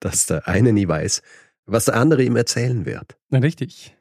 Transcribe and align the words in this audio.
dass 0.00 0.26
der 0.26 0.48
eine 0.48 0.72
nie 0.72 0.88
weiß, 0.88 1.22
was 1.66 1.86
der 1.86 1.96
andere 1.96 2.22
ihm 2.22 2.36
erzählen 2.36 2.84
wird. 2.86 3.16
Richtig. 3.32 3.96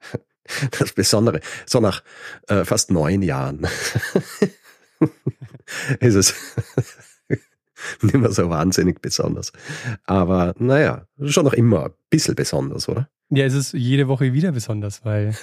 Das 0.78 0.94
Besondere. 0.94 1.40
So 1.66 1.78
nach 1.78 2.02
äh, 2.46 2.64
fast 2.64 2.90
neun 2.90 3.20
Jahren 3.20 3.66
ist 6.00 6.14
es 6.14 6.34
nicht 8.02 8.14
mehr 8.14 8.32
so 8.32 8.48
wahnsinnig 8.48 9.02
besonders. 9.02 9.52
Aber 10.04 10.54
naja, 10.58 11.06
schon 11.26 11.44
noch 11.44 11.52
immer 11.52 11.86
ein 11.86 11.92
bisschen 12.08 12.34
besonders, 12.34 12.88
oder? 12.88 13.10
Ja, 13.30 13.44
es 13.44 13.52
ist 13.52 13.74
jede 13.74 14.08
Woche 14.08 14.32
wieder 14.32 14.52
besonders, 14.52 15.04
weil 15.04 15.36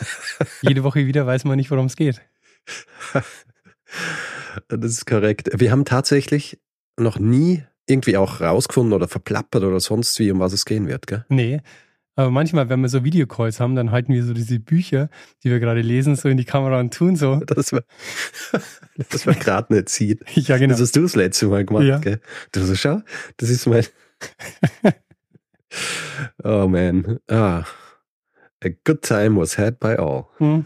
jede 0.62 0.84
Woche 0.84 1.06
wieder 1.06 1.28
weiß 1.28 1.46
man 1.46 1.58
nicht, 1.58 1.70
worum 1.70 1.86
es 1.86 1.96
geht. 1.96 2.20
Das 4.68 4.92
ist 4.92 5.06
korrekt. 5.06 5.50
Wir 5.54 5.72
haben 5.72 5.86
tatsächlich 5.86 6.60
noch 6.98 7.20
nie 7.20 7.64
irgendwie 7.88 8.18
auch 8.18 8.42
rausgefunden 8.42 8.94
oder 8.94 9.08
verplappert 9.08 9.64
oder 9.64 9.80
sonst 9.80 10.18
wie, 10.20 10.32
um 10.32 10.40
was 10.40 10.54
es 10.54 10.66
gehen 10.66 10.88
wird, 10.88 11.08
gell? 11.08 11.26
Nee. 11.30 11.62
Aber 12.18 12.32
manchmal, 12.32 12.70
wenn 12.70 12.80
wir 12.80 12.88
so 12.88 13.04
Videocalls 13.04 13.60
haben, 13.60 13.76
dann 13.76 13.92
halten 13.92 14.14
wir 14.14 14.24
so 14.24 14.34
diese 14.34 14.58
Bücher, 14.60 15.10
die 15.44 15.50
wir 15.50 15.60
gerade 15.60 15.82
lesen, 15.82 16.16
so 16.16 16.30
in 16.30 16.38
die 16.38 16.46
Kamera 16.46 16.80
und 16.80 16.94
tun 16.94 17.16
so. 17.18 17.42
Das 17.48 17.74
war, 17.74 17.82
das 19.10 19.28
war 19.28 19.34
gerade 19.34 19.74
nicht 19.74 19.90
sieht. 19.90 20.24
Ja, 20.36 20.58
genau. 20.58 20.72
Das 20.74 20.82
hast 20.82 20.96
du 20.96 21.02
das 21.02 21.16
letzte 21.16 21.48
Mal 21.48 21.66
gemacht, 21.66 21.84
Ja. 21.84 22.00
gell? 22.00 22.22
Du 22.54 22.62
so, 22.64 22.74
schau, 22.76 23.02
das 23.38 23.50
ist 23.50 23.66
mein. 23.68 23.86
oh 26.44 26.68
man. 26.68 27.20
Ah. 27.30 27.66
A 28.64 28.70
good 28.86 29.02
time 29.02 29.36
was 29.38 29.58
had 29.58 29.80
by 29.80 29.96
all. 29.98 30.28
Hm. 30.38 30.64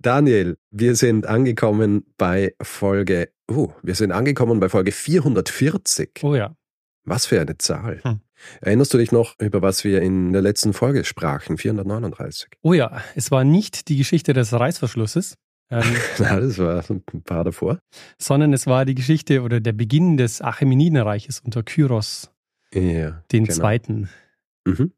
Daniel, 0.00 0.56
wir 0.70 0.94
sind 0.96 1.26
angekommen 1.26 2.04
bei 2.16 2.54
Folge, 2.62 3.30
oh, 3.50 3.72
wir 3.82 3.94
sind 3.94 4.12
angekommen 4.12 4.60
bei 4.60 4.68
Folge 4.68 4.92
440. 4.92 6.20
Oh 6.22 6.34
ja. 6.34 6.54
Was 7.04 7.26
für 7.26 7.40
eine 7.40 7.58
Zahl. 7.58 8.00
Hm. 8.02 8.20
Erinnerst 8.60 8.92
du 8.94 8.98
dich 8.98 9.12
noch, 9.12 9.34
über 9.38 9.62
was 9.62 9.84
wir 9.84 10.00
in 10.02 10.32
der 10.32 10.42
letzten 10.42 10.72
Folge 10.72 11.04
sprachen? 11.04 11.58
439. 11.58 12.48
Oh 12.62 12.72
ja, 12.72 13.02
es 13.14 13.30
war 13.30 13.44
nicht 13.44 13.88
die 13.88 13.96
Geschichte 13.96 14.32
des 14.32 14.52
Reißverschlusses, 14.52 15.36
ähm, 15.70 15.82
Na, 16.18 16.40
das 16.40 16.58
war 16.58 16.84
ein 16.90 17.02
paar 17.24 17.44
davor. 17.44 17.78
sondern 18.18 18.52
es 18.52 18.66
war 18.66 18.84
die 18.84 18.94
Geschichte 18.94 19.42
oder 19.42 19.60
der 19.60 19.72
Beginn 19.72 20.16
des 20.16 20.42
Achämenidenreiches 20.42 21.40
unter 21.40 21.62
Kyros, 21.62 22.30
Ja, 22.72 23.22
den 23.32 23.44
genau. 23.44 23.56
Zweiten. 23.56 24.08
Mhm. 24.66 24.92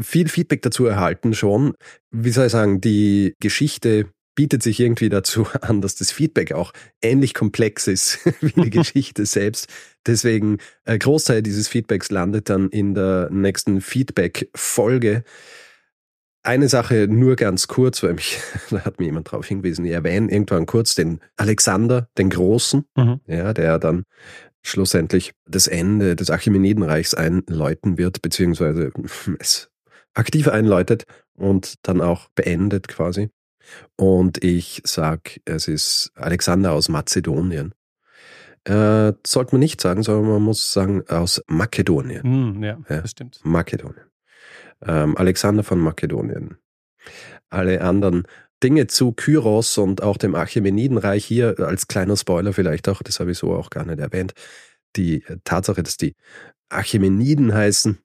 Viel 0.00 0.28
Feedback 0.28 0.62
dazu 0.62 0.86
erhalten 0.86 1.34
schon. 1.34 1.74
Wie 2.10 2.30
soll 2.30 2.46
ich 2.46 2.52
sagen, 2.52 2.80
die 2.80 3.34
Geschichte 3.40 4.06
bietet 4.34 4.62
sich 4.62 4.80
irgendwie 4.80 5.08
dazu 5.08 5.46
an, 5.60 5.80
dass 5.80 5.94
das 5.94 6.10
Feedback 6.10 6.52
auch 6.52 6.72
ähnlich 7.02 7.34
komplex 7.34 7.86
ist 7.86 8.18
wie 8.40 8.52
die 8.62 8.70
Geschichte 8.78 9.26
selbst. 9.26 9.68
Deswegen, 10.06 10.58
ein 10.84 10.98
Großteil 10.98 11.42
dieses 11.42 11.68
Feedbacks 11.68 12.10
landet 12.10 12.50
dann 12.50 12.68
in 12.68 12.94
der 12.94 13.28
nächsten 13.30 13.80
Feedback-Folge. 13.80 15.24
Eine 16.42 16.68
Sache 16.68 17.06
nur 17.08 17.36
ganz 17.36 17.68
kurz, 17.68 18.02
weil 18.02 18.14
mich, 18.14 18.38
da 18.70 18.84
hat 18.84 18.98
mir 19.00 19.06
jemand 19.06 19.32
drauf 19.32 19.46
hingewiesen, 19.46 19.86
ich 19.86 19.92
erwähne 19.92 20.30
irgendwann 20.30 20.66
kurz 20.66 20.94
den 20.94 21.20
Alexander, 21.36 22.08
den 22.18 22.28
Großen, 22.28 22.84
Mhm. 22.96 23.20
ja, 23.26 23.54
der 23.54 23.78
dann 23.78 24.04
schlussendlich 24.62 25.32
das 25.46 25.66
Ende 25.68 26.16
des 26.16 26.30
Achämenidenreichs 26.30 27.14
einläuten 27.14 27.96
wird, 27.96 28.20
beziehungsweise 28.20 28.90
es 29.38 29.70
aktiv 30.14 30.48
einläutet 30.48 31.04
und 31.34 31.74
dann 31.82 32.00
auch 32.00 32.28
beendet 32.34 32.88
quasi. 32.88 33.30
Und 33.96 34.42
ich 34.42 34.82
sag, 34.84 35.40
es 35.44 35.68
ist 35.68 36.12
Alexander 36.14 36.72
aus 36.72 36.88
Mazedonien. 36.88 37.74
Äh, 38.64 39.12
sollte 39.26 39.52
man 39.54 39.60
nicht 39.60 39.80
sagen, 39.80 40.02
sondern 40.02 40.30
man 40.32 40.42
muss 40.42 40.72
sagen 40.72 41.04
aus 41.08 41.42
Makedonien. 41.48 42.22
Hm, 42.22 42.62
ja, 42.62 42.78
Ja. 42.88 43.00
das 43.02 43.10
stimmt. 43.10 43.40
Makedonien. 43.44 44.06
Ähm, 44.86 45.16
Alexander 45.16 45.62
von 45.62 45.80
Makedonien. 45.80 46.56
Alle 47.50 47.82
anderen 47.82 48.24
Dinge 48.62 48.86
zu 48.86 49.12
Kyros 49.12 49.76
und 49.76 50.02
auch 50.02 50.16
dem 50.16 50.34
Achämenidenreich 50.34 51.24
hier 51.24 51.56
als 51.60 51.86
kleiner 51.88 52.16
Spoiler 52.16 52.54
vielleicht 52.54 52.88
auch, 52.88 53.02
das 53.02 53.20
habe 53.20 53.32
ich 53.32 53.38
so 53.38 53.52
auch 53.54 53.68
gar 53.68 53.84
nicht 53.84 53.98
erwähnt, 53.98 54.32
die 54.96 55.22
äh, 55.24 55.36
Tatsache, 55.44 55.82
dass 55.82 55.98
die 55.98 56.14
Achämeniden 56.70 57.52
heißen, 57.52 57.98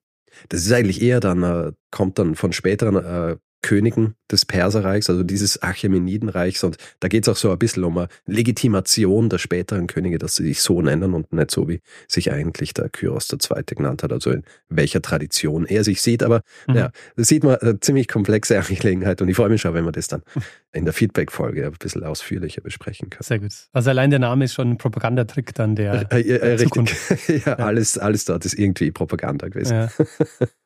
das 0.50 0.62
ist 0.66 0.72
eigentlich 0.72 1.02
eher 1.02 1.22
dann, 1.22 1.44
äh, 1.44 1.72
kommt 1.92 2.20
dann 2.20 2.36
von 2.36 2.52
späteren 2.52 2.96
äh, 2.98 3.38
Königen 3.62 4.16
des 4.32 4.46
Perserreichs, 4.46 5.10
also 5.10 5.24
dieses 5.24 5.62
Achämenidenreichs 5.62 6.64
und 6.64 6.78
da 7.00 7.08
geht 7.08 7.24
es 7.28 7.30
auch 7.30 7.36
so 7.36 7.52
ein 7.52 7.60
bisschen 7.60 7.84
um 7.84 7.98
eine 7.98 8.08
Legitimation 8.26 9.30
der 9.30 9.38
späteren 9.38 9.88
Könige, 9.88 10.18
dass 10.18 10.36
sie 10.36 10.44
sich 10.44 10.62
so 10.62 10.82
nennen 10.82 11.14
und 11.14 11.34
nicht 11.34 11.52
so, 11.52 11.68
wie 11.68 11.82
sich 12.08 12.32
eigentlich 12.32 12.74
der 12.74 12.90
Kyros 12.90 13.28
II. 13.32 13.64
genannt 13.76 14.04
hat, 14.04 14.12
also 14.14 14.32
in 14.32 14.44
welcher 14.70 15.02
Tradition 15.02 15.66
er 15.66 15.84
sich 15.84 16.02
sieht, 16.02 16.24
aber 16.24 16.42
Mhm. 16.68 16.76
ja, 16.76 16.92
das 17.16 17.28
sieht 17.28 17.44
man 17.44 17.56
eine 17.58 17.80
ziemlich 17.80 18.08
komplexe 18.08 18.58
Angelegenheit 18.60 19.22
und 19.22 19.30
ich 19.30 19.36
freue 19.36 19.50
mich 19.50 19.62
schon, 19.62 19.74
wenn 19.74 19.86
wir 19.86 19.92
das 19.92 20.08
dann 20.08 20.22
in 20.72 20.86
der 20.86 20.94
Feedback-Folge 20.94 21.66
ein 21.66 21.72
bisschen 21.74 22.04
ausführlicher 22.04 22.62
besprechen 22.62 23.10
können. 23.10 23.24
Sehr 23.24 23.40
gut. 23.40 23.52
Also 23.74 23.90
allein 23.90 24.10
der 24.10 24.20
Name 24.20 24.46
ist 24.46 24.54
schon 24.54 24.70
ein 24.72 24.78
Propagandatrick 24.78 25.54
dann 25.56 25.76
der 25.76 26.12
Äh, 26.12 26.22
äh, 26.22 26.38
äh, 26.38 26.46
richtig. 26.54 26.70
Zukunft. 26.70 27.30
ja, 27.46 27.56
alles, 27.56 27.98
alles 27.98 28.26
dort 28.26 28.46
ist 28.46 28.54
irgendwie 28.54 28.92
Propaganda 28.92 29.48
gewesen. 29.50 29.74
Ja. 29.74 29.90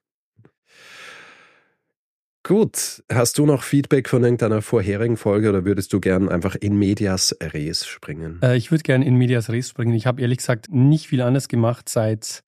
Gut, 2.45 3.01
hast 3.09 3.37
du 3.37 3.45
noch 3.45 3.63
Feedback 3.63 4.09
von 4.09 4.21
irgendeiner 4.21 4.61
vorherigen 4.61 5.15
Folge 5.15 5.47
oder 5.47 5.63
würdest 5.63 5.93
du 5.93 6.01
gern 6.01 6.27
einfach 6.27 6.55
in 6.55 6.75
medias 6.77 7.33
res 7.41 7.85
springen? 7.87 8.39
Äh, 8.43 8.57
ich 8.57 8.69
würde 8.69 8.83
gerne 8.83 9.05
in 9.05 9.15
Medias 9.15 9.49
Res 9.49 9.69
springen. 9.69 9.93
Ich 9.93 10.05
habe 10.05 10.21
ehrlich 10.21 10.39
gesagt 10.39 10.67
nicht 10.69 11.07
viel 11.07 11.21
anders 11.21 11.47
gemacht 11.47 11.87
seit 11.87 12.43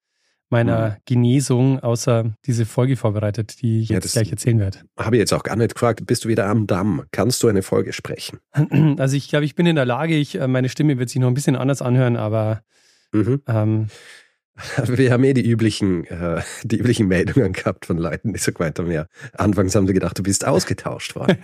meiner 0.50 0.90
Mhm. 0.90 0.96
Genesung, 1.06 1.80
außer 1.80 2.36
diese 2.46 2.66
Folge 2.66 2.98
vorbereitet, 2.98 3.62
die 3.62 3.80
ich 3.82 3.90
Ja, 3.90 3.96
jetzt 3.96 4.12
gleich 4.12 4.30
erzählen 4.32 4.60
werde. 4.60 4.80
Habe 5.00 5.16
ich 5.16 5.20
jetzt 5.22 5.34
auch 5.34 5.44
gar 5.44 5.56
nicht 5.56 5.74
gefragt. 5.76 6.06
Bist 6.06 6.26
du 6.26 6.30
wieder 6.30 6.48
am 6.48 6.68
Damm? 6.68 7.04
Kannst 7.12 7.42
du 7.42 7.48
eine 7.48 7.64
Folge 7.64 7.94
sprechen? 7.94 8.40
Also 9.00 9.16
ich 9.16 9.30
glaube, 9.30 9.46
ich 9.46 9.56
bin 9.56 9.66
in 9.66 9.78
der 9.78 9.86
Lage, 9.86 10.16
ich, 10.18 10.36
äh, 10.36 10.48
meine 10.50 10.68
Stimme 10.68 11.00
wird 11.00 11.10
sich 11.10 11.22
noch 11.22 11.30
ein 11.30 11.34
bisschen 11.34 11.56
anders 11.56 11.82
anhören, 11.82 12.18
aber 12.18 12.62
Mhm. 13.14 13.42
ähm, 13.48 13.88
Wir 14.88 15.12
haben 15.12 15.24
eh 15.24 15.34
die 15.34 15.46
üblichen, 15.48 16.06
äh, 16.06 16.42
die 16.64 16.78
üblichen 16.78 17.08
Meldungen 17.08 17.52
gehabt 17.54 17.86
von 17.86 17.98
Leuten, 17.98 18.34
die 18.34 18.40
so 18.40 18.52
gemeint 18.54 18.80
haben, 18.80 18.92
ja, 18.92 19.06
anfangs 19.34 19.76
haben 19.76 19.86
sie 19.88 19.94
gedacht, 19.94 20.18
du 20.18 20.24
bist 20.24 20.46
ausgetauscht 20.46 21.16
worden. 21.16 21.38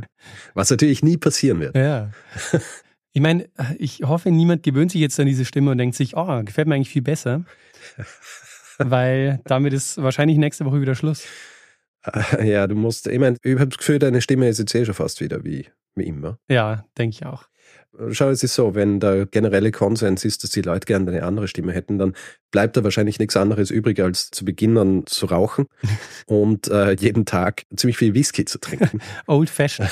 Was 0.54 0.70
natürlich 0.70 1.02
nie 1.02 1.16
passieren 1.16 1.60
wird. 1.60 1.76
ja. 1.76 2.10
Ich 3.12 3.20
meine, 3.20 3.48
ich 3.78 4.00
hoffe, 4.02 4.30
niemand 4.30 4.64
gewöhnt 4.64 4.90
sich 4.90 5.00
jetzt 5.00 5.18
an 5.20 5.26
diese 5.26 5.44
Stimme 5.44 5.70
und 5.70 5.78
denkt 5.78 5.94
sich, 5.94 6.16
oh, 6.16 6.42
gefällt 6.44 6.66
mir 6.66 6.74
eigentlich 6.74 6.90
viel 6.90 7.02
besser. 7.02 7.44
Weil 8.78 9.40
damit 9.44 9.72
ist 9.72 10.02
wahrscheinlich 10.02 10.36
nächste 10.38 10.64
Woche 10.64 10.80
wieder 10.80 10.94
Schluss. 10.94 11.24
Äh, 12.04 12.50
Ja, 12.50 12.66
du 12.66 12.74
musst, 12.74 13.06
ich 13.06 13.18
meine, 13.18 13.36
ich 13.42 13.54
habe 13.54 13.68
das 13.68 13.78
Gefühl, 13.78 13.98
deine 13.98 14.20
Stimme 14.20 14.48
ist 14.48 14.58
jetzt 14.58 14.74
eh 14.74 14.84
schon 14.84 14.94
fast 14.94 15.20
wieder 15.20 15.44
wie, 15.44 15.66
wie 15.94 16.04
immer. 16.04 16.38
Ja, 16.48 16.84
denke 16.98 17.14
ich 17.14 17.26
auch. 17.26 17.44
Schau, 18.10 18.30
es 18.30 18.42
ist 18.42 18.54
so, 18.54 18.74
wenn 18.74 18.98
der 18.98 19.26
generelle 19.26 19.70
Konsens 19.70 20.24
ist, 20.24 20.42
dass 20.42 20.50
die 20.50 20.62
Leute 20.62 20.86
gerne 20.86 21.10
eine 21.10 21.22
andere 21.22 21.46
Stimme 21.48 21.72
hätten, 21.72 21.98
dann 21.98 22.14
bleibt 22.50 22.76
da 22.76 22.82
wahrscheinlich 22.82 23.18
nichts 23.18 23.36
anderes 23.36 23.70
übrig, 23.70 24.00
als 24.00 24.30
zu 24.30 24.44
Beginn 24.44 24.76
an 24.78 25.06
zu 25.06 25.26
rauchen 25.26 25.66
und 26.26 26.68
äh, 26.68 26.92
jeden 26.94 27.24
Tag 27.24 27.64
ziemlich 27.76 27.96
viel 27.96 28.14
Whisky 28.14 28.44
zu 28.44 28.58
trinken. 28.58 29.00
Old 29.26 29.50
Fashioned. 29.50 29.90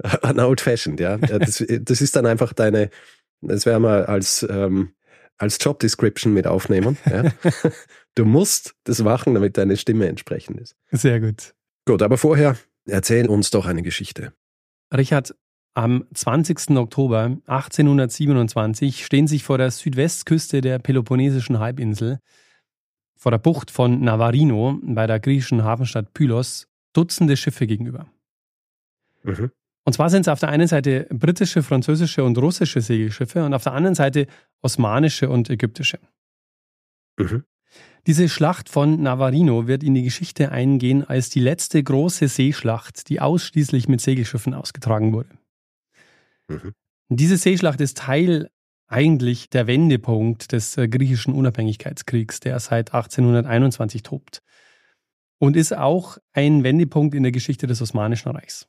An 0.22 0.38
Old 0.38 0.60
Fashioned, 0.60 1.00
ja. 1.00 1.16
Das, 1.16 1.64
das 1.66 2.00
ist 2.00 2.14
dann 2.14 2.24
einfach 2.24 2.52
deine, 2.52 2.90
das 3.40 3.66
werden 3.66 3.82
wir 3.82 4.08
als, 4.08 4.46
ähm, 4.48 4.92
als 5.38 5.58
Job 5.60 5.80
Description 5.80 6.32
mit 6.32 6.46
aufnehmen. 6.46 6.98
Ja. 7.04 7.32
Du 8.14 8.24
musst 8.24 8.76
das 8.84 9.02
machen, 9.02 9.34
damit 9.34 9.58
deine 9.58 9.76
Stimme 9.76 10.06
entsprechend 10.06 10.60
ist. 10.60 10.76
Sehr 10.92 11.18
gut. 11.18 11.54
Gut, 11.84 12.02
aber 12.02 12.16
vorher 12.16 12.56
erzähl 12.86 13.28
uns 13.28 13.50
doch 13.50 13.66
eine 13.66 13.82
Geschichte. 13.82 14.32
Richard, 14.94 15.34
am 15.78 16.04
20. 16.12 16.70
Oktober 16.76 17.36
1827 17.46 19.04
stehen 19.04 19.28
sich 19.28 19.44
vor 19.44 19.58
der 19.58 19.70
Südwestküste 19.70 20.60
der 20.60 20.80
Peloponnesischen 20.80 21.60
Halbinsel, 21.60 22.18
vor 23.14 23.30
der 23.30 23.38
Bucht 23.38 23.70
von 23.70 24.00
Navarino 24.00 24.80
bei 24.82 25.06
der 25.06 25.20
griechischen 25.20 25.62
Hafenstadt 25.62 26.12
Pylos, 26.14 26.66
Dutzende 26.94 27.36
Schiffe 27.36 27.68
gegenüber. 27.68 28.08
Mhm. 29.22 29.52
Und 29.84 29.92
zwar 29.92 30.10
sind 30.10 30.22
es 30.22 30.28
auf 30.28 30.40
der 30.40 30.48
einen 30.48 30.66
Seite 30.66 31.06
britische, 31.10 31.62
französische 31.62 32.24
und 32.24 32.36
russische 32.38 32.80
Segelschiffe 32.80 33.44
und 33.44 33.54
auf 33.54 33.62
der 33.62 33.74
anderen 33.74 33.94
Seite 33.94 34.26
osmanische 34.62 35.28
und 35.28 35.48
ägyptische. 35.48 36.00
Mhm. 37.18 37.44
Diese 38.08 38.28
Schlacht 38.28 38.68
von 38.68 39.00
Navarino 39.00 39.68
wird 39.68 39.84
in 39.84 39.94
die 39.94 40.02
Geschichte 40.02 40.50
eingehen 40.50 41.04
als 41.04 41.30
die 41.30 41.40
letzte 41.40 41.80
große 41.80 42.26
Seeschlacht, 42.26 43.08
die 43.10 43.20
ausschließlich 43.20 43.86
mit 43.86 44.00
Segelschiffen 44.00 44.54
ausgetragen 44.54 45.12
wurde. 45.12 45.37
Mhm. 46.48 46.72
Diese 47.08 47.36
Seeschlacht 47.36 47.80
ist 47.80 47.98
Teil 47.98 48.50
eigentlich 48.88 49.50
der 49.50 49.66
Wendepunkt 49.66 50.52
des 50.52 50.76
äh, 50.76 50.88
griechischen 50.88 51.34
Unabhängigkeitskriegs, 51.34 52.40
der 52.40 52.58
seit 52.58 52.94
1821 52.94 54.02
tobt. 54.02 54.42
Und 55.38 55.56
ist 55.56 55.76
auch 55.76 56.18
ein 56.32 56.64
Wendepunkt 56.64 57.14
in 57.14 57.22
der 57.22 57.32
Geschichte 57.32 57.66
des 57.66 57.80
Osmanischen 57.80 58.30
Reichs. 58.30 58.66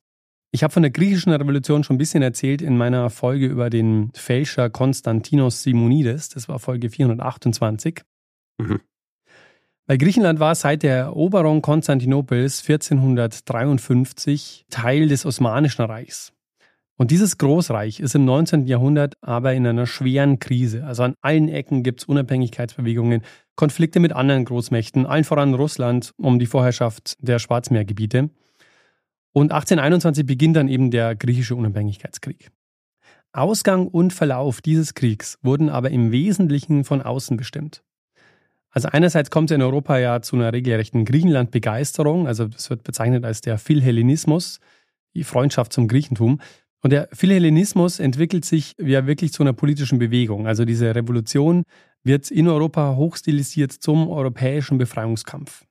Ich 0.52 0.64
habe 0.64 0.74
von 0.74 0.84
der 0.84 0.92
griechischen 0.92 1.31
Revolution 1.31 1.84
schon 1.84 1.96
ein 1.96 2.00
bisschen 2.00 2.24
erzählt 2.24 2.62
in 2.62 2.78
meiner 2.78 3.10
Folge 3.10 3.48
über 3.48 3.70
den 3.70 4.12
Fälscher 4.14 4.70
Konstantinos 4.70 5.64
Simonides. 5.64 6.30
Das 6.30 6.50
war 6.50 6.60
Folge 6.60 6.90
428. 6.90 8.02
Mhm. 8.60 8.81
Weil 9.86 9.98
Griechenland 9.98 10.40
war 10.40 10.56
seit 10.56 10.84
der 10.84 10.98
Eroberung 10.98 11.62
Konstantinopels 11.62 12.62
1453 12.62 14.66
Teil 14.70 15.08
des 15.08 15.26
Osmanischen 15.26 15.84
Reichs. 15.84 16.34
Und 17.00 17.12
dieses 17.12 17.38
Großreich 17.38 18.01
ist 18.01 18.13
im 18.16 18.25
19. 18.25 18.68
Jahrhundert 18.68 19.16
aber 19.22 19.54
in 19.54 19.66
einer 19.66 19.88
schweren 19.88 20.38
Krise. 20.40 20.84
Also 20.84 21.04
an 21.04 21.16
allen 21.22 21.48
Ecken 21.48 21.81
gibt 21.81 22.01
es 22.01 22.06
Unabhängigkeitsbewegungen, 22.06 23.22
Konflikte 23.56 24.01
mit 24.01 24.12
anderen 24.12 24.44
Großmächten, 24.44 25.06
allen 25.06 25.24
voran 25.24 25.54
Russland 25.54 26.12
um 26.18 26.40
die 26.40 26.46
Vorherrschaft 26.46 27.16
der 27.22 27.40
Schwarzmeergebiete. 27.40 28.31
Und 29.31 29.54
1821 29.54 30.25
beginnt 30.25 30.57
dann 30.57 30.68
eben 30.68 30.92
der 30.92 31.16
griechische 31.16 31.56
Unabhängigkeitskrieg. 31.56 32.51
Ausgang 33.31 33.88
und 33.88 34.12
Verlauf 34.12 34.60
dieses 34.60 34.94
Kriegs 34.94 35.40
wurden 35.42 35.69
aber 35.69 35.92
im 35.92 36.12
Wesentlichen 36.12 36.84
von 36.84 37.02
außen 37.02 37.38
bestimmt. 37.38 37.81
Also 38.72 38.90
einerseits 38.90 39.31
kommt 39.31 39.52
es 39.52 39.56
in 39.56 39.62
Europa 39.62 39.98
ja 40.00 40.22
zu 40.22 40.36
einer 40.36 40.52
regelrechten 40.52 41.06
Griechenland-Begeisterung, 41.06 42.28
also 42.28 42.50
das 42.50 42.69
wird 42.69 42.84
bezeichnet 42.84 43.24
als 43.24 43.40
der 43.40 43.57
Philhellenismus, 43.57 44.60
die 45.13 45.24
Freundschaft 45.24 45.72
zum 45.72 45.88
Griechentum. 45.88 46.42
Und 46.81 46.92
der 46.92 47.10
Philhellenismus 47.12 48.00
entwickelt 48.00 48.46
sich 48.46 48.76
ja 48.80 49.06
wirklich 49.06 49.34
zu 49.34 49.44
einer 49.44 49.54
politischen 49.54 50.00
Bewegung. 50.00 50.48
Also 50.48 50.66
diese 50.66 50.96
Revolution 50.96 51.64
wird 52.04 52.31
in 52.31 52.48
Europa 52.48 52.96
hochstilisiert 52.96 53.72
zum 53.72 54.08
europäischen 54.08 54.78
Befreiungskampf. 54.78 55.66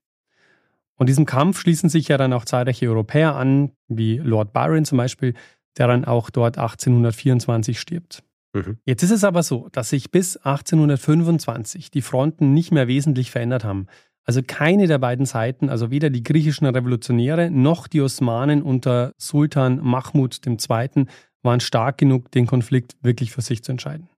Und 0.96 1.08
diesem 1.08 1.25
Kampf 1.25 1.60
schließen 1.60 1.88
sich 1.88 2.08
ja 2.08 2.19
dann 2.19 2.32
auch 2.32 2.44
zahlreiche 2.44 2.88
Europäer 2.88 3.37
an, 3.37 3.70
wie 3.87 4.19
Lord 4.19 4.52
Byron 4.52 4.84
zum 4.84 4.99
Beispiel, 4.99 5.34
der 5.78 5.87
dann 5.87 6.05
auch 6.05 6.28
dort 6.28 6.58
1824 6.58 7.78
stirbt. 7.78 8.22
Mhm. 8.52 8.78
Jetzt 8.84 9.02
ist 9.02 9.12
es 9.12 9.25
aber 9.25 9.43
so, 9.43 9.69
dass 9.72 9.90
sich 9.90 10.10
bis 10.10 10.37
1825 10.37 11.90
die 11.90 12.02
Fronten 12.02 12.52
nicht 12.52 12.72
mehr 12.72 12.88
wesentlich 12.88 13.31
verändert 13.31 13.64
haben. 13.64 13.87
Also 14.28 14.42
keine 14.46 14.86
der 14.86 14.98
beiden 14.98 15.25
Seiten, 15.25 15.70
also 15.70 15.90
weder 15.90 16.10
die 16.10 16.22
griechischen 16.22 16.66
Revolutionäre 16.66 17.50
noch 17.50 17.86
die 17.88 18.02
Osmanen 18.02 18.60
unter 18.60 19.14
Sultan 19.16 19.80
Mahmud 19.82 20.38
II. 20.46 21.06
waren 21.42 21.60
stark 21.60 21.96
genug, 21.96 22.30
den 22.32 22.46
Konflikt 22.46 22.98
wirklich 23.00 23.32
für 23.32 23.40
sich 23.40 23.64
zu 23.64 23.72
entscheiden. 23.72 24.10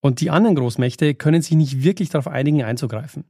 Und 0.00 0.20
die 0.20 0.30
anderen 0.30 0.56
Großmächte 0.56 1.14
können 1.14 1.42
sich 1.42 1.56
nicht 1.56 1.84
wirklich 1.84 2.08
darauf 2.08 2.26
einigen, 2.26 2.64
einzugreifen. 2.64 3.22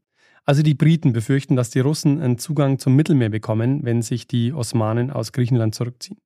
Also 0.47 0.63
die 0.63 0.73
Briten 0.73 1.13
befürchten, 1.13 1.55
dass 1.55 1.69
die 1.69 1.81
Russen 1.81 2.23
einen 2.23 2.39
Zugang 2.39 2.79
zum 2.79 2.97
Mittelmeer 2.97 3.29
bekommen, 3.29 3.85
wenn 3.85 4.01
sich 4.01 4.27
die 4.27 4.55
Osmanen 4.55 5.11
aus 5.11 5.33
Griechenland 5.33 5.75
zurückziehen. 5.75 6.17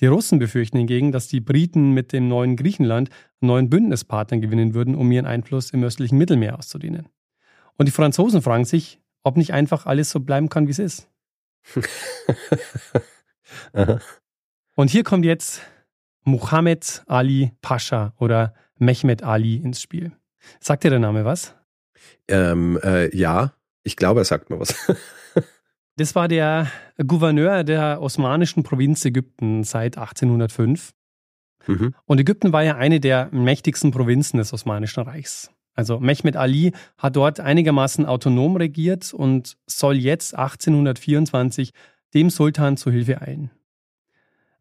Die 0.00 0.06
Russen 0.06 0.38
befürchten 0.38 0.78
hingegen, 0.78 1.12
dass 1.12 1.28
die 1.28 1.40
Briten 1.40 1.92
mit 1.92 2.14
dem 2.14 2.28
neuen 2.28 2.56
Griechenland 2.56 3.10
neuen 3.40 3.68
Bündnispartner 3.68 4.38
gewinnen 4.38 4.72
würden, 4.72 4.94
um 4.94 5.12
ihren 5.12 5.26
Einfluss 5.26 5.68
im 5.68 5.84
östlichen 5.84 6.16
Mittelmeer 6.16 6.58
auszudehnen. 6.58 7.10
Und 7.80 7.86
die 7.86 7.92
Franzosen 7.92 8.42
fragen 8.42 8.66
sich, 8.66 9.00
ob 9.22 9.38
nicht 9.38 9.54
einfach 9.54 9.86
alles 9.86 10.10
so 10.10 10.20
bleiben 10.20 10.50
kann, 10.50 10.66
wie 10.66 10.72
es 10.72 10.78
ist. 10.78 11.08
Und 14.76 14.90
hier 14.90 15.02
kommt 15.02 15.24
jetzt 15.24 15.62
Muhammad 16.22 17.02
Ali 17.06 17.52
Pascha 17.62 18.12
oder 18.18 18.52
Mehmet 18.76 19.22
Ali 19.22 19.56
ins 19.56 19.80
Spiel. 19.80 20.12
Sagt 20.60 20.84
dir 20.84 20.90
der 20.90 20.98
Name 20.98 21.24
was? 21.24 21.54
Ähm, 22.28 22.78
äh, 22.82 23.16
ja, 23.16 23.54
ich 23.82 23.96
glaube, 23.96 24.20
er 24.20 24.24
sagt 24.26 24.50
mir 24.50 24.60
was. 24.60 24.74
das 25.96 26.14
war 26.14 26.28
der 26.28 26.70
Gouverneur 26.98 27.64
der 27.64 28.02
osmanischen 28.02 28.62
Provinz 28.62 29.06
Ägypten 29.06 29.64
seit 29.64 29.96
1805. 29.96 30.92
Mhm. 31.66 31.94
Und 32.04 32.20
Ägypten 32.20 32.52
war 32.52 32.62
ja 32.62 32.76
eine 32.76 33.00
der 33.00 33.30
mächtigsten 33.32 33.90
Provinzen 33.90 34.36
des 34.36 34.52
Osmanischen 34.52 35.02
Reichs. 35.02 35.50
Also 35.80 35.98
Mehmed 35.98 36.36
Ali 36.36 36.72
hat 36.98 37.16
dort 37.16 37.40
einigermaßen 37.40 38.04
autonom 38.04 38.56
regiert 38.56 39.14
und 39.14 39.56
soll 39.66 39.96
jetzt 39.96 40.34
1824 40.34 41.72
dem 42.12 42.28
Sultan 42.28 42.76
zu 42.76 42.90
Hilfe 42.90 43.22
eilen. 43.22 43.50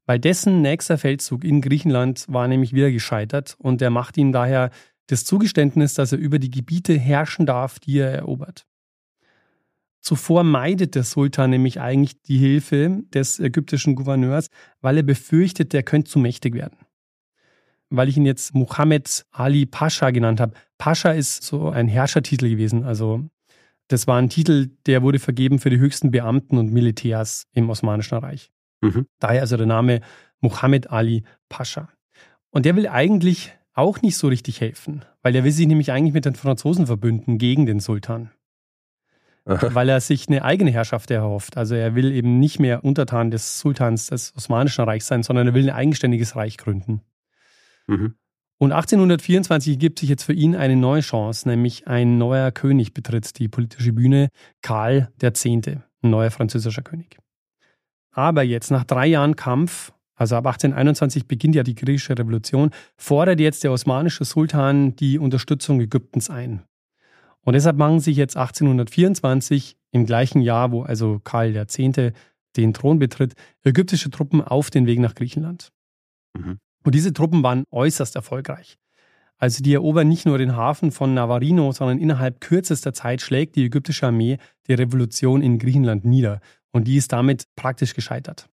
Weil 0.06 0.20
dessen 0.20 0.62
nächster 0.62 0.98
Feldzug 0.98 1.44
in 1.44 1.60
Griechenland 1.60 2.24
war 2.30 2.48
nämlich 2.48 2.72
wieder 2.72 2.90
gescheitert 2.90 3.58
und 3.60 3.82
er 3.82 3.90
macht 3.90 4.16
ihm 4.16 4.32
daher 4.32 4.70
das 5.08 5.26
Zugeständnis, 5.26 5.94
dass 5.94 6.14
er 6.14 6.20
über 6.20 6.40
die 6.40 6.52
Gebiete 6.52 6.98
herrschen 6.98 7.46
darf, 7.46 7.80
die 7.80 7.98
er 7.98 8.14
erobert. 8.14 8.66
Zuvor 10.00 10.46
meidet 10.46 10.96
der 10.96 11.04
Sultan 11.04 11.50
nämlich 11.50 11.82
eigentlich 11.82 12.22
die 12.22 12.38
Hilfe 12.38 13.04
des 13.14 13.42
ägyptischen 13.42 13.96
Gouverneurs, 13.96 14.48
weil 14.80 14.96
er 14.96 15.04
befürchtet, 15.04 15.74
der 15.74 15.84
könnte 15.84 16.10
zu 16.10 16.18
mächtig 16.18 16.54
werden 16.54 16.78
weil 17.90 18.10
ich 18.10 18.18
ihn 18.18 18.26
jetzt 18.26 18.54
Muhammad 18.54 19.26
Ali 19.32 19.66
Pascha 19.66 20.12
genannt 20.12 20.40
habe. 20.40 20.54
Pascha 20.78 21.12
ist 21.12 21.44
so 21.44 21.70
ein 21.70 21.88
Herrschertitel 21.88 22.50
gewesen. 22.50 22.84
Also 22.84 23.30
das 23.88 24.08
war 24.08 24.18
ein 24.18 24.30
Titel, 24.30 24.70
der 24.86 25.02
wurde 25.02 25.20
vergeben 25.20 25.60
für 25.60 25.70
die 25.70 25.80
höchsten 25.80 26.12
Beamten 26.12 26.58
und 26.58 26.72
Militärs 26.72 27.48
im 27.54 27.70
Osmanischen 27.70 28.18
Reich. 28.20 28.52
Mhm. 28.82 29.08
Daher 29.20 29.42
also 29.42 29.58
der 29.58 29.66
Name 29.66 30.02
Muhammad 30.42 30.90
Ali 30.90 31.24
Pascha. 31.50 31.90
Und 32.52 32.66
der 32.66 32.76
will 32.76 32.88
eigentlich 32.88 33.52
auch 33.74 34.02
nicht 34.02 34.18
so 34.18 34.28
richtig 34.28 34.62
helfen, 34.62 35.06
weil 35.22 35.36
er 35.36 35.44
will 35.44 35.52
sich 35.52 35.68
nämlich 35.68 35.92
eigentlich 35.92 36.14
mit 36.14 36.26
den 36.26 36.36
Franzosen 36.36 36.88
verbünden 36.88 37.38
gegen 37.38 37.66
den 37.66 37.80
Sultan. 37.80 38.32
Aha. 39.46 39.74
Weil 39.74 39.90
er 39.90 40.02
sich 40.02 40.28
eine 40.28 40.44
eigene 40.44 40.70
Herrschaft 40.70 41.10
erhofft. 41.10 41.58
Also 41.58 41.74
er 41.74 41.96
will 41.96 42.12
eben 42.12 42.40
nicht 42.40 42.60
mehr 42.60 42.84
Untertan 42.84 43.32
des 43.32 43.60
Sultans 43.60 44.08
des 44.08 44.36
Osmanischen 44.36 44.84
Reichs 44.84 45.08
sein, 45.08 45.24
sondern 45.24 45.48
er 45.48 45.54
will 45.54 45.70
ein 45.70 45.76
eigenständiges 45.76 46.36
Reich 46.36 46.58
gründen. 46.58 47.02
Mhm. 47.90 48.16
Und 48.62 48.74
1824 48.74 49.80
gibt 49.80 50.00
sich 50.00 50.10
jetzt 50.10 50.24
für 50.24 50.34
ihn 50.34 50.56
eine 50.56 50.76
neue 50.76 51.02
Chance, 51.02 51.48
nämlich 51.48 51.88
ein 51.88 52.18
neuer 52.18 52.52
König 52.52 52.94
betritt 52.94 53.40
die 53.40 53.48
politische 53.48 53.94
Bühne, 53.94 54.30
Karl 54.62 55.12
X., 55.22 55.46
ein 55.46 55.84
neuer 56.02 56.30
französischer 56.30 56.82
König. 56.82 57.18
Aber 58.12 58.44
jetzt 58.44 58.70
nach 58.70 58.84
drei 58.84 59.08
Jahren 59.08 59.38
Kampf, 59.38 59.94
also 60.16 60.36
ab 60.36 60.46
1821 60.46 61.26
beginnt 61.26 61.56
ja 61.56 61.64
die 61.64 61.76
griechische 61.76 62.18
Revolution, 62.18 62.72
fordert 62.98 63.40
jetzt 63.40 63.64
der 63.64 63.72
osmanische 63.72 64.26
Sultan 64.26 64.96
die 64.98 65.20
Unterstützung 65.20 65.80
Ägyptens 65.80 66.30
ein. 66.30 66.64
Und 67.46 67.54
deshalb 67.54 67.78
machen 67.78 68.02
sich 68.02 68.18
jetzt 68.18 68.36
1824, 68.36 69.78
im 69.92 70.06
gleichen 70.06 70.42
Jahr, 70.42 70.72
wo 70.72 70.84
also 70.84 71.20
Karl 71.24 71.56
X. 71.56 71.78
den 72.58 72.74
Thron 72.74 73.00
betritt, 73.00 73.36
ägyptische 73.64 74.10
Truppen 74.10 74.42
auf 74.42 74.70
den 74.70 74.86
Weg 74.86 75.00
nach 75.00 75.16
Griechenland. 75.16 75.72
Mhm. 76.38 76.60
Und 76.84 76.96
diese 76.96 77.14
Truppen 77.14 77.44
waren 77.44 77.66
äußerst 77.72 78.16
erfolgreich. 78.16 78.78
Also 79.38 79.64
die 79.64 79.74
erobern 79.74 80.08
nicht 80.08 80.26
nur 80.26 80.38
den 80.38 80.56
Hafen 80.56 80.92
von 80.92 81.14
Navarino, 81.14 81.72
sondern 81.72 81.98
innerhalb 81.98 82.42
kürzester 82.42 82.94
Zeit 82.94 83.22
schlägt 83.22 83.56
die 83.56 83.66
ägyptische 83.66 84.08
Armee 84.08 84.38
die 84.68 84.74
Revolution 84.74 85.42
in 85.42 85.60
Griechenland 85.60 86.04
nieder. 86.04 86.42
Und 86.72 86.88
die 86.88 86.98
ist 86.98 87.14
damit 87.14 87.46
praktisch 87.56 87.94
gescheitert. 87.94 88.50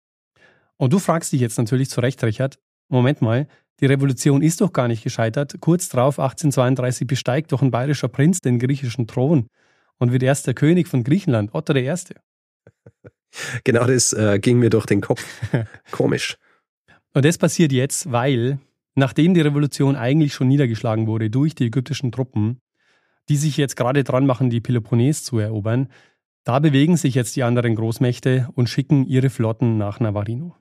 Und 0.77 0.93
du 0.93 0.99
fragst 0.99 1.33
dich 1.33 1.41
jetzt 1.41 1.59
natürlich 1.59 1.89
zu 1.89 2.01
Recht, 2.01 2.23
Richard, 2.23 2.59
Moment 2.89 3.23
mal, 3.23 3.49
die 3.81 3.87
Revolution 3.87 4.43
ist 4.43 4.61
doch 4.61 4.73
gar 4.73 4.87
nicht 4.87 5.03
gescheitert. 5.03 5.57
Kurz 5.61 5.89
darauf, 5.89 6.19
1832, 6.19 7.07
besteigt 7.07 7.53
doch 7.53 7.63
ein 7.63 7.71
bayerischer 7.71 8.09
Prinz 8.09 8.41
den 8.41 8.59
griechischen 8.59 9.07
Thron 9.07 9.49
und 9.99 10.13
wird 10.13 10.23
erst 10.23 10.47
der 10.47 10.55
König 10.55 10.87
von 10.87 11.03
Griechenland, 11.03 11.55
Otto 11.55 11.75
I. 11.75 11.93
Genau 13.65 13.85
das 13.85 14.13
äh, 14.13 14.39
ging 14.39 14.61
mir 14.61 14.71
durch 14.71 14.87
den 14.87 15.01
Kopf. 15.01 15.25
Komisch. 15.91 16.39
Und 17.15 17.25
das 17.25 17.39
passiert 17.39 17.73
jetzt, 17.73 18.11
weil, 18.11 18.59
nachdem 18.97 19.35
die 19.35 19.41
Revolution 19.41 19.97
eigentlich 19.97 20.35
schon 20.35 20.49
niedergeschlagen 20.49 21.07
wurde 21.07 21.31
durch 21.31 21.55
die 21.55 21.67
ägyptischen 21.67 22.13
Truppen, 22.13 22.61
die 23.29 23.37
sich 23.37 23.57
jetzt 23.57 23.77
gerade 23.77 24.05
dran 24.05 24.27
machen, 24.27 24.51
die 24.51 24.61
Peloponnes 24.61 25.23
zu 25.23 25.39
erobern, 25.39 25.89
da 26.43 26.59
bewegen 26.59 26.97
sich 26.97 27.15
jetzt 27.15 27.37
die 27.37 27.43
anderen 27.43 27.75
Großmächte 27.77 28.49
und 28.55 28.69
schicken 28.69 29.07
ihre 29.07 29.31
Flotten 29.31 29.79
nach 29.79 30.01
Navarino. 30.01 30.55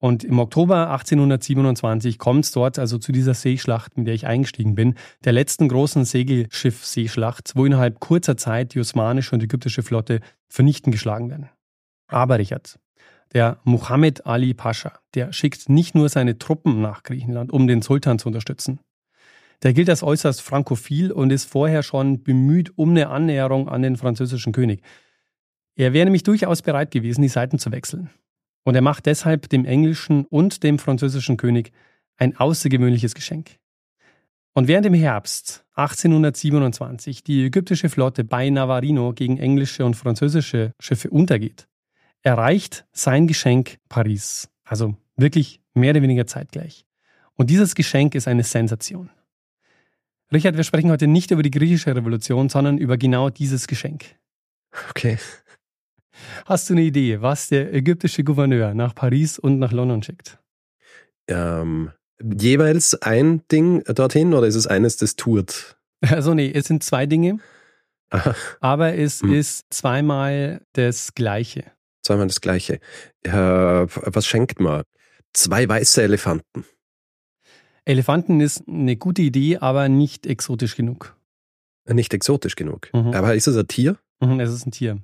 Und 0.00 0.22
im 0.22 0.38
Oktober 0.38 0.90
1827 0.90 2.18
kommt 2.18 2.44
es 2.44 2.52
dort 2.52 2.78
also 2.78 2.98
zu 2.98 3.10
dieser 3.10 3.32
Seeschlacht, 3.32 3.96
mit 3.96 4.06
der 4.06 4.14
ich 4.14 4.26
eingestiegen 4.26 4.74
bin, 4.74 4.96
der 5.24 5.32
letzten 5.32 5.66
großen 5.68 6.04
Segelschiff-Seeschlacht, 6.04 7.52
wo 7.54 7.64
innerhalb 7.64 8.00
kurzer 8.00 8.36
Zeit 8.36 8.74
die 8.74 8.80
osmanische 8.80 9.34
und 9.34 9.42
ägyptische 9.42 9.82
Flotte 9.82 10.20
vernichtend 10.46 10.92
geschlagen 10.92 11.30
werden. 11.30 11.48
Aber 12.08 12.38
Richard, 12.38 12.78
der 13.32 13.58
Muhammad 13.64 14.26
Ali 14.26 14.54
Pascha, 14.54 14.92
der 15.14 15.32
schickt 15.32 15.68
nicht 15.68 15.94
nur 15.94 16.08
seine 16.08 16.38
Truppen 16.38 16.80
nach 16.80 17.02
Griechenland, 17.02 17.52
um 17.52 17.66
den 17.66 17.82
Sultan 17.82 18.18
zu 18.18 18.28
unterstützen. 18.28 18.80
Der 19.62 19.72
gilt 19.72 19.88
als 19.88 20.02
äußerst 20.02 20.42
frankophil 20.42 21.10
und 21.10 21.30
ist 21.30 21.44
vorher 21.44 21.82
schon 21.82 22.22
bemüht 22.22 22.76
um 22.76 22.90
eine 22.90 23.08
Annäherung 23.08 23.68
an 23.68 23.82
den 23.82 23.96
französischen 23.96 24.52
König. 24.52 24.82
Er 25.76 25.92
wäre 25.92 26.04
nämlich 26.04 26.22
durchaus 26.22 26.62
bereit 26.62 26.90
gewesen, 26.90 27.22
die 27.22 27.28
Seiten 27.28 27.58
zu 27.58 27.72
wechseln. 27.72 28.10
Und 28.64 28.74
er 28.74 28.82
macht 28.82 29.06
deshalb 29.06 29.48
dem 29.48 29.64
englischen 29.64 30.24
und 30.26 30.62
dem 30.62 30.78
französischen 30.78 31.36
König 31.36 31.72
ein 32.16 32.36
außergewöhnliches 32.36 33.14
Geschenk. 33.14 33.58
Und 34.54 34.68
während 34.68 34.86
im 34.86 34.94
Herbst 34.94 35.64
1827 35.74 37.24
die 37.24 37.46
ägyptische 37.46 37.88
Flotte 37.88 38.22
bei 38.22 38.48
Navarino 38.50 39.12
gegen 39.12 39.38
englische 39.38 39.84
und 39.84 39.94
französische 39.94 40.72
Schiffe 40.78 41.10
untergeht, 41.10 41.66
erreicht 42.24 42.84
sein 42.92 43.28
Geschenk 43.28 43.78
Paris. 43.88 44.48
Also 44.64 44.96
wirklich 45.16 45.60
mehr 45.74 45.90
oder 45.90 46.02
weniger 46.02 46.26
zeitgleich. 46.26 46.84
Und 47.34 47.50
dieses 47.50 47.74
Geschenk 47.74 48.14
ist 48.14 48.26
eine 48.26 48.42
Sensation. 48.42 49.10
Richard, 50.32 50.56
wir 50.56 50.64
sprechen 50.64 50.90
heute 50.90 51.06
nicht 51.06 51.30
über 51.30 51.42
die 51.42 51.50
griechische 51.50 51.94
Revolution, 51.94 52.48
sondern 52.48 52.78
über 52.78 52.96
genau 52.96 53.30
dieses 53.30 53.66
Geschenk. 53.68 54.04
Okay. 54.90 55.18
Hast 56.46 56.68
du 56.70 56.74
eine 56.74 56.82
Idee, 56.82 57.20
was 57.20 57.48
der 57.48 57.72
ägyptische 57.72 58.24
Gouverneur 58.24 58.74
nach 58.74 58.94
Paris 58.94 59.38
und 59.38 59.58
nach 59.58 59.72
London 59.72 60.02
schickt? 60.02 60.38
Ähm, 61.28 61.92
jeweils 62.20 62.94
ein 63.02 63.42
Ding 63.48 63.82
dorthin 63.84 64.32
oder 64.34 64.46
ist 64.46 64.54
es 64.54 64.66
eines, 64.66 64.96
das 64.96 65.16
tourt? 65.16 65.76
Also 66.00 66.34
nee, 66.34 66.50
es 66.52 66.66
sind 66.66 66.82
zwei 66.82 67.06
Dinge, 67.06 67.38
Aha, 68.10 68.34
aber 68.60 68.94
es 68.94 69.22
Hm. 69.22 69.32
ist 69.32 69.64
zweimal 69.72 70.60
das 70.74 71.14
Gleiche. 71.14 71.64
Zweimal 72.04 72.26
das 72.28 72.40
gleiche. 72.40 72.78
Äh, 73.22 73.32
was 73.32 74.26
schenkt 74.26 74.60
man? 74.60 74.84
Zwei 75.32 75.68
weiße 75.68 76.02
Elefanten. 76.02 76.64
Elefanten 77.84 78.40
ist 78.40 78.62
eine 78.68 78.96
gute 78.96 79.22
Idee, 79.22 79.58
aber 79.58 79.88
nicht 79.88 80.26
exotisch 80.26 80.76
genug. 80.76 81.16
Nicht 81.86 82.14
exotisch 82.14 82.56
genug. 82.56 82.88
Mhm. 82.94 83.12
Aber 83.12 83.34
ist 83.34 83.46
es 83.46 83.56
ein 83.56 83.68
Tier? 83.68 83.98
Mhm, 84.20 84.40
Es 84.40 84.50
ist 84.52 84.66
ein 84.66 84.70
Tier. 84.70 84.98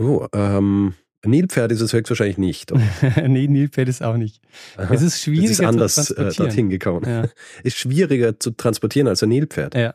Oh, 0.00 0.26
ähm, 0.32 0.94
ein 1.22 1.30
Nilpferd 1.30 1.72
ist 1.72 1.80
es 1.82 1.92
höchstwahrscheinlich 1.92 2.38
nicht. 2.38 2.72
nee, 3.26 3.46
Nilpferd 3.48 3.88
ist 3.88 4.02
auch 4.02 4.16
nicht. 4.16 4.40
Aha. 4.76 4.92
Es 4.94 5.02
ist 5.02 5.20
schwieriger 5.20 5.50
es 5.50 5.58
ist 5.58 5.64
anders 5.66 5.94
zu 5.96 6.16
äh, 6.16 6.32
dorthin 6.32 6.70
gekommen. 6.70 7.06
Ja, 7.08 7.28
Ist 7.64 7.76
schwieriger 7.76 8.38
zu 8.40 8.52
transportieren 8.52 9.08
als 9.08 9.22
ein 9.22 9.28
Nilpferd. 9.28 9.74
ja. 9.74 9.94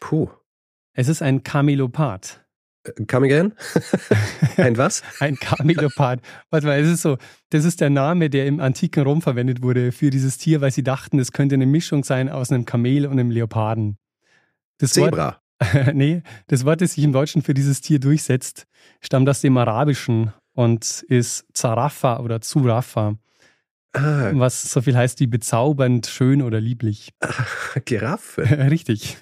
Puh. 0.00 0.28
Es 0.94 1.08
ist 1.08 1.22
ein 1.22 1.42
Camelopard. 1.42 2.41
Äh, 2.84 3.04
Come 3.06 3.26
again? 3.26 3.54
ein 4.56 4.76
was? 4.76 5.02
Ein 5.20 5.36
Camelopard. 5.36 6.20
Warte 6.50 6.66
mal, 6.66 6.80
es 6.80 6.88
ist 6.88 7.02
so, 7.02 7.18
das 7.50 7.64
ist 7.64 7.80
der 7.80 7.90
Name, 7.90 8.30
der 8.30 8.46
im 8.46 8.60
antiken 8.60 9.04
Rom 9.04 9.22
verwendet 9.22 9.62
wurde 9.62 9.92
für 9.92 10.10
dieses 10.10 10.38
Tier, 10.38 10.60
weil 10.60 10.70
sie 10.70 10.82
dachten, 10.82 11.18
es 11.18 11.32
könnte 11.32 11.54
eine 11.54 11.66
Mischung 11.66 12.04
sein 12.04 12.28
aus 12.28 12.50
einem 12.50 12.64
Kamel 12.64 13.06
und 13.06 13.12
einem 13.12 13.30
Leoparden. 13.30 13.98
Das 14.78 14.96
Wort, 14.96 15.10
Zebra. 15.10 15.40
nee, 15.92 16.22
das 16.48 16.64
Wort, 16.64 16.80
das 16.80 16.94
sich 16.94 17.04
im 17.04 17.12
Deutschen 17.12 17.42
für 17.42 17.54
dieses 17.54 17.80
Tier 17.80 18.00
durchsetzt, 18.00 18.66
stammt 19.00 19.28
aus 19.28 19.40
dem 19.40 19.56
Arabischen 19.56 20.32
und 20.54 21.04
ist 21.08 21.46
Zarafa 21.52 22.20
oder 22.20 22.40
Zurafa, 22.40 23.16
Ah, 23.94 24.30
was 24.34 24.62
so 24.62 24.80
viel 24.80 24.96
heißt 24.96 25.20
wie 25.20 25.26
bezaubernd, 25.26 26.06
schön 26.06 26.40
oder 26.40 26.60
lieblich. 26.60 27.12
Giraffe. 27.84 28.42
Richtig. 28.70 29.18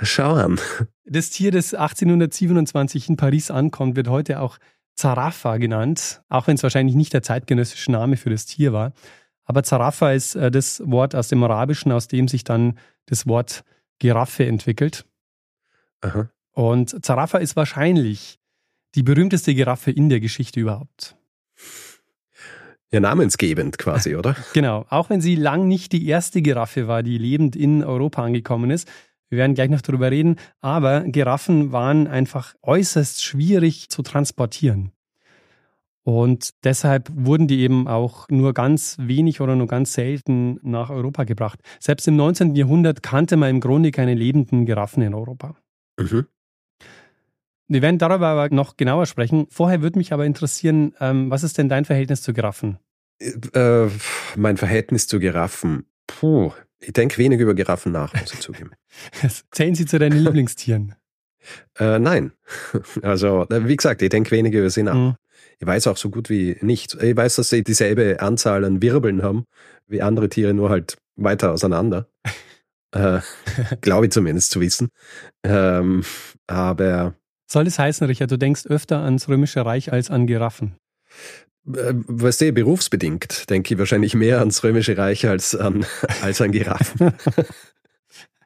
Schau 0.00 0.34
an. 0.34 0.60
Das 1.04 1.30
Tier, 1.30 1.50
das 1.50 1.74
1827 1.74 3.08
in 3.08 3.16
Paris 3.16 3.50
ankommt, 3.50 3.96
wird 3.96 4.08
heute 4.08 4.40
auch 4.40 4.58
Zarafa 4.94 5.56
genannt, 5.56 6.22
auch 6.28 6.46
wenn 6.46 6.54
es 6.54 6.62
wahrscheinlich 6.62 6.94
nicht 6.94 7.12
der 7.12 7.22
zeitgenössische 7.22 7.90
Name 7.90 8.16
für 8.16 8.30
das 8.30 8.46
Tier 8.46 8.72
war. 8.72 8.92
Aber 9.44 9.62
Zarafa 9.62 10.12
ist 10.12 10.36
äh, 10.36 10.50
das 10.50 10.82
Wort 10.84 11.14
aus 11.14 11.28
dem 11.28 11.42
Arabischen, 11.42 11.90
aus 11.90 12.06
dem 12.06 12.28
sich 12.28 12.44
dann 12.44 12.78
das 13.06 13.26
Wort 13.26 13.64
Giraffe 13.98 14.46
entwickelt. 14.46 15.06
Aha. 16.02 16.30
Und 16.52 17.04
Zarafa 17.04 17.38
ist 17.38 17.56
wahrscheinlich 17.56 18.38
die 18.94 19.02
berühmteste 19.02 19.54
Giraffe 19.54 19.90
in 19.90 20.08
der 20.08 20.20
Geschichte 20.20 20.60
überhaupt. 20.60 21.17
Ja, 22.90 23.00
namensgebend 23.00 23.78
quasi, 23.78 24.16
oder? 24.16 24.34
Genau, 24.54 24.86
auch 24.88 25.10
wenn 25.10 25.20
sie 25.20 25.34
lang 25.34 25.68
nicht 25.68 25.92
die 25.92 26.06
erste 26.06 26.40
Giraffe 26.40 26.88
war, 26.88 27.02
die 27.02 27.18
lebend 27.18 27.54
in 27.54 27.84
Europa 27.84 28.24
angekommen 28.24 28.70
ist. 28.70 28.88
Wir 29.28 29.38
werden 29.38 29.54
gleich 29.54 29.68
noch 29.68 29.82
darüber 29.82 30.10
reden, 30.10 30.36
aber 30.60 31.02
Giraffen 31.02 31.70
waren 31.70 32.06
einfach 32.06 32.54
äußerst 32.62 33.22
schwierig 33.22 33.90
zu 33.90 34.02
transportieren. 34.02 34.92
Und 36.02 36.54
deshalb 36.64 37.10
wurden 37.14 37.48
die 37.48 37.60
eben 37.60 37.86
auch 37.86 38.26
nur 38.30 38.54
ganz 38.54 38.96
wenig 38.98 39.42
oder 39.42 39.54
nur 39.54 39.66
ganz 39.66 39.92
selten 39.92 40.58
nach 40.62 40.88
Europa 40.88 41.24
gebracht. 41.24 41.60
Selbst 41.80 42.08
im 42.08 42.16
19. 42.16 42.54
Jahrhundert 42.54 43.02
kannte 43.02 43.36
man 43.36 43.50
im 43.50 43.60
Grunde 43.60 43.90
keine 43.90 44.14
lebenden 44.14 44.64
Giraffen 44.64 45.02
in 45.02 45.12
Europa. 45.12 45.54
Mhm. 45.98 46.26
Wir 47.68 47.82
werden 47.82 47.98
darüber 47.98 48.28
aber 48.28 48.54
noch 48.54 48.76
genauer 48.76 49.06
sprechen. 49.06 49.46
Vorher 49.50 49.82
würde 49.82 49.98
mich 49.98 50.12
aber 50.12 50.24
interessieren, 50.24 50.94
ähm, 51.00 51.30
was 51.30 51.42
ist 51.42 51.58
denn 51.58 51.68
dein 51.68 51.84
Verhältnis 51.84 52.22
zu 52.22 52.32
Giraffen? 52.32 52.78
Äh, 53.20 53.86
mein 54.36 54.56
Verhältnis 54.56 55.06
zu 55.06 55.18
Giraffen. 55.18 55.86
Puh. 56.06 56.52
Ich 56.80 56.92
denke 56.92 57.18
wenig 57.18 57.40
über 57.40 57.54
Giraffen 57.54 57.92
nach, 57.92 58.14
muss 58.14 58.32
ich 58.32 58.40
zugeben. 58.40 58.70
Zählen 59.50 59.74
sie 59.74 59.86
zu 59.86 59.98
deinen 59.98 60.18
Lieblingstieren? 60.18 60.94
Äh, 61.78 61.98
nein. 61.98 62.32
Also, 63.02 63.46
äh, 63.50 63.68
wie 63.68 63.76
gesagt, 63.76 64.02
ich 64.02 64.08
denke 64.08 64.30
wenig 64.30 64.54
über 64.54 64.70
sie 64.70 64.82
nach. 64.82 64.94
Mhm. 64.94 65.14
Ich 65.60 65.66
weiß 65.66 65.88
auch 65.88 65.96
so 65.96 66.10
gut 66.10 66.30
wie 66.30 66.56
nichts. 66.60 66.94
Ich 66.94 67.16
weiß, 67.16 67.36
dass 67.36 67.50
sie 67.50 67.64
dieselbe 67.64 68.20
Anzahl 68.20 68.64
an 68.64 68.80
Wirbeln 68.80 69.22
haben 69.22 69.44
wie 69.86 70.02
andere 70.02 70.28
Tiere, 70.28 70.54
nur 70.54 70.70
halt 70.70 70.96
weiter 71.16 71.52
auseinander. 71.52 72.08
äh, 72.92 73.20
Glaube 73.80 74.06
ich 74.06 74.12
zumindest 74.12 74.50
zu 74.50 74.60
wissen. 74.60 74.88
Ähm, 75.42 76.04
aber 76.46 77.14
Soll 77.50 77.66
es 77.66 77.78
heißen, 77.78 78.06
Richard, 78.06 78.30
du 78.30 78.36
denkst 78.36 78.66
öfter 78.66 79.00
ans 79.00 79.28
Römische 79.28 79.64
Reich 79.64 79.92
als 79.92 80.10
an 80.10 80.26
Giraffen? 80.26 80.76
äh, 81.66 81.94
weißt 81.94 82.42
du, 82.42 82.52
berufsbedingt 82.52 83.50
denke 83.50 83.74
ich 83.74 83.78
wahrscheinlich 83.78 84.14
mehr 84.14 84.38
ans 84.38 84.62
Römische 84.62 84.96
Reich 84.96 85.26
als 85.26 85.54
an, 85.54 85.84
als 86.22 86.40
an 86.40 86.52
Giraffen. 86.52 87.12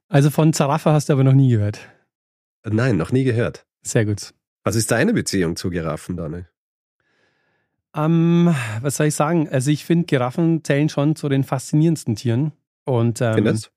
Also 0.09 0.29
von 0.29 0.53
Zarafa 0.53 0.93
hast 0.93 1.09
du 1.09 1.15
aber 1.15 1.25
noch 1.25 1.33
nie 1.33 1.49
gehört. 1.49 1.89
Nein, 2.67 2.99
noch 2.99 3.13
nie 3.13 3.25
gehört. 3.25 3.65
Sehr 3.81 4.05
gut. 4.05 4.35
Was 4.63 4.77
ist 4.77 4.91
deine 4.91 5.15
Beziehung 5.15 5.57
zu 5.57 5.71
Giraffen, 5.71 6.19
Daniel? 6.19 6.47
Ähm, 7.97 8.55
was 8.83 8.99
soll 8.99 9.07
ich 9.07 9.15
sagen? 9.15 9.49
Also 9.49 9.71
ich 9.71 9.87
finde, 9.87 10.05
Giraffen 10.05 10.63
zählen 10.65 10.91
schon 10.91 11.17
zu 11.17 11.31
den 11.31 11.45
faszinierendsten 11.45 12.15
Tieren. 12.15 12.53
Und 12.85 13.21
ähm, 13.21 13.35
Findest 13.35 13.71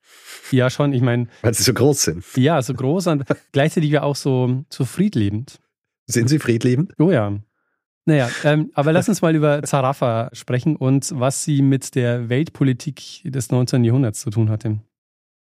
ja 0.52 0.70
schon, 0.70 0.94
ich 0.94 1.02
meine, 1.02 1.28
Weil 1.42 1.54
sie 1.54 1.64
so 1.64 1.74
groß 1.74 2.02
sind. 2.04 2.24
ja, 2.36 2.62
so 2.62 2.74
groß 2.74 3.08
und 3.08 3.26
gleichzeitig 3.52 3.92
ja 3.92 4.04
auch 4.04 4.16
so, 4.16 4.66
so 4.70 4.86
friedliebend. 4.86 5.60
Sind 6.08 6.28
sie 6.28 6.40
friedliebend? 6.40 6.94
Oh 7.00 7.12
ja. 7.12 7.38
Naja, 8.06 8.30
ähm, 8.44 8.70
aber 8.76 8.94
lass 8.94 9.10
uns 9.10 9.24
mal 9.24 9.36
über 9.36 9.64
Zarafa 9.64 10.30
sprechen 10.34 10.76
und 10.76 11.12
was 11.16 11.44
sie 11.44 11.64
mit 11.64 11.96
der 11.96 12.30
Weltpolitik 12.30 13.22
des 13.26 13.50
19. 13.50 13.84
Jahrhunderts 13.84 14.22
zu 14.22 14.30
tun 14.30 14.50
hatte. 14.50 14.80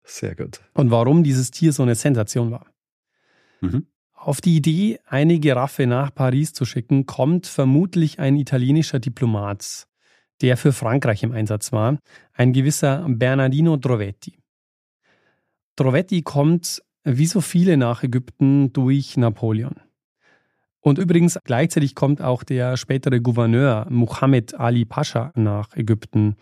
Sehr 0.02 0.34
gut. 0.34 0.60
Und 0.74 0.90
warum 0.90 1.22
dieses 1.22 1.52
Tier 1.52 1.72
so 1.72 1.84
eine 1.84 1.94
Sensation 1.94 2.50
war. 2.50 2.66
Mhm. 3.60 3.86
Auf 4.12 4.40
die 4.40 4.56
Idee, 4.56 4.98
eine 5.06 5.38
Giraffe 5.38 5.86
nach 5.86 6.12
Paris 6.12 6.52
zu 6.52 6.64
schicken, 6.64 7.06
kommt 7.06 7.46
vermutlich 7.46 8.18
ein 8.18 8.36
italienischer 8.36 8.98
Diplomat, 8.98 9.86
der 10.40 10.56
für 10.56 10.72
Frankreich 10.72 11.22
im 11.22 11.32
Einsatz 11.32 11.72
war, 11.72 11.98
ein 12.32 12.52
gewisser 12.52 13.04
Bernardino 13.08 13.76
Drovetti. 13.76 14.38
Drovetti 15.76 16.22
kommt 16.22 16.82
wie 17.04 17.26
so 17.26 17.40
viele 17.40 17.76
nach 17.76 18.02
Ägypten 18.02 18.72
durch 18.72 19.16
Napoleon. 19.16 19.76
Und 20.80 20.98
übrigens 20.98 21.38
gleichzeitig 21.44 21.94
kommt 21.94 22.22
auch 22.22 22.44
der 22.44 22.76
spätere 22.76 23.20
Gouverneur 23.20 23.86
Mohammed 23.90 24.54
Ali 24.54 24.84
Pascha 24.84 25.32
nach 25.34 25.76
Ägypten. 25.76 26.36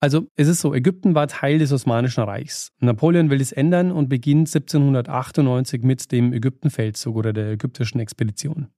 Also 0.00 0.26
es 0.36 0.48
ist 0.48 0.60
so, 0.60 0.74
Ägypten 0.74 1.14
war 1.14 1.28
Teil 1.28 1.58
des 1.58 1.72
Osmanischen 1.72 2.24
Reichs. 2.24 2.72
Napoleon 2.80 3.30
will 3.30 3.40
es 3.40 3.52
ändern 3.52 3.92
und 3.92 4.08
beginnt 4.08 4.48
1798 4.48 5.82
mit 5.82 6.10
dem 6.10 6.32
Ägyptenfeldzug 6.32 7.16
oder 7.16 7.32
der 7.32 7.52
ägyptischen 7.52 8.00
Expedition. 8.00 8.68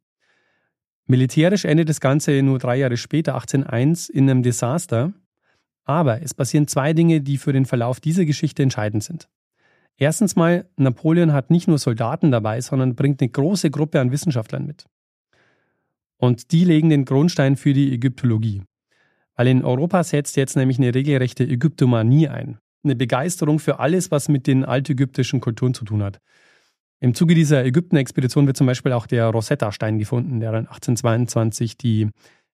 Militärisch 1.06 1.64
endet 1.64 1.88
das 1.88 2.00
Ganze 2.00 2.42
nur 2.42 2.58
drei 2.58 2.76
Jahre 2.76 2.96
später, 2.96 3.34
1801, 3.34 4.08
in 4.08 4.28
einem 4.30 4.42
Desaster. 4.42 5.12
Aber 5.84 6.22
es 6.22 6.32
passieren 6.32 6.66
zwei 6.66 6.94
Dinge, 6.94 7.20
die 7.20 7.36
für 7.36 7.52
den 7.52 7.66
Verlauf 7.66 8.00
dieser 8.00 8.24
Geschichte 8.24 8.62
entscheidend 8.62 9.04
sind. 9.04 9.28
Erstens 9.96 10.34
mal, 10.34 10.66
Napoleon 10.76 11.32
hat 11.32 11.50
nicht 11.50 11.68
nur 11.68 11.78
Soldaten 11.78 12.30
dabei, 12.30 12.60
sondern 12.60 12.96
bringt 12.96 13.20
eine 13.20 13.30
große 13.30 13.70
Gruppe 13.70 14.00
an 14.00 14.10
Wissenschaftlern 14.10 14.66
mit. 14.66 14.86
Und 16.16 16.52
die 16.52 16.64
legen 16.64 16.88
den 16.88 17.04
Grundstein 17.04 17.56
für 17.56 17.74
die 17.74 17.92
Ägyptologie. 17.92 18.62
Weil 19.36 19.48
in 19.48 19.64
Europa 19.64 20.02
setzt 20.04 20.36
jetzt 20.36 20.56
nämlich 20.56 20.78
eine 20.78 20.94
regelrechte 20.94 21.44
Ägyptomanie 21.44 22.28
ein. 22.28 22.58
Eine 22.82 22.96
Begeisterung 22.96 23.58
für 23.58 23.78
alles, 23.78 24.10
was 24.10 24.28
mit 24.28 24.46
den 24.46 24.64
altägyptischen 24.64 25.40
Kulturen 25.40 25.74
zu 25.74 25.84
tun 25.84 26.02
hat. 26.02 26.20
Im 27.04 27.12
Zuge 27.12 27.34
dieser 27.34 27.66
Ägypten-Expedition 27.66 28.46
wird 28.46 28.56
zum 28.56 28.66
Beispiel 28.66 28.92
auch 28.92 29.06
der 29.06 29.26
Rosetta-Stein 29.26 29.98
gefunden, 29.98 30.40
der 30.40 30.52
dann 30.52 30.66
1822 30.66 31.76
die 31.76 32.08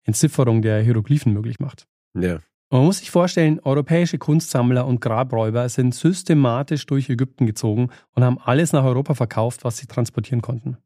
Entzifferung 0.05 0.63
der 0.63 0.81
Hieroglyphen 0.81 1.35
möglich 1.35 1.61
macht. 1.61 1.87
Ja. 2.19 2.39
Man 2.71 2.83
muss 2.87 3.01
sich 3.01 3.11
vorstellen, 3.11 3.61
europäische 3.61 4.17
Kunstsammler 4.17 4.87
und 4.87 5.03
Grabräuber 5.03 5.69
sind 5.69 5.95
systematisch 5.95 6.87
durch 6.87 7.11
Ägypten 7.11 7.45
gezogen 7.45 7.91
und 8.15 8.25
haben 8.25 8.39
alles 8.39 8.73
nach 8.73 8.85
Europa 8.85 9.13
verkauft, 9.13 9.65
was 9.65 9.77
sie 9.77 9.87
transportieren 9.87 10.41
konnten. 10.41 10.79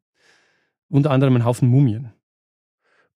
Unter 0.89 1.13
anderem 1.13 1.37
einen 1.37 1.45
Haufen 1.45 1.69
Mumien. 1.69 2.13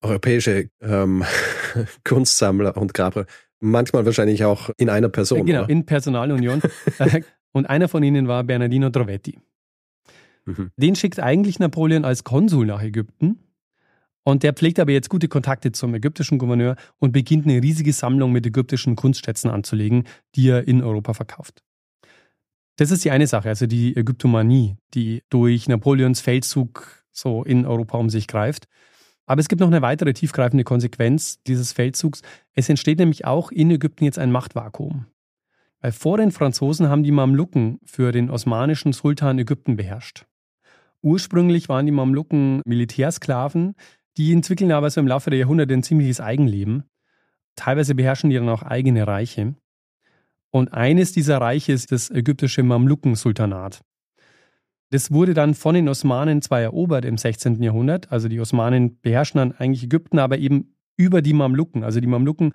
Europäische 0.01 0.69
ähm, 0.79 1.25
Kunstsammler 2.05 2.77
und 2.77 2.93
Grabräuber, 2.93 3.27
manchmal 3.59 4.05
wahrscheinlich 4.05 4.45
auch 4.45 4.69
in 4.77 4.87
einer 4.87 5.09
Person. 5.09 5.45
Genau, 5.45 5.63
oder? 5.63 5.69
in 5.69 5.85
Personalunion. 5.85 6.61
und 7.51 7.65
einer 7.65 7.89
von 7.89 8.01
ihnen 8.01 8.29
war 8.29 8.45
Bernardino 8.45 8.89
Trovetti. 8.89 9.41
Mhm. 10.47 10.71
Den 10.77 10.95
schickt 10.95 11.19
eigentlich 11.19 11.59
Napoleon 11.59 12.05
als 12.05 12.23
Konsul 12.23 12.65
nach 12.65 12.81
Ägypten 12.81 13.39
und 14.23 14.43
der 14.43 14.53
pflegt 14.53 14.79
aber 14.79 14.91
jetzt 14.91 15.09
gute 15.09 15.27
Kontakte 15.27 15.71
zum 15.71 15.93
ägyptischen 15.93 16.37
Gouverneur 16.37 16.75
und 16.97 17.11
beginnt 17.11 17.45
eine 17.45 17.61
riesige 17.61 17.93
Sammlung 17.93 18.31
mit 18.31 18.45
ägyptischen 18.45 18.95
Kunstschätzen 18.95 19.49
anzulegen, 19.49 20.05
die 20.35 20.49
er 20.49 20.67
in 20.67 20.83
Europa 20.83 21.13
verkauft. 21.13 21.63
Das 22.77 22.91
ist 22.91 23.03
die 23.05 23.11
eine 23.11 23.27
Sache, 23.27 23.49
also 23.49 23.67
die 23.67 23.95
Ägyptomanie, 23.95 24.77
die 24.93 25.23
durch 25.29 25.67
Napoleons 25.67 26.21
Feldzug 26.21 27.05
so 27.11 27.43
in 27.43 27.65
Europa 27.65 27.97
um 27.97 28.09
sich 28.09 28.27
greift. 28.27 28.67
Aber 29.25 29.41
es 29.41 29.49
gibt 29.49 29.59
noch 29.59 29.67
eine 29.67 29.81
weitere 29.81 30.13
tiefgreifende 30.13 30.63
Konsequenz 30.63 31.41
dieses 31.43 31.73
Feldzugs. 31.73 32.21
Es 32.53 32.69
entsteht 32.69 32.99
nämlich 32.99 33.25
auch 33.25 33.51
in 33.51 33.71
Ägypten 33.71 34.05
jetzt 34.05 34.19
ein 34.19 34.31
Machtvakuum. 34.31 35.07
Weil 35.81 35.91
vor 35.91 36.17
den 36.17 36.31
Franzosen 36.31 36.89
haben 36.89 37.03
die 37.03 37.11
Mamluken 37.11 37.79
für 37.85 38.11
den 38.11 38.29
osmanischen 38.29 38.93
Sultan 38.93 39.39
Ägypten 39.39 39.75
beherrscht. 39.75 40.25
Ursprünglich 41.07 41.69
waren 41.69 41.85
die 41.85 41.93
Mamluken 41.93 42.61
Militärsklaven, 42.65 43.75
die 44.17 44.33
entwickeln 44.33 44.73
aber 44.73 44.89
so 44.89 44.99
im 44.99 45.07
Laufe 45.07 45.29
der 45.29 45.39
Jahrhunderte 45.39 45.73
ein 45.73 45.81
ziemliches 45.81 46.19
Eigenleben. 46.19 46.83
Teilweise 47.55 47.95
beherrschen 47.95 48.29
die 48.29 48.35
dann 48.35 48.49
auch 48.49 48.61
eigene 48.61 49.07
Reiche. 49.07 49.55
Und 50.49 50.73
eines 50.73 51.13
dieser 51.13 51.37
Reiche 51.37 51.71
ist 51.71 51.93
das 51.93 52.09
ägyptische 52.09 52.61
Mamluken-Sultanat. 52.61 53.79
Das 54.89 55.09
wurde 55.09 55.33
dann 55.33 55.53
von 55.53 55.75
den 55.75 55.87
Osmanen 55.87 56.41
zwar 56.41 56.59
erobert 56.59 57.05
im 57.05 57.17
16. 57.17 57.63
Jahrhundert, 57.63 58.11
also 58.11 58.27
die 58.27 58.41
Osmanen 58.41 58.99
beherrschen 58.99 59.37
dann 59.37 59.53
eigentlich 59.53 59.85
Ägypten, 59.85 60.19
aber 60.19 60.37
eben 60.37 60.75
über 60.97 61.21
die 61.21 61.33
Mamluken. 61.33 61.85
Also 61.85 62.01
die 62.01 62.07
Mamluken 62.07 62.51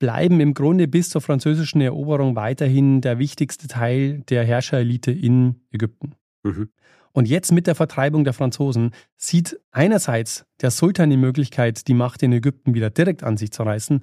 bleiben 0.00 0.40
im 0.40 0.54
Grunde 0.54 0.88
bis 0.88 1.08
zur 1.08 1.20
französischen 1.20 1.80
Eroberung 1.80 2.34
weiterhin 2.34 3.00
der 3.00 3.20
wichtigste 3.20 3.68
Teil 3.68 4.22
der 4.28 4.42
Herrscherelite 4.42 5.12
in 5.12 5.60
Ägypten. 5.70 6.16
Mhm. 6.42 6.70
Und 7.12 7.28
jetzt 7.28 7.52
mit 7.52 7.66
der 7.66 7.74
Vertreibung 7.74 8.24
der 8.24 8.32
Franzosen 8.32 8.92
sieht 9.16 9.60
einerseits 9.70 10.46
der 10.60 10.70
Sultan 10.70 11.10
die 11.10 11.16
Möglichkeit, 11.16 11.86
die 11.88 11.94
Macht 11.94 12.22
in 12.22 12.32
Ägypten 12.32 12.74
wieder 12.74 12.90
direkt 12.90 13.22
an 13.22 13.36
sich 13.36 13.52
zu 13.52 13.62
reißen, 13.62 14.02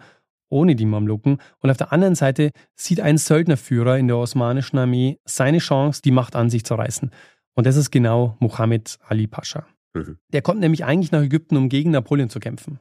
ohne 0.50 0.76
die 0.76 0.86
Mamluken. 0.86 1.40
Und 1.60 1.72
auf 1.72 1.78
der 1.78 1.92
anderen 1.92 2.16
Seite 2.16 2.52
sieht 2.76 3.02
ein 3.02 3.18
Söldnerführer 3.18 3.98
in 3.98 4.08
der 4.08 4.18
osmanischen 4.18 4.78
Armee 4.78 5.20
seine 5.26 5.58
Chance, 5.58 6.02
die 6.04 6.12
Macht 6.12 6.36
an 6.36 6.50
sich 6.50 6.64
zu 6.64 6.76
reißen. 6.76 7.12
Und 7.56 7.66
das 7.66 7.76
ist 7.76 7.92
genau 7.92 8.38
Mohammed 8.40 9.00
Ali 9.08 9.28
Pascha. 9.28 9.66
Mhm. 9.94 10.18
Der 10.32 10.42
kommt 10.42 10.60
nämlich 10.60 10.86
eigentlich 10.86 11.12
nach 11.12 11.22
Ägypten, 11.22 11.58
um 11.58 11.70
gegen 11.70 11.92
Napoleon 11.92 12.30
zu 12.30 12.40
kämpfen. 12.40 12.80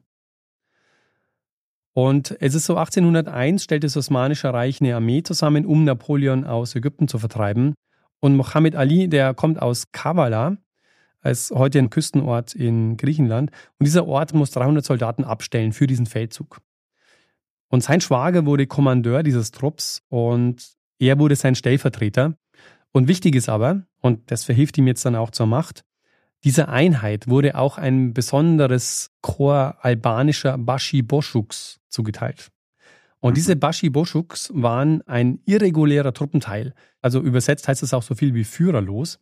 Und 1.95 2.37
es 2.41 2.55
ist 2.55 2.67
so, 2.67 2.77
1801 2.77 3.65
stellt 3.65 3.83
das 3.83 3.97
Osmanische 3.97 4.53
Reich 4.53 4.81
eine 4.81 4.95
Armee 4.95 5.23
zusammen, 5.23 5.67
um 5.67 5.85
Napoleon 5.85 6.45
aus 6.45 6.77
Ägypten 6.77 7.09
zu 7.09 7.19
vertreiben. 7.19 7.75
Und 8.21 8.37
Mohammed 8.37 8.75
Ali, 8.75 9.09
der 9.09 9.35
kommt 9.35 9.61
aus 9.61 9.93
Kavala, 9.93 10.57
als 11.21 11.53
heute 11.55 11.79
ein 11.79 11.91
Küstenort 11.91 12.55
in 12.55 12.97
Griechenland. 12.97 13.51
Und 13.79 13.85
dieser 13.87 14.07
Ort 14.07 14.35
muss 14.35 14.51
300 14.53 14.85
Soldaten 14.85 15.25
abstellen 15.25 15.73
für 15.73 15.87
diesen 15.87 16.07
Feldzug. 16.07 16.61
Und 17.69 17.83
sein 17.83 18.01
Schwager 18.01 18.47
wurde 18.47 18.67
Kommandeur 18.67 19.23
dieses 19.23 19.51
Trupps 19.51 20.03
und 20.09 20.73
er 20.99 21.19
wurde 21.19 21.37
sein 21.37 21.55
Stellvertreter. 21.55 22.35
Und 22.93 23.09
wichtig 23.09 23.35
ist 23.35 23.49
aber, 23.49 23.83
und 24.01 24.31
das 24.31 24.45
verhilft 24.45 24.79
ihm 24.79 24.87
jetzt 24.87 25.05
dann 25.05 25.17
auch 25.17 25.31
zur 25.31 25.47
Macht, 25.47 25.85
dieser 26.45 26.69
Einheit 26.69 27.29
wurde 27.29 27.57
auch 27.57 27.79
ein 27.79 28.15
besonderes 28.15 29.11
Korps 29.23 29.77
albanischer 29.83 30.57
Bashi 30.57 31.03
Boschuks 31.03 31.81
zugeteilt. 31.89 32.51
Und 33.21 33.37
diese 33.37 33.55
mhm. 33.55 33.61
Bashi 33.61 33.91
Boschuks 33.91 34.51
waren 34.55 35.03
ein 35.03 35.41
irregulärer 35.45 36.13
Truppenteil. 36.13 36.75
Also 37.03 37.21
übersetzt 37.21 37.69
heißt 37.69 37.83
es 37.83 37.95
auch 37.95 38.03
so 38.03 38.15
viel 38.15 38.35
wie 38.35 38.45
führerlos, 38.45 39.21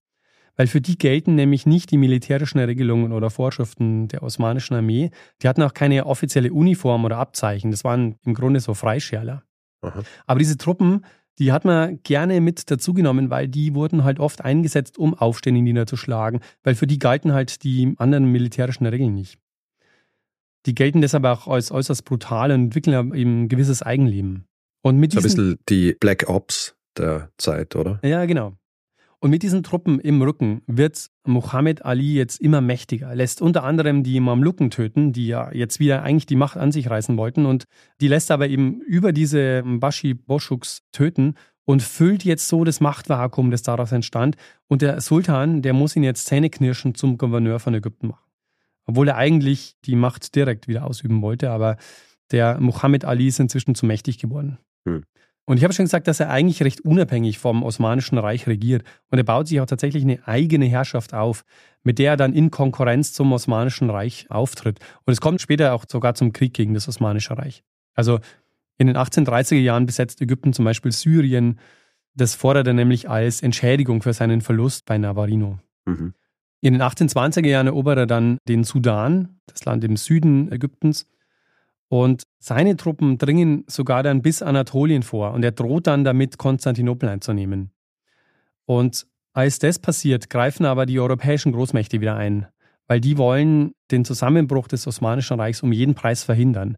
weil 0.56 0.66
für 0.66 0.80
die 0.80 0.98
gelten 0.98 1.34
nämlich 1.34 1.66
nicht 1.66 1.90
die 1.90 1.98
militärischen 1.98 2.58
Regelungen 2.58 3.12
oder 3.12 3.30
Vorschriften 3.30 4.08
der 4.08 4.22
osmanischen 4.22 4.74
Armee. 4.74 5.10
Die 5.42 5.48
hatten 5.48 5.62
auch 5.62 5.74
keine 5.74 6.06
offizielle 6.06 6.52
Uniform 6.52 7.04
oder 7.04 7.18
Abzeichen. 7.18 7.70
Das 7.70 7.84
waren 7.84 8.16
im 8.24 8.34
Grunde 8.34 8.60
so 8.60 8.74
Freischärler. 8.74 9.42
Aha. 9.82 10.02
Aber 10.26 10.38
diese 10.38 10.56
Truppen, 10.56 11.04
die 11.38 11.52
hat 11.52 11.64
man 11.64 12.02
gerne 12.02 12.40
mit 12.40 12.70
dazugenommen, 12.70 13.30
weil 13.30 13.48
die 13.48 13.74
wurden 13.74 14.04
halt 14.04 14.20
oft 14.20 14.42
eingesetzt, 14.42 14.98
um 14.98 15.14
Aufstände 15.14 15.60
niederzuschlagen, 15.60 16.40
weil 16.62 16.74
für 16.74 16.86
die 16.86 16.98
galten 16.98 17.32
halt 17.32 17.62
die 17.62 17.94
anderen 17.98 18.32
militärischen 18.32 18.86
Regeln 18.86 19.14
nicht. 19.14 19.38
Die 20.66 20.74
gelten 20.74 21.00
deshalb 21.00 21.24
auch 21.24 21.46
als 21.46 21.70
äußerst 21.70 22.04
brutal 22.04 22.50
und 22.50 22.64
entwickeln 22.64 23.14
eben 23.14 23.44
ein 23.44 23.48
gewisses 23.48 23.82
Eigenleben. 23.82 24.46
Und 24.82 24.98
mit 24.98 25.12
so 25.12 25.20
ein 25.20 25.22
bisschen 25.22 25.58
die 25.68 25.96
Black 25.98 26.28
Ops 26.28 26.74
der 26.96 27.30
Zeit, 27.38 27.76
oder? 27.76 28.00
Ja, 28.02 28.24
genau. 28.26 28.54
Und 29.18 29.30
mit 29.30 29.42
diesen 29.42 29.62
Truppen 29.62 29.98
im 29.98 30.20
Rücken 30.20 30.62
wird 30.66 31.08
Mohammed 31.24 31.84
Ali 31.84 32.14
jetzt 32.14 32.40
immer 32.40 32.60
mächtiger, 32.60 33.14
lässt 33.14 33.40
unter 33.40 33.64
anderem 33.64 34.02
die 34.02 34.20
Mamluken 34.20 34.70
töten, 34.70 35.12
die 35.12 35.28
ja 35.28 35.50
jetzt 35.52 35.80
wieder 35.80 36.02
eigentlich 36.02 36.26
die 36.26 36.36
Macht 36.36 36.56
an 36.56 36.70
sich 36.70 36.90
reißen 36.90 37.16
wollten 37.16 37.46
und 37.46 37.64
die 38.00 38.08
lässt 38.08 38.30
aber 38.30 38.48
eben 38.48 38.80
über 38.82 39.12
diese 39.12 39.62
Bashi 39.64 40.14
Boschuks 40.14 40.82
töten 40.92 41.34
und 41.64 41.82
füllt 41.82 42.24
jetzt 42.24 42.46
so 42.48 42.62
das 42.62 42.80
Machtvakuum, 42.80 43.50
das 43.50 43.62
daraus 43.62 43.90
entstand. 43.90 44.36
Und 44.68 44.82
der 44.82 45.00
Sultan, 45.00 45.62
der 45.62 45.72
muss 45.72 45.96
ihn 45.96 46.04
jetzt 46.04 46.26
zähneknirschend 46.26 46.96
zum 46.96 47.16
Gouverneur 47.18 47.58
von 47.58 47.74
Ägypten 47.74 48.08
machen 48.08 48.25
obwohl 48.86 49.08
er 49.08 49.16
eigentlich 49.16 49.74
die 49.84 49.96
Macht 49.96 50.34
direkt 50.34 50.68
wieder 50.68 50.84
ausüben 50.84 51.22
wollte, 51.22 51.50
aber 51.50 51.76
der 52.30 52.58
Muhammad 52.60 53.04
Ali 53.04 53.28
ist 53.28 53.40
inzwischen 53.40 53.74
zu 53.74 53.86
mächtig 53.86 54.18
geworden. 54.18 54.58
Hm. 54.86 55.04
Und 55.48 55.58
ich 55.58 55.64
habe 55.64 55.72
schon 55.72 55.84
gesagt, 55.84 56.08
dass 56.08 56.18
er 56.18 56.28
eigentlich 56.28 56.62
recht 56.62 56.80
unabhängig 56.80 57.38
vom 57.38 57.62
Osmanischen 57.62 58.18
Reich 58.18 58.48
regiert. 58.48 58.82
Und 59.10 59.18
er 59.18 59.24
baut 59.24 59.46
sich 59.46 59.60
auch 59.60 59.66
tatsächlich 59.66 60.02
eine 60.02 60.26
eigene 60.26 60.66
Herrschaft 60.66 61.14
auf, 61.14 61.44
mit 61.84 62.00
der 62.00 62.12
er 62.12 62.16
dann 62.16 62.32
in 62.32 62.50
Konkurrenz 62.50 63.12
zum 63.12 63.32
Osmanischen 63.32 63.88
Reich 63.88 64.26
auftritt. 64.28 64.80
Und 65.04 65.12
es 65.12 65.20
kommt 65.20 65.40
später 65.40 65.72
auch 65.72 65.84
sogar 65.88 66.16
zum 66.16 66.32
Krieg 66.32 66.52
gegen 66.52 66.74
das 66.74 66.88
Osmanische 66.88 67.38
Reich. 67.38 67.62
Also 67.94 68.18
in 68.76 68.88
den 68.88 68.96
1830er 68.96 69.60
Jahren 69.60 69.86
besetzt 69.86 70.20
Ägypten 70.20 70.52
zum 70.52 70.64
Beispiel 70.64 70.90
Syrien. 70.90 71.60
Das 72.14 72.34
fordert 72.34 72.66
er 72.66 72.74
nämlich 72.74 73.08
als 73.08 73.40
Entschädigung 73.40 74.02
für 74.02 74.12
seinen 74.12 74.40
Verlust 74.40 74.84
bei 74.84 74.98
Navarino. 74.98 75.60
Mhm. 75.84 76.14
In 76.66 76.72
den 76.72 76.82
1820er 76.82 77.46
Jahren 77.46 77.68
erobert 77.68 77.96
er 77.96 78.06
dann 78.08 78.38
den 78.48 78.64
Sudan, 78.64 79.38
das 79.46 79.64
Land 79.64 79.84
im 79.84 79.96
Süden 79.96 80.50
Ägyptens. 80.50 81.06
Und 81.86 82.24
seine 82.40 82.76
Truppen 82.76 83.18
dringen 83.18 83.62
sogar 83.68 84.02
dann 84.02 84.20
bis 84.20 84.42
Anatolien 84.42 85.04
vor 85.04 85.30
und 85.30 85.44
er 85.44 85.52
droht 85.52 85.86
dann 85.86 86.02
damit, 86.02 86.38
Konstantinopel 86.38 87.08
einzunehmen. 87.08 87.70
Und 88.64 89.06
als 89.32 89.60
das 89.60 89.78
passiert, 89.78 90.28
greifen 90.28 90.66
aber 90.66 90.86
die 90.86 90.98
europäischen 90.98 91.52
Großmächte 91.52 92.00
wieder 92.00 92.16
ein, 92.16 92.48
weil 92.88 93.00
die 93.00 93.16
wollen 93.16 93.70
den 93.92 94.04
Zusammenbruch 94.04 94.66
des 94.66 94.88
Osmanischen 94.88 95.38
Reichs 95.38 95.62
um 95.62 95.70
jeden 95.70 95.94
Preis 95.94 96.24
verhindern. 96.24 96.74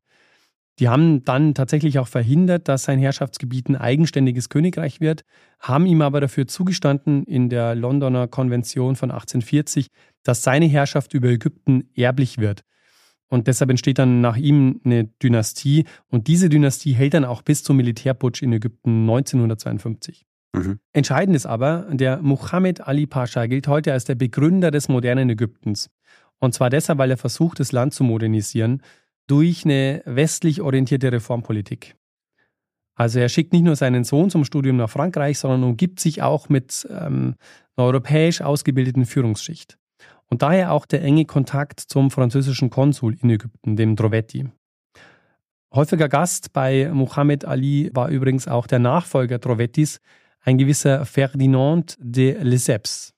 Die 0.78 0.88
haben 0.88 1.24
dann 1.24 1.54
tatsächlich 1.54 1.98
auch 1.98 2.06
verhindert, 2.06 2.68
dass 2.68 2.84
sein 2.84 2.98
Herrschaftsgebiet 2.98 3.68
ein 3.68 3.76
eigenständiges 3.76 4.48
Königreich 4.48 5.00
wird, 5.00 5.24
haben 5.58 5.86
ihm 5.86 6.02
aber 6.02 6.20
dafür 6.20 6.46
zugestanden 6.46 7.24
in 7.24 7.48
der 7.48 7.74
Londoner 7.74 8.28
Konvention 8.28 8.94
von 8.94 9.10
1840, 9.10 9.88
dass 10.22 10.42
seine 10.42 10.66
Herrschaft 10.66 11.14
über 11.14 11.28
Ägypten 11.28 11.88
erblich 11.94 12.38
wird. 12.38 12.62
Und 13.28 13.46
deshalb 13.46 13.70
entsteht 13.70 13.98
dann 13.98 14.20
nach 14.20 14.36
ihm 14.36 14.80
eine 14.84 15.04
Dynastie 15.04 15.84
und 16.08 16.28
diese 16.28 16.48
Dynastie 16.48 16.92
hält 16.92 17.14
dann 17.14 17.24
auch 17.24 17.42
bis 17.42 17.62
zum 17.62 17.76
Militärputsch 17.76 18.42
in 18.42 18.52
Ägypten 18.52 19.02
1952. 19.02 20.26
Mhm. 20.54 20.78
Entscheidend 20.92 21.36
ist 21.36 21.44
aber, 21.44 21.88
der 21.90 22.22
Muhammad 22.22 22.80
Ali 22.80 23.06
Pascha 23.06 23.46
gilt 23.46 23.68
heute 23.68 23.92
als 23.92 24.04
der 24.04 24.14
Begründer 24.14 24.70
des 24.70 24.88
modernen 24.88 25.28
Ägyptens. 25.28 25.90
Und 26.38 26.54
zwar 26.54 26.70
deshalb, 26.70 26.98
weil 26.98 27.10
er 27.10 27.16
versucht, 27.16 27.60
das 27.60 27.72
Land 27.72 27.92
zu 27.92 28.04
modernisieren 28.04 28.80
durch 29.28 29.64
eine 29.64 30.02
westlich 30.04 30.60
orientierte 30.60 31.12
Reformpolitik. 31.12 31.94
Also 32.96 33.20
er 33.20 33.28
schickt 33.28 33.52
nicht 33.52 33.62
nur 33.62 33.76
seinen 33.76 34.02
Sohn 34.02 34.28
zum 34.28 34.44
Studium 34.44 34.76
nach 34.76 34.90
Frankreich, 34.90 35.38
sondern 35.38 35.62
umgibt 35.62 36.00
sich 36.00 36.20
auch 36.20 36.48
mit 36.48 36.86
ähm, 36.90 37.36
einer 37.76 37.86
europäisch 37.86 38.40
ausgebildeten 38.40 39.06
Führungsschicht. 39.06 39.78
Und 40.26 40.42
daher 40.42 40.72
auch 40.72 40.84
der 40.84 41.02
enge 41.02 41.24
Kontakt 41.24 41.78
zum 41.80 42.10
französischen 42.10 42.70
Konsul 42.70 43.16
in 43.22 43.30
Ägypten, 43.30 43.76
dem 43.76 43.94
Drovetti. 43.94 44.48
Häufiger 45.72 46.08
Gast 46.08 46.52
bei 46.52 46.90
Mohammed 46.92 47.44
Ali 47.44 47.90
war 47.94 48.08
übrigens 48.08 48.48
auch 48.48 48.66
der 48.66 48.80
Nachfolger 48.80 49.38
Drovettis, 49.38 50.00
ein 50.40 50.58
gewisser 50.58 51.04
Ferdinand 51.04 51.96
de 52.00 52.42
Lesseps. 52.42 53.14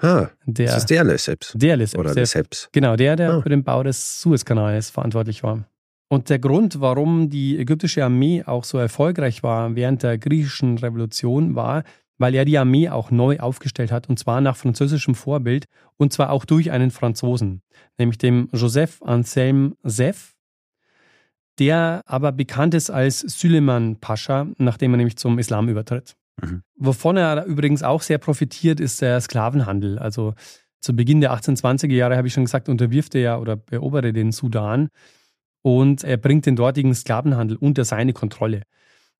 Ah, 0.00 0.28
der, 0.46 0.66
das 0.66 0.76
ist 0.78 0.90
der 0.90 1.04
Lesseps. 1.04 1.52
Der 1.56 1.76
Lesseps. 1.76 1.98
Oder 1.98 2.14
der, 2.14 2.22
Lesseps. 2.22 2.68
Genau, 2.72 2.96
der, 2.96 3.16
der 3.16 3.32
ah. 3.34 3.42
für 3.42 3.48
den 3.48 3.64
Bau 3.64 3.82
des 3.82 4.20
Suezkanals 4.20 4.90
verantwortlich 4.90 5.42
war. 5.42 5.64
Und 6.08 6.30
der 6.30 6.38
Grund, 6.38 6.80
warum 6.80 7.28
die 7.28 7.58
ägyptische 7.58 8.04
Armee 8.04 8.42
auch 8.44 8.64
so 8.64 8.78
erfolgreich 8.78 9.42
war 9.42 9.74
während 9.74 10.02
der 10.02 10.16
griechischen 10.16 10.78
Revolution, 10.78 11.54
war, 11.54 11.82
weil 12.16 12.34
er 12.34 12.44
die 12.44 12.58
Armee 12.58 12.88
auch 12.88 13.10
neu 13.10 13.38
aufgestellt 13.38 13.92
hat, 13.92 14.08
und 14.08 14.18
zwar 14.18 14.40
nach 14.40 14.56
französischem 14.56 15.14
Vorbild, 15.14 15.66
und 15.96 16.12
zwar 16.12 16.30
auch 16.30 16.44
durch 16.44 16.70
einen 16.70 16.90
Franzosen, 16.90 17.62
nämlich 17.98 18.18
dem 18.18 18.48
Joseph 18.52 19.02
Anselme 19.02 19.72
Seff, 19.82 20.34
der 21.58 22.02
aber 22.06 22.32
bekannt 22.32 22.74
ist 22.74 22.90
als 22.90 23.20
Süleyman 23.20 23.96
Pascha, 23.96 24.46
nachdem 24.58 24.94
er 24.94 24.98
nämlich 24.98 25.16
zum 25.16 25.38
Islam 25.38 25.68
übertritt. 25.68 26.16
Mhm. 26.40 26.62
Wovon 26.76 27.16
er 27.16 27.44
übrigens 27.44 27.82
auch 27.82 28.02
sehr 28.02 28.18
profitiert, 28.18 28.80
ist 28.80 29.00
der 29.00 29.20
Sklavenhandel. 29.20 29.98
Also 29.98 30.34
zu 30.80 30.94
Beginn 30.94 31.20
der 31.20 31.32
1820er 31.32 31.94
Jahre, 31.94 32.16
habe 32.16 32.28
ich 32.28 32.34
schon 32.34 32.44
gesagt, 32.44 32.68
unterwirft 32.68 33.14
er 33.14 33.20
ja 33.20 33.38
oder 33.38 33.60
erobere 33.70 34.12
den 34.12 34.32
Sudan 34.32 34.88
und 35.62 36.04
er 36.04 36.16
bringt 36.16 36.46
den 36.46 36.56
dortigen 36.56 36.94
Sklavenhandel 36.94 37.56
unter 37.56 37.84
seine 37.84 38.12
Kontrolle. 38.12 38.62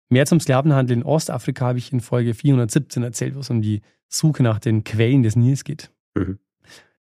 Mehr 0.08 0.26
zum 0.26 0.40
Sklavenhandel 0.40 0.96
in 0.96 1.02
Ostafrika 1.02 1.66
habe 1.66 1.78
ich 1.78 1.92
in 1.92 2.00
Folge 2.00 2.32
417 2.32 3.02
erzählt, 3.02 3.34
wo 3.34 3.40
es 3.40 3.50
um 3.50 3.60
die 3.60 3.82
Suche 4.08 4.42
nach 4.42 4.58
den 4.58 4.84
Quellen 4.84 5.22
des 5.22 5.36
Nils 5.36 5.64
geht. 5.64 5.90
Mhm. 6.14 6.38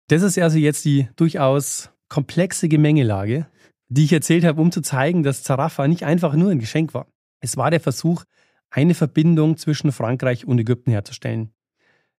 Das 0.08 0.21
ist 0.23 0.38
also 0.39 0.58
jetzt 0.58 0.84
die 0.86 1.08
durchaus 1.15 1.89
komplexe 2.10 2.67
Gemengelage, 2.67 3.47
die 3.89 4.06
ich 4.06 4.13
erzählt 4.13 4.43
habe, 4.43 4.62
um 4.62 4.71
zu 4.71 4.82
zeigen, 4.82 5.23
dass 5.23 5.43
Zarafa 5.43 5.88
nicht 5.88 6.03
einfach 6.03 6.34
nur 6.34 6.51
ein 6.51 6.60
Geschenk 6.60 6.93
war. 6.93 7.08
Es 7.39 7.56
war 7.56 7.71
der 7.71 7.80
Versuch, 7.80 8.23
eine 8.77 8.93
Verbindung 8.93 9.57
zwischen 9.57 9.91
Frankreich 9.91 10.45
und 10.45 10.59
Ägypten 10.59 10.91
herzustellen. 10.91 11.49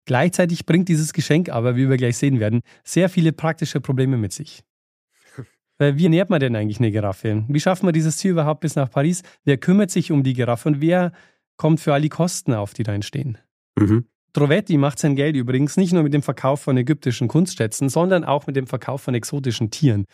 Gleichzeitig 0.06 0.65
bringt 0.65 0.89
dieses 0.89 1.13
Geschenk 1.13 1.50
aber, 1.50 1.76
wie 1.76 1.88
wir 1.88 1.98
gleich 1.98 2.17
sehen 2.17 2.39
werden, 2.39 2.62
sehr 2.84 3.10
viele 3.10 3.32
praktische 3.32 3.80
Probleme 3.80 4.17
mit 4.17 4.34
sich. 4.34 4.63
Weil 5.78 5.98
wie 6.00 6.10
nährt 6.10 6.32
man 6.32 6.39
denn 6.39 6.56
eigentlich 6.56 6.80
eine 6.80 6.89
Giraffe? 6.89 7.46
Wie 7.48 7.60
schaffen 7.60 7.88
wir 7.88 7.91
dieses 7.91 8.17
Ziel 8.17 8.32
überhaupt 8.32 8.62
bis 8.62 8.76
nach 8.76 8.89
Paris? 8.89 9.22
Wer 9.43 9.58
kümmert 9.58 9.91
sich 9.91 10.12
um 10.12 10.24
die 10.24 10.34
Giraffe 10.34 10.70
und 10.70 10.82
wer 10.82 11.12
kommt 11.58 11.80
für 11.80 11.93
all 11.93 12.02
die 12.02 12.10
Kosten 12.10 12.54
auf, 12.54 12.74
die 12.74 12.82
da 12.82 12.93
entstehen? 12.93 13.38
Mhm. 13.78 14.06
Trovetti 14.34 14.78
macht 14.78 14.98
sein 14.98 15.15
Geld 15.15 15.36
übrigens 15.36 15.78
nicht 15.78 15.93
nur 15.93 16.02
mit 16.02 16.15
dem 16.15 16.24
Verkauf 16.24 16.62
von 16.62 16.76
ägyptischen 16.76 17.28
Kunstschätzen, 17.28 17.89
sondern 17.89 18.24
auch 18.24 18.48
mit 18.48 18.56
dem 18.56 18.65
Verkauf 18.65 19.04
von 19.04 19.13
exotischen 19.13 19.70
Tieren. 19.70 20.06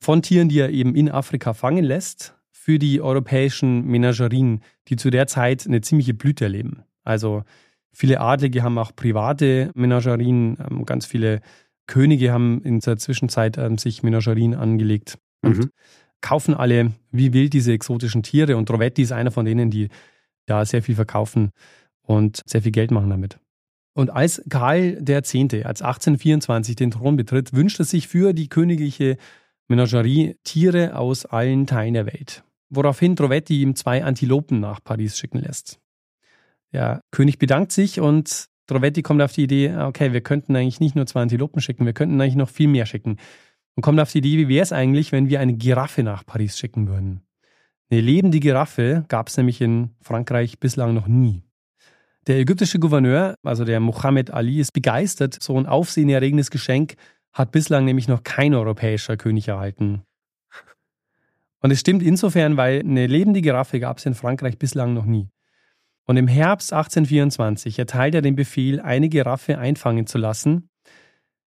Von 0.00 0.20
Tieren, 0.20 0.48
die 0.48 0.58
er 0.58 0.70
eben 0.70 0.96
in 0.96 1.12
Afrika 1.12 1.54
fangen 1.54 1.84
lässt, 1.84 2.35
für 2.66 2.80
die 2.80 3.00
europäischen 3.00 3.86
Menagerien, 3.86 4.60
die 4.88 4.96
zu 4.96 5.10
der 5.10 5.28
Zeit 5.28 5.68
eine 5.68 5.82
ziemliche 5.82 6.14
Blüte 6.14 6.46
erleben. 6.46 6.82
Also 7.04 7.44
viele 7.92 8.18
Adlige 8.18 8.64
haben 8.64 8.76
auch 8.76 8.90
private 8.96 9.70
Menagerien, 9.76 10.58
ähm, 10.68 10.84
ganz 10.84 11.06
viele 11.06 11.42
Könige 11.86 12.32
haben 12.32 12.60
in 12.62 12.80
der 12.80 12.96
Zwischenzeit 12.96 13.56
ähm, 13.56 13.78
sich 13.78 14.02
Menagerien 14.02 14.56
angelegt 14.56 15.16
und 15.42 15.58
mhm. 15.58 15.70
kaufen 16.20 16.54
alle 16.54 16.90
wie 17.12 17.32
wild 17.32 17.52
diese 17.52 17.72
exotischen 17.72 18.24
Tiere. 18.24 18.56
Und 18.56 18.66
Trovetti 18.66 19.02
ist 19.02 19.12
einer 19.12 19.30
von 19.30 19.44
denen, 19.44 19.70
die 19.70 19.88
da 20.46 20.64
sehr 20.64 20.82
viel 20.82 20.96
verkaufen 20.96 21.50
und 22.02 22.42
sehr 22.46 22.62
viel 22.62 22.72
Geld 22.72 22.90
machen 22.90 23.10
damit. 23.10 23.38
Und 23.94 24.10
als 24.10 24.42
Karl 24.50 25.04
X., 25.08 25.36
als 25.36 25.82
1824 25.82 26.74
den 26.74 26.90
Thron 26.90 27.16
betritt, 27.16 27.52
wünscht 27.52 27.78
er 27.78 27.84
sich 27.84 28.08
für 28.08 28.32
die 28.32 28.48
königliche 28.48 29.18
Menagerie 29.68 30.34
Tiere 30.42 30.96
aus 30.96 31.26
allen 31.26 31.68
Teilen 31.68 31.94
der 31.94 32.06
Welt. 32.06 32.42
Woraufhin 32.68 33.16
Trovetti 33.16 33.62
ihm 33.62 33.76
zwei 33.76 34.04
Antilopen 34.04 34.60
nach 34.60 34.82
Paris 34.82 35.18
schicken 35.18 35.38
lässt. 35.38 35.78
Der 36.72 37.00
König 37.10 37.38
bedankt 37.38 37.72
sich 37.72 38.00
und 38.00 38.48
Trovetti 38.66 39.02
kommt 39.02 39.22
auf 39.22 39.32
die 39.32 39.44
Idee, 39.44 39.70
ah, 39.70 39.86
okay, 39.86 40.12
wir 40.12 40.20
könnten 40.20 40.56
eigentlich 40.56 40.80
nicht 40.80 40.96
nur 40.96 41.06
zwei 41.06 41.22
Antilopen 41.22 41.60
schicken, 41.62 41.86
wir 41.86 41.92
könnten 41.92 42.20
eigentlich 42.20 42.34
noch 42.34 42.48
viel 42.48 42.68
mehr 42.68 42.86
schicken. 42.86 43.18
Und 43.76 43.82
kommt 43.82 44.00
auf 44.00 44.10
die 44.10 44.18
Idee, 44.18 44.38
wie 44.38 44.48
wäre 44.48 44.62
es 44.62 44.72
eigentlich, 44.72 45.12
wenn 45.12 45.28
wir 45.28 45.38
eine 45.38 45.54
Giraffe 45.54 46.02
nach 46.02 46.26
Paris 46.26 46.58
schicken 46.58 46.88
würden? 46.88 47.20
Eine 47.90 48.00
lebende 48.00 48.40
Giraffe 48.40 49.04
gab 49.08 49.28
es 49.28 49.36
nämlich 49.36 49.60
in 49.60 49.94
Frankreich 50.00 50.58
bislang 50.58 50.94
noch 50.94 51.06
nie. 51.06 51.44
Der 52.26 52.38
ägyptische 52.38 52.80
Gouverneur, 52.80 53.36
also 53.44 53.64
der 53.64 53.78
Mohammed 53.78 54.32
Ali, 54.32 54.58
ist 54.58 54.72
begeistert. 54.72 55.40
So 55.40 55.56
ein 55.56 55.66
aufsehenerregendes 55.66 56.50
Geschenk 56.50 56.96
hat 57.32 57.52
bislang 57.52 57.84
nämlich 57.84 58.08
noch 58.08 58.24
kein 58.24 58.54
europäischer 58.54 59.16
König 59.16 59.46
erhalten. 59.46 60.02
Und 61.60 61.70
es 61.70 61.80
stimmt 61.80 62.02
insofern, 62.02 62.56
weil 62.56 62.80
eine 62.80 63.06
lebende 63.06 63.40
Giraffe 63.40 63.80
gab 63.80 63.98
es 63.98 64.06
in 64.06 64.14
Frankreich 64.14 64.58
bislang 64.58 64.94
noch 64.94 65.06
nie. 65.06 65.28
Und 66.06 66.16
im 66.16 66.28
Herbst 66.28 66.72
1824 66.72 67.78
erteilt 67.78 68.14
er 68.14 68.22
den 68.22 68.36
Befehl, 68.36 68.80
eine 68.80 69.08
Giraffe 69.08 69.58
einfangen 69.58 70.06
zu 70.06 70.18
lassen. 70.18 70.68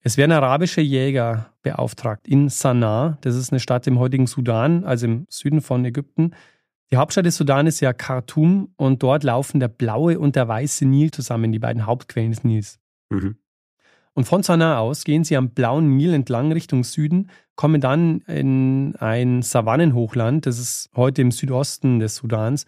Es 0.02 0.16
werden 0.16 0.32
arabische 0.32 0.80
Jäger 0.80 1.52
beauftragt 1.62 2.26
in 2.26 2.48
Sanaa, 2.48 3.18
das 3.20 3.36
ist 3.36 3.52
eine 3.52 3.60
Stadt 3.60 3.86
im 3.86 3.98
heutigen 3.98 4.26
Sudan, 4.26 4.84
also 4.84 5.06
im 5.06 5.26
Süden 5.28 5.60
von 5.60 5.84
Ägypten. 5.84 6.34
Die 6.90 6.96
Hauptstadt 6.96 7.26
des 7.26 7.36
Sudan 7.36 7.66
ist 7.66 7.80
ja 7.80 7.92
Khartoum 7.92 8.72
und 8.76 9.02
dort 9.02 9.22
laufen 9.22 9.60
der 9.60 9.68
blaue 9.68 10.18
und 10.18 10.34
der 10.36 10.48
weiße 10.48 10.86
Nil 10.86 11.10
zusammen, 11.10 11.52
die 11.52 11.58
beiden 11.58 11.86
Hauptquellen 11.86 12.30
des 12.30 12.42
Nils. 12.42 12.80
Mhm. 13.10 13.36
Und 14.14 14.24
von 14.24 14.42
Sanaa 14.42 14.78
aus 14.78 15.04
gehen 15.04 15.22
sie 15.22 15.36
am 15.36 15.50
blauen 15.50 15.96
Nil 15.96 16.14
entlang 16.14 16.50
Richtung 16.50 16.82
Süden, 16.82 17.30
kommen 17.60 17.82
dann 17.82 18.20
in 18.20 18.96
ein 19.00 19.42
Savannenhochland, 19.42 20.46
das 20.46 20.58
ist 20.58 20.88
heute 20.96 21.20
im 21.20 21.30
Südosten 21.30 21.98
des 21.98 22.16
Sudans, 22.16 22.64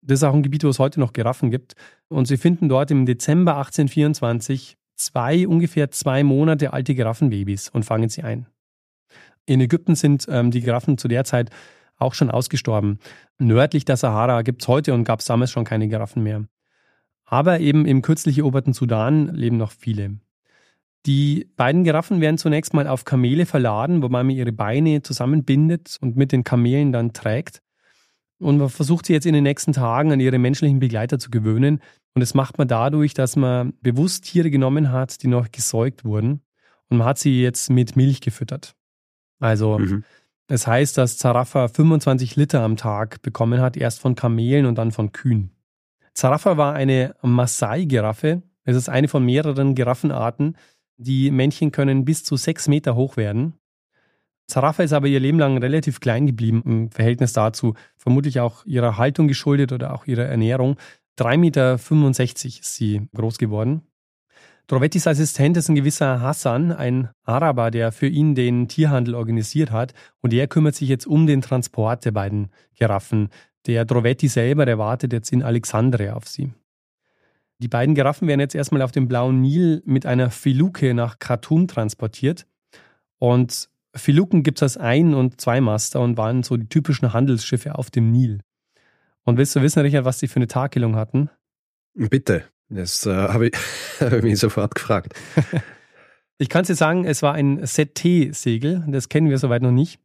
das 0.00 0.20
ist 0.20 0.24
auch 0.24 0.32
ein 0.32 0.42
Gebiet, 0.42 0.64
wo 0.64 0.68
es 0.70 0.78
heute 0.78 0.98
noch 0.98 1.12
Giraffen 1.12 1.50
gibt. 1.50 1.74
Und 2.08 2.26
sie 2.26 2.38
finden 2.38 2.70
dort 2.70 2.90
im 2.90 3.04
Dezember 3.04 3.58
1824 3.58 4.78
zwei 4.94 5.46
ungefähr 5.46 5.90
zwei 5.90 6.24
Monate 6.24 6.72
alte 6.72 6.94
Giraffenbabys 6.94 7.68
und 7.68 7.84
fangen 7.84 8.08
sie 8.08 8.22
ein. 8.22 8.46
In 9.44 9.60
Ägypten 9.60 9.94
sind 9.94 10.24
ähm, 10.30 10.50
die 10.50 10.62
Giraffen 10.62 10.96
zu 10.96 11.06
der 11.06 11.24
Zeit 11.24 11.50
auch 11.98 12.14
schon 12.14 12.30
ausgestorben. 12.30 13.00
Nördlich 13.36 13.84
der 13.84 13.98
Sahara 13.98 14.40
gibt 14.40 14.62
es 14.62 14.68
heute 14.68 14.94
und 14.94 15.04
gab 15.04 15.20
es 15.20 15.26
damals 15.26 15.50
schon 15.50 15.64
keine 15.64 15.86
Giraffen 15.86 16.22
mehr. 16.22 16.46
Aber 17.26 17.60
eben 17.60 17.84
im 17.84 18.00
kürzlich 18.00 18.38
eroberten 18.38 18.72
Sudan 18.72 19.28
leben 19.34 19.58
noch 19.58 19.72
viele. 19.72 20.16
Die 21.06 21.50
beiden 21.56 21.84
Giraffen 21.84 22.20
werden 22.20 22.38
zunächst 22.38 22.72
mal 22.72 22.86
auf 22.86 23.04
Kamele 23.04 23.44
verladen, 23.44 24.02
wobei 24.02 24.22
man 24.22 24.34
ihre 24.34 24.52
Beine 24.52 25.02
zusammenbindet 25.02 25.98
und 26.00 26.16
mit 26.16 26.32
den 26.32 26.44
Kamelen 26.44 26.92
dann 26.92 27.12
trägt. 27.12 27.60
Und 28.38 28.58
man 28.58 28.70
versucht 28.70 29.06
sie 29.06 29.12
jetzt 29.12 29.26
in 29.26 29.34
den 29.34 29.44
nächsten 29.44 29.72
Tagen 29.72 30.12
an 30.12 30.20
ihre 30.20 30.38
menschlichen 30.38 30.78
Begleiter 30.78 31.18
zu 31.18 31.30
gewöhnen. 31.30 31.80
Und 32.14 32.20
das 32.20 32.34
macht 32.34 32.58
man 32.58 32.68
dadurch, 32.68 33.14
dass 33.14 33.36
man 33.36 33.74
bewusst 33.80 34.24
Tiere 34.24 34.50
genommen 34.50 34.92
hat, 34.92 35.22
die 35.22 35.28
noch 35.28 35.50
gesäugt 35.50 36.04
wurden. 36.04 36.40
Und 36.88 36.98
man 36.98 37.06
hat 37.06 37.18
sie 37.18 37.42
jetzt 37.42 37.70
mit 37.70 37.96
Milch 37.96 38.20
gefüttert. 38.20 38.74
Also 39.40 39.78
mhm. 39.78 40.04
das 40.46 40.66
heißt, 40.66 40.96
dass 40.96 41.18
Zarafa 41.18 41.68
25 41.68 42.36
Liter 42.36 42.62
am 42.62 42.76
Tag 42.76 43.20
bekommen 43.22 43.60
hat, 43.60 43.76
erst 43.76 44.00
von 44.00 44.14
Kamelen 44.14 44.66
und 44.66 44.76
dann 44.76 44.90
von 44.90 45.12
Kühen. 45.12 45.50
Zarafa 46.14 46.56
war 46.56 46.74
eine 46.74 47.14
Maasai-Giraffe. 47.22 48.42
Es 48.64 48.76
ist 48.76 48.88
eine 48.88 49.08
von 49.08 49.24
mehreren 49.24 49.74
Giraffenarten. 49.74 50.56
Die 50.96 51.30
Männchen 51.30 51.72
können 51.72 52.04
bis 52.04 52.24
zu 52.24 52.36
sechs 52.36 52.68
Meter 52.68 52.94
hoch 52.94 53.16
werden. 53.16 53.54
Zarafa 54.46 54.82
ist 54.82 54.92
aber 54.92 55.06
ihr 55.06 55.20
Leben 55.20 55.38
lang 55.38 55.58
relativ 55.58 56.00
klein 56.00 56.26
geblieben 56.26 56.62
im 56.66 56.90
Verhältnis 56.90 57.32
dazu, 57.32 57.74
vermutlich 57.96 58.40
auch 58.40 58.64
ihrer 58.66 58.98
Haltung 58.98 59.26
geschuldet 59.26 59.72
oder 59.72 59.94
auch 59.94 60.06
ihrer 60.06 60.26
Ernährung. 60.26 60.76
3,65 61.18 61.38
Meter 61.38 61.74
ist 62.60 62.74
sie 62.74 63.08
groß 63.14 63.38
geworden. 63.38 63.82
Drovettis 64.66 65.06
Assistent 65.06 65.56
ist 65.58 65.68
ein 65.68 65.74
gewisser 65.74 66.20
Hassan, 66.20 66.72
ein 66.72 67.10
Araber, 67.22 67.70
der 67.70 67.92
für 67.92 68.06
ihn 68.06 68.34
den 68.34 68.66
Tierhandel 68.66 69.14
organisiert 69.14 69.70
hat. 69.70 69.92
Und 70.22 70.32
er 70.32 70.46
kümmert 70.46 70.74
sich 70.74 70.88
jetzt 70.88 71.06
um 71.06 71.26
den 71.26 71.42
Transport 71.42 72.04
der 72.04 72.12
beiden 72.12 72.50
Giraffen. 72.74 73.28
Der 73.66 73.84
Drovetti 73.84 74.28
selber, 74.28 74.64
der 74.64 74.78
wartet 74.78 75.12
jetzt 75.12 75.32
in 75.32 75.42
Alexandria 75.42 76.14
auf 76.14 76.28
sie. 76.28 76.52
Die 77.64 77.68
beiden 77.68 77.94
Giraffen 77.94 78.28
werden 78.28 78.40
jetzt 78.40 78.54
erstmal 78.54 78.82
auf 78.82 78.92
dem 78.92 79.08
blauen 79.08 79.40
Nil 79.40 79.82
mit 79.86 80.04
einer 80.04 80.30
Filuke 80.30 80.92
nach 80.92 81.18
Khartoum 81.18 81.66
transportiert. 81.66 82.46
Und 83.16 83.70
Filuken 83.96 84.42
gibt 84.42 84.58
es 84.58 84.62
als 84.62 84.76
Ein- 84.76 85.14
und 85.14 85.40
Zweimaster 85.40 86.02
und 86.02 86.18
waren 86.18 86.42
so 86.42 86.58
die 86.58 86.68
typischen 86.68 87.14
Handelsschiffe 87.14 87.78
auf 87.78 87.90
dem 87.90 88.12
Nil. 88.12 88.40
Und 89.22 89.38
willst 89.38 89.56
du 89.56 89.62
wissen, 89.62 89.80
Richard, 89.80 90.04
was 90.04 90.18
die 90.18 90.28
für 90.28 90.36
eine 90.36 90.46
Takelung 90.46 90.94
hatten? 90.94 91.30
Bitte. 91.94 92.44
Das 92.68 93.06
äh, 93.06 93.14
habe 93.14 93.46
ich, 93.46 93.54
hab 94.00 94.12
ich 94.12 94.22
mich 94.22 94.38
sofort 94.38 94.74
gefragt. 94.74 95.14
ich 96.36 96.50
kann 96.50 96.66
dir 96.66 96.74
sagen, 96.74 97.06
es 97.06 97.22
war 97.22 97.32
ein 97.32 97.64
ZT-Segel. 97.64 98.84
Das 98.88 99.08
kennen 99.08 99.30
wir 99.30 99.38
soweit 99.38 99.62
noch 99.62 99.72
nicht. 99.72 99.98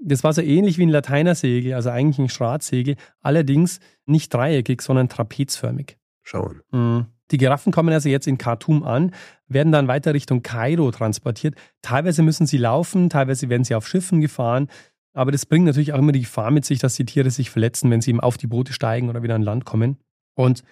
Das 0.00 0.24
war 0.24 0.32
so 0.32 0.40
ähnlich 0.40 0.78
wie 0.78 0.86
ein 0.86 0.88
Lateinersegel, 0.88 1.74
also 1.74 1.90
eigentlich 1.90 2.18
ein 2.18 2.30
Schratsegel, 2.30 2.96
allerdings 3.20 3.80
nicht 4.06 4.32
dreieckig, 4.32 4.80
sondern 4.80 5.10
trapezförmig. 5.10 5.98
Schauen. 6.24 6.62
Mhm. 6.72 7.06
Die 7.30 7.38
Giraffen 7.38 7.72
kommen 7.72 7.92
also 7.92 8.08
jetzt 8.08 8.26
in 8.26 8.38
Khartoum 8.38 8.82
an, 8.82 9.12
werden 9.46 9.72
dann 9.72 9.88
weiter 9.88 10.12
Richtung 10.12 10.42
Kairo 10.42 10.90
transportiert. 10.90 11.54
Teilweise 11.80 12.22
müssen 12.22 12.46
sie 12.46 12.58
laufen, 12.58 13.08
teilweise 13.08 13.48
werden 13.48 13.64
sie 13.64 13.74
auf 13.74 13.86
Schiffen 13.86 14.20
gefahren. 14.20 14.68
Aber 15.14 15.30
das 15.30 15.46
bringt 15.46 15.64
natürlich 15.64 15.92
auch 15.92 15.98
immer 15.98 16.12
die 16.12 16.20
Gefahr 16.20 16.50
mit 16.50 16.64
sich, 16.64 16.80
dass 16.80 16.96
die 16.96 17.04
Tiere 17.04 17.30
sich 17.30 17.50
verletzen, 17.50 17.90
wenn 17.90 18.00
sie 18.00 18.10
eben 18.10 18.20
auf 18.20 18.36
die 18.36 18.46
Boote 18.46 18.72
steigen 18.72 19.08
oder 19.08 19.22
wieder 19.22 19.36
an 19.36 19.42
Land 19.42 19.64
kommen. 19.64 19.98
Und 20.34 20.64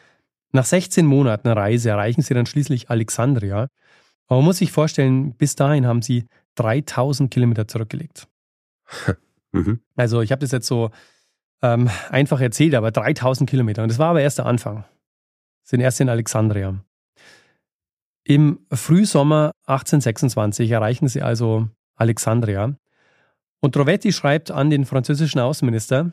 nach 0.52 0.64
16 0.64 1.06
Monaten 1.06 1.48
Reise 1.48 1.90
erreichen 1.90 2.22
sie 2.22 2.34
dann 2.34 2.46
schließlich 2.46 2.90
Alexandria. 2.90 3.68
Aber 4.26 4.40
man 4.40 4.46
muss 4.46 4.58
sich 4.58 4.72
vorstellen, 4.72 5.34
bis 5.34 5.56
dahin 5.56 5.86
haben 5.86 6.02
sie 6.02 6.26
3000 6.56 7.30
Kilometer 7.30 7.68
zurückgelegt. 7.68 8.28
Mhm. 9.54 9.80
Also 9.96 10.22
ich 10.22 10.32
habe 10.32 10.40
das 10.40 10.50
jetzt 10.50 10.66
so 10.66 10.88
ähm, 11.60 11.90
einfach 12.08 12.40
erzählt, 12.40 12.74
aber 12.74 12.90
3000 12.90 13.50
Kilometer. 13.50 13.82
Und 13.82 13.90
das 13.90 13.98
war 13.98 14.08
aber 14.08 14.22
erst 14.22 14.38
der 14.38 14.46
Anfang. 14.46 14.86
Sind 15.62 15.80
erst 15.80 16.00
in 16.00 16.08
Alexandria. 16.08 16.84
Im 18.24 18.60
Frühsommer 18.72 19.52
1826 19.66 20.70
erreichen 20.70 21.08
sie 21.08 21.22
also 21.22 21.68
Alexandria. 21.96 22.76
Und 23.60 23.72
Trovetti 23.72 24.12
schreibt 24.12 24.50
an 24.50 24.70
den 24.70 24.84
französischen 24.84 25.40
Außenminister, 25.40 26.12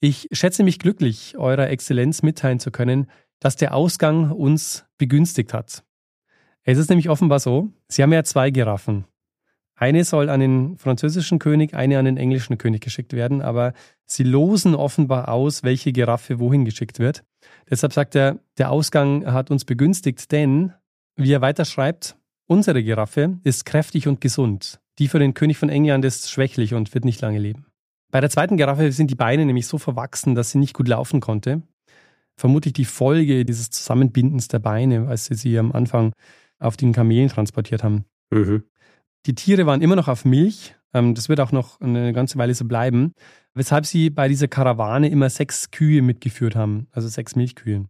ich 0.00 0.28
schätze 0.32 0.64
mich 0.64 0.78
glücklich, 0.78 1.38
Eurer 1.38 1.68
Exzellenz 1.70 2.22
mitteilen 2.22 2.58
zu 2.58 2.70
können, 2.70 3.06
dass 3.40 3.56
der 3.56 3.74
Ausgang 3.74 4.30
uns 4.30 4.84
begünstigt 4.98 5.54
hat. 5.54 5.84
Es 6.64 6.78
ist 6.78 6.90
nämlich 6.90 7.08
offenbar 7.08 7.40
so, 7.40 7.70
Sie 7.88 8.02
haben 8.02 8.12
ja 8.12 8.24
zwei 8.24 8.50
Giraffen. 8.50 9.04
Eine 9.74 10.04
soll 10.04 10.28
an 10.28 10.40
den 10.40 10.76
französischen 10.78 11.38
König, 11.38 11.74
eine 11.74 11.98
an 11.98 12.04
den 12.04 12.16
englischen 12.16 12.58
König 12.58 12.82
geschickt 12.82 13.12
werden, 13.12 13.42
aber 13.42 13.72
sie 14.06 14.22
losen 14.22 14.74
offenbar 14.74 15.28
aus, 15.28 15.62
welche 15.62 15.92
Giraffe 15.92 16.38
wohin 16.38 16.64
geschickt 16.64 16.98
wird. 16.98 17.24
Deshalb 17.70 17.92
sagt 17.92 18.14
er, 18.14 18.38
der 18.58 18.70
Ausgang 18.70 19.26
hat 19.26 19.50
uns 19.50 19.64
begünstigt, 19.64 20.30
denn, 20.32 20.72
wie 21.16 21.32
er 21.32 21.40
weiter 21.40 21.64
schreibt, 21.64 22.16
unsere 22.46 22.82
Giraffe 22.82 23.38
ist 23.44 23.64
kräftig 23.64 24.08
und 24.08 24.20
gesund. 24.20 24.80
Die 24.98 25.08
für 25.08 25.18
den 25.18 25.34
König 25.34 25.58
von 25.58 25.68
England 25.68 26.04
ist 26.04 26.30
schwächlich 26.30 26.74
und 26.74 26.92
wird 26.94 27.04
nicht 27.04 27.20
lange 27.20 27.38
leben. 27.38 27.66
Bei 28.10 28.20
der 28.20 28.30
zweiten 28.30 28.58
Giraffe 28.58 28.92
sind 28.92 29.10
die 29.10 29.14
Beine 29.14 29.46
nämlich 29.46 29.66
so 29.66 29.78
verwachsen, 29.78 30.34
dass 30.34 30.50
sie 30.50 30.58
nicht 30.58 30.74
gut 30.74 30.88
laufen 30.88 31.20
konnte. 31.20 31.62
Vermutlich 32.36 32.74
die 32.74 32.84
Folge 32.84 33.44
dieses 33.44 33.70
Zusammenbindens 33.70 34.48
der 34.48 34.58
Beine, 34.58 35.08
als 35.08 35.26
sie 35.26 35.34
sie 35.34 35.58
am 35.58 35.72
Anfang 35.72 36.12
auf 36.58 36.76
den 36.76 36.92
Kamelen 36.92 37.28
transportiert 37.28 37.82
haben. 37.82 38.04
Mhm. 38.30 38.64
Die 39.26 39.34
Tiere 39.34 39.66
waren 39.66 39.82
immer 39.82 39.96
noch 39.96 40.08
auf 40.08 40.24
Milch. 40.24 40.74
Ähm, 40.94 41.14
das 41.14 41.28
wird 41.28 41.40
auch 41.40 41.52
noch 41.52 41.80
eine 41.80 42.12
ganze 42.12 42.38
Weile 42.38 42.54
so 42.54 42.64
bleiben. 42.64 43.14
Weshalb 43.54 43.86
sie 43.86 44.10
bei 44.10 44.28
dieser 44.28 44.48
Karawane 44.48 45.08
immer 45.08 45.28
sechs 45.30 45.70
Kühe 45.70 46.02
mitgeführt 46.02 46.56
haben, 46.56 46.86
also 46.90 47.08
sechs 47.08 47.36
Milchkühe. 47.36 47.86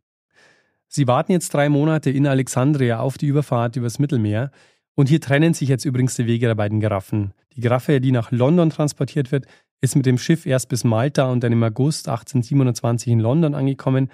Sie 0.89 1.07
warten 1.07 1.33
jetzt 1.33 1.55
drei 1.55 1.69
Monate 1.69 2.11
in 2.11 2.27
Alexandria 2.27 3.01
auf 3.01 3.17
die 3.17 3.27
Überfahrt 3.27 3.77
übers 3.77 3.99
Mittelmeer. 3.99 4.51
Und 4.95 5.09
hier 5.09 5.21
trennen 5.21 5.55
sich 5.55 5.69
jetzt 5.69 5.87
übrigens 5.87 6.17
die 6.17 6.27
Wege 6.27 6.47
der 6.47 6.55
beiden 6.55 6.81
Giraffen. 6.81 7.33
Die 7.55 7.63
Giraffe, 7.63 8.01
die 8.01 8.13
nach 8.13 8.31
London 8.31 8.69
transportiert 8.69 9.33
wird, 9.33 9.47
ist 9.81 9.97
mit 9.97 10.05
dem 10.05 10.19
Schiff 10.19 10.45
erst 10.45 10.69
bis 10.69 10.85
Malta 10.85 11.31
und 11.31 11.43
dann 11.43 11.53
im 11.53 11.63
August 11.63 12.09
1827 12.09 13.11
in 13.11 13.21
London 13.21 13.55
angekommen, 13.55 14.11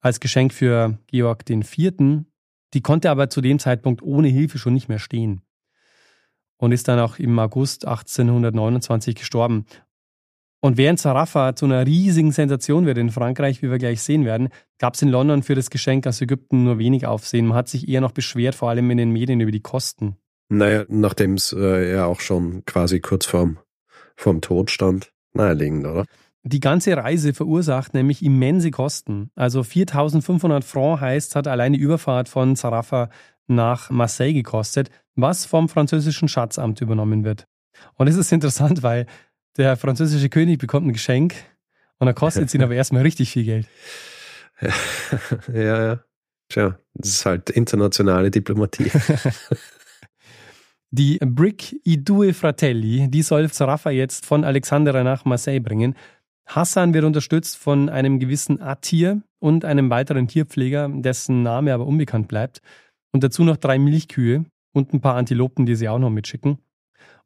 als 0.00 0.20
Geschenk 0.20 0.52
für 0.52 0.98
Georg 1.06 1.48
IV. 1.48 1.92
Die 2.74 2.80
konnte 2.82 3.10
aber 3.10 3.30
zu 3.30 3.40
dem 3.40 3.58
Zeitpunkt 3.58 4.02
ohne 4.02 4.28
Hilfe 4.28 4.58
schon 4.58 4.74
nicht 4.74 4.88
mehr 4.88 4.98
stehen 4.98 5.42
und 6.62 6.70
ist 6.70 6.86
dann 6.86 7.00
auch 7.00 7.18
im 7.18 7.36
August 7.40 7.88
1829 7.88 9.16
gestorben. 9.16 9.66
Und 10.60 10.76
während 10.76 11.00
Zarafa 11.00 11.56
zu 11.56 11.64
einer 11.64 11.84
riesigen 11.84 12.30
Sensation 12.30 12.86
wird 12.86 12.98
in 12.98 13.10
Frankreich, 13.10 13.62
wie 13.62 13.70
wir 13.70 13.78
gleich 13.78 14.00
sehen 14.00 14.24
werden, 14.24 14.48
gab 14.78 14.94
es 14.94 15.02
in 15.02 15.08
London 15.08 15.42
für 15.42 15.56
das 15.56 15.70
Geschenk 15.70 16.06
aus 16.06 16.20
Ägypten 16.20 16.62
nur 16.62 16.78
wenig 16.78 17.04
Aufsehen. 17.04 17.48
Man 17.48 17.56
hat 17.56 17.68
sich 17.68 17.88
eher 17.88 18.00
noch 18.00 18.12
beschwert, 18.12 18.54
vor 18.54 18.70
allem 18.70 18.88
in 18.92 18.98
den 18.98 19.10
Medien, 19.10 19.40
über 19.40 19.50
die 19.50 19.60
Kosten. 19.60 20.14
Naja, 20.50 20.84
nachdem 20.86 21.34
es 21.34 21.52
äh, 21.52 21.94
ja 21.94 22.06
auch 22.06 22.20
schon 22.20 22.64
quasi 22.64 23.00
kurz 23.00 23.26
vorm, 23.26 23.58
vorm 24.14 24.40
Tod 24.40 24.70
stand. 24.70 25.12
Naheliegend, 25.32 25.84
oder? 25.84 26.04
Die 26.44 26.60
ganze 26.60 26.96
Reise 26.96 27.34
verursacht 27.34 27.92
nämlich 27.92 28.24
immense 28.24 28.70
Kosten. 28.70 29.30
Also 29.34 29.64
4500 29.64 30.62
Francs 30.62 31.00
heißt, 31.00 31.34
hat 31.34 31.48
alleine 31.48 31.76
die 31.76 31.82
Überfahrt 31.82 32.28
von 32.28 32.54
Zarafa 32.54 33.10
nach 33.46 33.90
Marseille 33.90 34.32
gekostet, 34.32 34.90
was 35.14 35.44
vom 35.44 35.68
französischen 35.68 36.28
Schatzamt 36.28 36.80
übernommen 36.80 37.24
wird. 37.24 37.46
Und 37.94 38.08
es 38.08 38.16
ist 38.16 38.32
interessant, 38.32 38.82
weil 38.82 39.06
der 39.56 39.76
französische 39.76 40.28
König 40.28 40.58
bekommt 40.58 40.86
ein 40.86 40.92
Geschenk 40.92 41.34
und 41.98 42.06
er 42.06 42.14
kostet 42.14 42.46
es 42.46 42.54
ihn 42.54 42.62
aber 42.62 42.74
erstmal 42.74 43.02
richtig 43.02 43.30
viel 43.30 43.44
Geld. 43.44 43.68
Ja, 45.52 45.84
ja. 45.84 46.04
Tja, 46.48 46.78
das 46.94 47.08
ist 47.08 47.26
halt 47.26 47.50
internationale 47.50 48.30
Diplomatie. 48.30 48.90
Die 50.90 51.18
Brick 51.24 51.74
I 51.86 52.04
Due 52.04 52.34
Fratelli, 52.34 53.08
die 53.08 53.22
soll 53.22 53.50
Zarafa 53.50 53.90
jetzt 53.90 54.26
von 54.26 54.44
Alexandria 54.44 55.02
nach 55.02 55.24
Marseille 55.24 55.60
bringen. 55.60 55.96
Hassan 56.44 56.92
wird 56.92 57.04
unterstützt 57.04 57.56
von 57.56 57.88
einem 57.88 58.18
gewissen 58.18 58.60
Atir 58.60 59.22
und 59.38 59.64
einem 59.64 59.88
weiteren 59.88 60.28
Tierpfleger, 60.28 60.90
dessen 60.92 61.42
Name 61.42 61.72
aber 61.72 61.86
unbekannt 61.86 62.28
bleibt. 62.28 62.60
Und 63.12 63.22
dazu 63.22 63.44
noch 63.44 63.56
drei 63.56 63.78
Milchkühe 63.78 64.44
und 64.72 64.92
ein 64.92 65.00
paar 65.00 65.16
Antilopen, 65.16 65.66
die 65.66 65.76
sie 65.76 65.88
auch 65.88 65.98
noch 65.98 66.10
mitschicken. 66.10 66.58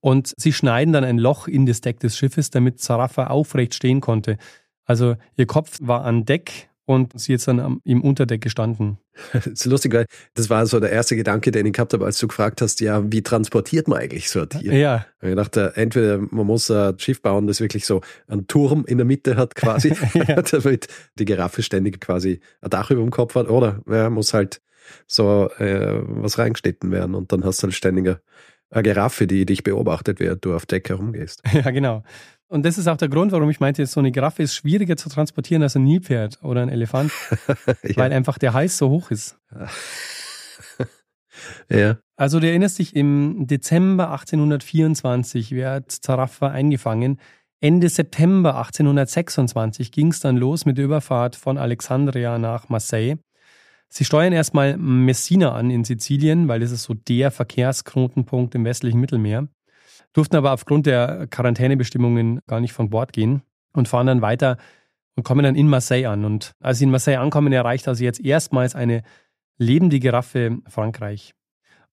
Und 0.01 0.35
sie 0.37 0.53
schneiden 0.53 0.92
dann 0.92 1.05
ein 1.05 1.18
Loch 1.18 1.49
in 1.49 1.66
das 1.66 1.81
Deck 1.81 2.01
des 2.01 2.16
Schiffes, 2.16 2.51
damit 2.51 2.81
Zarafa 2.81 3.29
aufrecht 3.29 3.75
stehen 3.75 4.01
konnte. 4.01 4.37
Also 4.85 5.16
ihr 5.37 5.46
Kopf 5.46 5.79
war 5.81 6.05
an 6.05 6.25
Deck 6.25 6.68
und 6.87 7.18
sie 7.18 7.33
jetzt 7.33 7.49
dann 7.49 7.81
im 7.85 8.03
Unterdeck 8.03 8.40
gestanden. 8.40 8.99
Das 9.33 9.46
ist 9.46 9.64
lustig, 9.64 9.94
weil 9.94 10.07
das 10.35 10.51
war 10.51 10.66
so 10.66 10.79
der 10.79 10.92
erste 10.92 11.16
Gedanke, 11.16 11.51
den 11.51 11.64
ich 11.66 11.72
gehabt 11.72 11.94
habe, 11.94 12.05
als 12.05 12.18
du 12.18 12.29
gefragt 12.29 12.61
hast, 12.61 12.81
ja, 12.81 13.03
wie 13.11 13.22
transportiert 13.22 13.88
man 13.88 13.99
eigentlich 13.99 14.29
so 14.29 14.42
ein 14.42 14.49
Tier? 14.51 14.75
Ja. 14.75 15.07
Ich 15.22 15.35
dachte, 15.35 15.72
entweder 15.75 16.18
man 16.18 16.46
muss 16.46 16.70
ein 16.70 16.99
Schiff 16.99 17.22
bauen, 17.22 17.46
das 17.46 17.61
wirklich 17.61 17.87
so 17.87 18.03
einen 18.29 18.46
Turm 18.46 18.85
in 18.87 18.99
der 18.99 19.07
Mitte 19.07 19.37
hat 19.37 19.55
quasi, 19.55 19.94
ja. 20.14 20.42
damit 20.42 20.88
die 21.18 21.25
Giraffe 21.25 21.62
ständig 21.62 22.01
quasi 22.01 22.40
ein 22.61 22.70
Dach 22.70 22.90
über 22.90 23.01
dem 23.01 23.11
Kopf 23.11 23.35
hat, 23.35 23.49
oder 23.49 23.81
ja, 23.88 24.11
muss 24.11 24.35
halt 24.35 24.61
so 25.07 25.51
äh, 25.59 26.03
was 26.07 26.38
reingeschnitten 26.38 26.90
werden 26.90 27.14
und 27.14 27.33
dann 27.33 27.44
hast 27.44 27.62
du 27.62 27.64
halt 27.64 27.75
ständig 27.75 28.18
eine 28.70 28.83
Giraffe, 28.83 29.27
die 29.27 29.46
dich 29.46 29.62
beobachtet, 29.62 30.20
während 30.20 30.44
du 30.44 30.55
auf 30.55 30.66
Deck 30.66 30.88
herumgehst. 30.88 31.42
Ja, 31.53 31.70
genau. 31.70 32.03
Und 32.49 32.64
das 32.64 32.79
ist 32.79 32.87
auch 32.87 32.96
der 32.96 33.09
Grund, 33.09 33.33
warum 33.33 33.51
ich 33.51 33.59
meinte, 33.59 33.85
so 33.87 33.99
eine 33.99 34.12
Giraffe 34.12 34.42
ist 34.42 34.55
schwieriger 34.55 34.96
zu 34.96 35.09
transportieren 35.09 35.64
als 35.64 35.75
ein 35.75 35.83
Nilpferd 35.83 36.38
oder 36.42 36.62
ein 36.62 36.68
Elefant, 36.68 37.11
ja. 37.83 37.96
weil 37.96 38.12
einfach 38.12 38.38
der 38.38 38.53
Hals 38.53 38.79
so 38.79 38.88
hoch 38.88 39.11
ist. 39.11 39.37
ja. 41.68 41.99
Also 42.16 42.38
du 42.38 42.49
erinnerst 42.49 42.79
dich, 42.79 42.94
im 42.94 43.49
Dezember 43.49 44.12
1824 44.12 45.53
wird 45.53 45.90
Zarafa 45.90 46.49
eingefangen. 46.49 47.18
Ende 47.61 47.88
September 47.88 48.59
1826 48.59 49.90
ging 49.90 50.09
es 50.09 50.20
dann 50.20 50.37
los 50.37 50.66
mit 50.66 50.79
der 50.79 50.85
Überfahrt 50.85 51.35
von 51.35 51.59
Alexandria 51.59 52.38
nach 52.38 52.68
Marseille. 52.68 53.16
Sie 53.88 54.05
steuern 54.05 54.33
erstmal 54.33 54.77
Messina 54.77 55.53
an 55.53 55.70
in 55.70 55.85
Sizilien, 55.85 56.49
weil 56.49 56.61
das 56.61 56.70
ist 56.70 56.83
so 56.83 56.94
der 56.94 57.31
Verkehrsknotenpunkt 57.31 58.55
im 58.55 58.64
westlichen 58.64 59.01
Mittelmeer 59.01 59.49
durften 60.16 60.37
aber 60.37 60.53
aufgrund 60.53 60.87
der 60.87 61.27
Quarantänebestimmungen 61.31 62.40
gar 62.46 62.61
nicht 62.61 62.72
von 62.72 62.88
Bord 62.88 63.12
gehen 63.12 63.42
und 63.75 63.87
fahren 63.87 64.07
dann 64.07 64.22
weiter 64.22 64.57
und 65.14 65.25
kommen 65.25 65.44
dann 65.44 65.55
in 65.55 65.68
Marseille 65.68 66.07
an. 66.07 66.25
Und 66.25 66.55
als 66.61 66.79
sie 66.79 66.85
in 66.85 66.90
Marseille 66.90 67.18
ankommen, 67.18 67.53
erreicht 67.53 67.87
also 67.87 68.03
jetzt 68.03 68.20
erstmals 68.20 68.75
eine 68.75 69.03
lebende 69.59 70.01
Giraffe 70.01 70.59
Frankreich. 70.68 71.35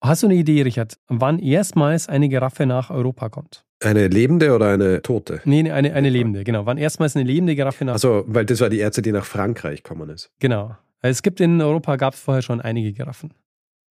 Hast 0.01 0.23
du 0.23 0.27
eine 0.27 0.35
Idee, 0.35 0.61
Richard, 0.63 0.97
wann 1.07 1.39
erstmals 1.39 2.09
eine 2.09 2.27
Giraffe 2.27 2.65
nach 2.65 2.89
Europa 2.89 3.29
kommt? 3.29 3.65
Eine 3.81 4.07
lebende 4.07 4.53
oder 4.53 4.69
eine 4.73 5.01
tote? 5.01 5.41
Nee, 5.45 5.69
eine, 5.69 5.93
eine 5.93 6.09
lebende, 6.09 6.43
genau. 6.43 6.65
Wann 6.65 6.77
erstmals 6.77 7.15
eine 7.15 7.25
lebende 7.25 7.55
Giraffe 7.55 7.85
nach 7.85 7.93
Also, 7.93 8.23
weil 8.27 8.45
das 8.45 8.61
war 8.61 8.69
die 8.69 8.79
erste, 8.79 9.01
die 9.01 9.11
nach 9.11 9.25
Frankreich 9.25 9.83
gekommen 9.83 10.09
ist. 10.09 10.31
Genau. 10.39 10.75
Es 11.05 11.21
gibt 11.21 11.41
in 11.41 11.61
Europa, 11.61 11.97
gab 11.97 12.13
es 12.13 12.19
vorher 12.19 12.41
schon 12.41 12.61
einige 12.61 12.93
Giraffen. 12.93 13.33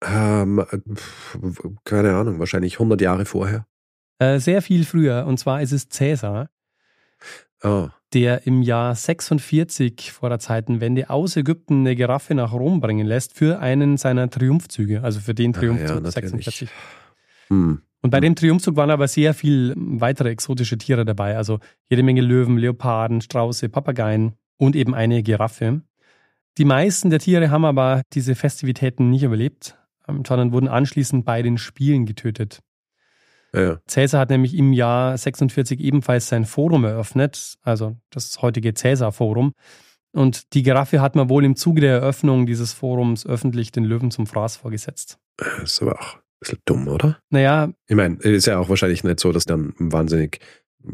Ähm, 0.03 0.65
keine 1.85 2.15
Ahnung, 2.17 2.39
wahrscheinlich 2.39 2.75
100 2.75 3.01
Jahre 3.01 3.27
vorher. 3.27 3.67
Äh, 4.19 4.39
sehr 4.39 4.63
viel 4.63 4.85
früher, 4.85 5.27
und 5.27 5.39
zwar 5.39 5.61
ist 5.61 5.73
es 5.73 5.89
Cäsar, 5.89 6.49
oh. 7.63 7.89
der 8.15 8.47
im 8.47 8.63
Jahr 8.63 8.95
46 8.95 10.11
vor 10.11 10.31
der 10.31 10.39
Zeitenwende 10.39 11.11
aus 11.11 11.37
Ägypten 11.37 11.81
eine 11.81 11.97
Giraffe 11.97 12.35
nach 12.35 12.53
Rom 12.53 12.81
bringen 12.81 13.07
lässt 13.07 13.35
für 13.35 13.61
einen 13.61 13.99
seiner 13.99 14.31
Triumphzüge, 14.31 15.03
also 15.03 15.21
für 15.21 15.35
den 15.35 15.53
Triumphzug 15.53 15.99
ah, 15.99 16.05
ja, 16.05 16.11
46. 16.11 16.71
Hm. 17.49 17.83
Und 18.01 18.11
bei 18.11 18.21
dem 18.21 18.35
Triumphzug 18.35 18.77
waren 18.77 18.91
aber 18.91 19.07
sehr 19.07 19.35
viel 19.35 19.75
weitere 19.77 20.31
exotische 20.31 20.79
Tiere 20.79 21.05
dabei, 21.05 21.37
also 21.37 21.61
jede 21.91 22.03
Menge 22.03 22.23
Löwen, 22.23 22.57
Leoparden, 22.57 23.21
Strauße, 23.21 23.69
Papageien 23.69 24.33
und 24.57 24.75
eben 24.77 24.95
eine 24.95 25.23
Giraffe. 25.23 25.83
Die 26.59 26.65
meisten 26.65 27.11
der 27.11 27.19
Tiere 27.19 27.51
haben 27.51 27.65
aber 27.65 28.03
diese 28.13 28.35
Festivitäten 28.35 29.11
nicht 29.11 29.23
überlebt, 29.23 29.79
ähm, 30.09 30.23
sondern 30.27 30.53
wurden 30.53 30.69
anschließend 30.69 31.25
bei 31.25 31.43
den 31.43 31.59
Spielen 31.59 32.07
getötet. 32.07 32.61
Ja. 33.55 33.79
Cäsar 33.87 34.21
hat 34.21 34.31
nämlich 34.31 34.57
im 34.57 34.73
Jahr 34.73 35.17
46 35.17 35.81
ebenfalls 35.81 36.29
sein 36.29 36.45
Forum 36.45 36.85
eröffnet, 36.85 37.57
also 37.63 37.97
das 38.11 38.41
heutige 38.41 38.73
Cäsar-Forum. 38.73 39.53
Und 40.13 40.55
die 40.55 40.63
Giraffe 40.63 41.01
hat 41.01 41.17
man 41.17 41.29
wohl 41.29 41.45
im 41.45 41.57
Zuge 41.57 41.81
der 41.81 41.93
Eröffnung 41.93 42.47
dieses 42.47 42.73
Forums 42.73 43.27
öffentlich 43.27 43.73
den 43.73 43.85
Löwen 43.85 44.11
zum 44.11 44.27
Fraß 44.27 44.59
vorgesetzt. 44.59 45.19
Das 45.37 45.63
ist 45.63 45.83
aber 45.83 45.99
auch 46.01 46.17
ein 46.17 46.21
bisschen 46.41 46.59
dumm, 46.65 46.89
oder? 46.89 47.19
Naja. 47.31 47.71
Ich 47.87 47.97
meine, 47.97 48.17
ist 48.17 48.47
ja 48.47 48.59
auch 48.59 48.69
wahrscheinlich 48.69 49.05
nicht 49.05 49.21
so, 49.21 49.33
dass 49.33 49.45
dann 49.45 49.75
ein 49.81 49.93
wahnsinnig 49.93 50.41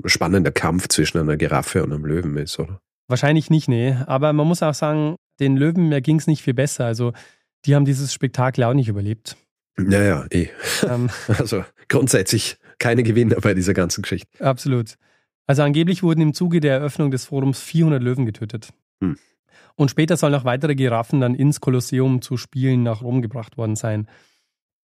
spannender 0.05 0.53
Kampf 0.53 0.89
zwischen 0.89 1.19
einer 1.19 1.37
Giraffe 1.37 1.83
und 1.83 1.93
einem 1.93 2.05
Löwen 2.05 2.37
ist, 2.37 2.59
oder? 2.59 2.81
Wahrscheinlich 3.09 3.51
nicht, 3.51 3.69
nee. 3.69 3.97
Aber 4.07 4.33
man 4.33 4.47
muss 4.47 4.63
auch 4.63 4.75
sagen, 4.75 5.17
den 5.41 5.57
Löwen 5.57 5.91
ging 6.03 6.19
es 6.19 6.27
nicht 6.27 6.43
viel 6.43 6.55
besser. 6.55 6.85
Also 6.85 7.13
die 7.65 7.75
haben 7.75 7.85
dieses 7.85 8.13
Spektakel 8.13 8.65
auch 8.65 8.75
nicht 8.75 8.89
überlebt. 8.89 9.37
Ja, 9.79 10.03
ja, 10.03 10.27
eh. 10.31 10.49
Ähm, 10.89 11.11
also 11.39 11.65
grundsätzlich 11.89 12.59
keine 12.79 13.03
Gewinner 13.03 13.37
bei 13.41 13.55
dieser 13.55 13.75
ganzen 13.75 14.03
Geschichte. 14.03 14.29
Absolut. 14.45 14.97
Also 15.47 15.63
angeblich 15.63 16.03
wurden 16.03 16.21
im 16.21 16.35
Zuge 16.35 16.61
der 16.61 16.75
Eröffnung 16.75 17.11
des 17.11 17.25
Forums 17.25 17.61
400 17.61 18.03
Löwen 18.03 18.27
getötet. 18.27 18.71
Hm. 19.03 19.17
Und 19.77 19.91
später 19.91 20.17
sollen 20.17 20.35
auch 20.35 20.45
weitere 20.45 20.75
Giraffen 20.75 21.21
dann 21.21 21.35
ins 21.35 21.61
Kolosseum 21.61 22.21
zu 22.21 22.37
Spielen 22.37 22.83
nach 22.83 23.03
Rom 23.03 23.23
gebracht 23.23 23.57
worden 23.57 23.77
sein. 23.77 24.09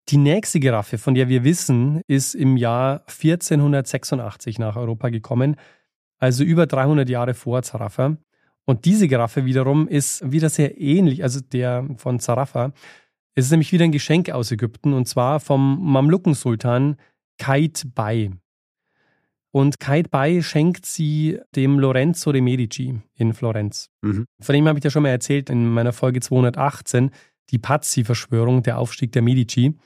Die 0.08 0.18
nächste 0.18 0.60
Giraffe, 0.60 0.98
von 0.98 1.14
der 1.14 1.28
wir 1.28 1.44
wissen, 1.44 2.02
ist 2.06 2.34
im 2.34 2.56
Jahr 2.56 3.00
1486 3.08 4.58
nach 4.58 4.76
Europa 4.76 5.08
gekommen, 5.08 5.56
also 6.18 6.44
über 6.44 6.66
300 6.66 7.08
Jahre 7.08 7.34
vor 7.34 7.62
Zarafa. 7.62 8.16
Und 8.66 8.84
diese 8.84 9.08
Giraffe 9.08 9.44
wiederum 9.44 9.88
ist 9.88 10.30
wieder 10.30 10.48
sehr 10.48 10.80
ähnlich, 10.80 11.22
also 11.22 11.40
der 11.40 11.86
von 11.96 12.18
Zarafa. 12.18 12.72
Es 13.34 13.46
ist 13.46 13.50
nämlich 13.50 13.72
wieder 13.72 13.84
ein 13.84 13.92
Geschenk 13.92 14.30
aus 14.30 14.52
Ägypten 14.52 14.92
und 14.92 15.06
zwar 15.06 15.40
vom 15.40 15.92
Mamlukensultan 15.92 16.96
Kait 17.38 17.94
Bay. 17.94 18.30
Und 19.50 19.78
Kait 19.80 20.10
Bay 20.10 20.42
schenkt 20.42 20.86
sie 20.86 21.38
dem 21.54 21.78
Lorenzo 21.78 22.32
de 22.32 22.40
Medici 22.40 23.00
in 23.14 23.34
Florenz. 23.34 23.90
Mhm. 24.02 24.26
Von 24.40 24.54
dem 24.54 24.66
habe 24.66 24.78
ich 24.78 24.84
ja 24.84 24.90
schon 24.90 25.02
mal 25.02 25.10
erzählt 25.10 25.50
in 25.50 25.68
meiner 25.68 25.92
Folge 25.92 26.20
218, 26.20 27.10
die 27.50 27.58
Pazzi-Verschwörung, 27.58 28.62
der 28.62 28.78
Aufstieg 28.78 29.12
der 29.12 29.22
Medici. 29.22 29.76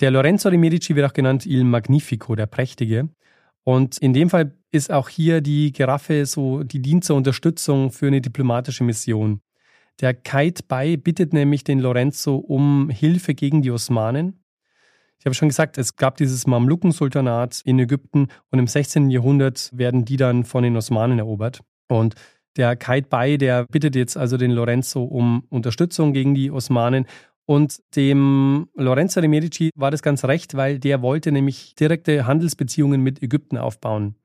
Der 0.00 0.10
Lorenzo 0.10 0.48
de 0.48 0.58
Medici 0.58 0.94
wird 0.94 1.06
auch 1.06 1.12
genannt 1.12 1.44
Il 1.44 1.64
Magnifico, 1.64 2.34
der 2.34 2.46
Prächtige. 2.46 3.08
Und 3.64 3.98
in 3.98 4.14
dem 4.14 4.30
Fall 4.30 4.57
ist 4.70 4.90
auch 4.92 5.08
hier 5.08 5.40
die 5.40 5.72
Giraffe 5.72 6.26
so, 6.26 6.62
die 6.62 6.80
dient 6.80 7.04
zur 7.04 7.16
Unterstützung 7.16 7.90
für 7.90 8.06
eine 8.06 8.20
diplomatische 8.20 8.84
Mission. 8.84 9.40
Der 10.00 10.14
Kite 10.14 10.62
Bay 10.68 10.96
bittet 10.96 11.32
nämlich 11.32 11.64
den 11.64 11.80
Lorenzo 11.80 12.36
um 12.36 12.88
Hilfe 12.90 13.34
gegen 13.34 13.62
die 13.62 13.70
Osmanen. 13.70 14.40
Ich 15.18 15.26
habe 15.26 15.34
schon 15.34 15.48
gesagt, 15.48 15.78
es 15.78 15.96
gab 15.96 16.16
dieses 16.16 16.46
Mamluken-Sultanat 16.46 17.62
in 17.64 17.78
Ägypten 17.78 18.28
und 18.50 18.58
im 18.58 18.68
16. 18.68 19.10
Jahrhundert 19.10 19.70
werden 19.72 20.04
die 20.04 20.16
dann 20.16 20.44
von 20.44 20.62
den 20.62 20.76
Osmanen 20.76 21.18
erobert. 21.18 21.60
Und 21.88 22.14
der 22.56 22.76
Kite 22.76 23.08
Bay, 23.08 23.38
der 23.38 23.64
bittet 23.64 23.96
jetzt 23.96 24.16
also 24.16 24.36
den 24.36 24.52
Lorenzo 24.52 25.02
um 25.02 25.44
Unterstützung 25.48 26.12
gegen 26.12 26.34
die 26.34 26.50
Osmanen 26.50 27.06
und 27.48 27.80
dem 27.96 28.68
Lorenzo 28.74 29.22
de 29.22 29.28
Medici 29.28 29.70
war 29.74 29.90
das 29.90 30.02
ganz 30.02 30.22
recht, 30.26 30.54
weil 30.54 30.78
der 30.78 31.00
wollte 31.00 31.32
nämlich 31.32 31.74
direkte 31.74 32.26
Handelsbeziehungen 32.26 33.02
mit 33.02 33.22
Ägypten 33.22 33.56
aufbauen. 33.56 34.16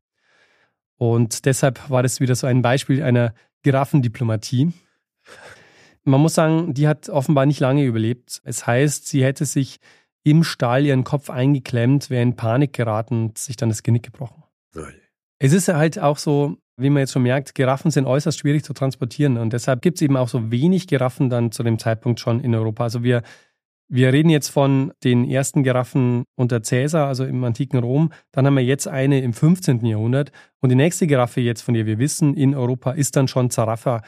Und 1.03 1.43
deshalb 1.43 1.89
war 1.89 2.01
das 2.01 2.21
wieder 2.21 2.33
so 2.33 2.47
ein 2.47 2.61
Beispiel 2.61 3.03
einer 3.03 3.33
Giraffendiplomatie. 3.63 4.71
Man 6.05 6.21
muss 6.21 6.33
sagen, 6.33 6.73
die 6.73 6.87
hat 6.87 7.09
offenbar 7.09 7.45
nicht 7.45 7.59
lange 7.59 7.83
überlebt. 7.83 8.39
Es 8.45 8.65
heißt, 8.65 9.05
sie 9.07 9.21
hätte 9.21 9.43
sich 9.43 9.81
im 10.23 10.45
Stall 10.45 10.85
ihren 10.85 11.03
Kopf 11.03 11.29
eingeklemmt, 11.29 12.09
wäre 12.09 12.23
in 12.23 12.37
Panik 12.37 12.71
geraten 12.71 13.23
und 13.23 13.37
sich 13.37 13.57
dann 13.57 13.67
das 13.67 13.83
Genick 13.83 14.03
gebrochen. 14.03 14.43
Nein. 14.73 14.93
Es 15.39 15.51
ist 15.51 15.67
halt 15.67 15.99
auch 15.99 16.17
so, 16.17 16.55
wie 16.77 16.89
man 16.89 17.01
jetzt 17.01 17.11
schon 17.11 17.23
merkt, 17.23 17.53
Giraffen 17.53 17.91
sind 17.91 18.05
äußerst 18.05 18.39
schwierig 18.39 18.63
zu 18.63 18.71
transportieren 18.71 19.37
und 19.37 19.51
deshalb 19.51 19.81
gibt 19.81 19.97
es 19.97 20.01
eben 20.03 20.15
auch 20.15 20.29
so 20.29 20.51
wenig 20.51 20.87
Giraffen 20.87 21.29
dann 21.29 21.51
zu 21.51 21.63
dem 21.63 21.79
Zeitpunkt 21.79 22.21
schon 22.21 22.39
in 22.39 22.55
Europa. 22.55 22.81
Also 22.81 23.03
wir, 23.03 23.23
wir 23.89 24.11
reden 24.11 24.29
jetzt 24.29 24.49
von 24.49 24.91
den 25.03 25.29
ersten 25.29 25.63
Giraffen 25.63 26.23
unter 26.35 26.63
Cäsar, 26.63 27.07
also 27.07 27.25
im 27.25 27.43
antiken 27.43 27.79
Rom. 27.79 28.11
Dann 28.31 28.45
haben 28.45 28.55
wir 28.55 28.63
jetzt 28.63 28.87
eine 28.87 29.21
im 29.21 29.33
15. 29.33 29.85
Jahrhundert 29.85 30.31
und 30.61 30.69
die 30.69 30.75
nächste 30.75 31.05
Giraffe 31.07 31.41
jetzt, 31.41 31.61
von 31.61 31.73
der 31.73 31.85
wir 31.85 31.99
wissen, 31.99 32.33
in 32.33 32.55
Europa 32.55 32.91
ist 32.91 33.15
dann 33.15 33.27
schon 33.27 33.49
Zarafa 33.49 34.01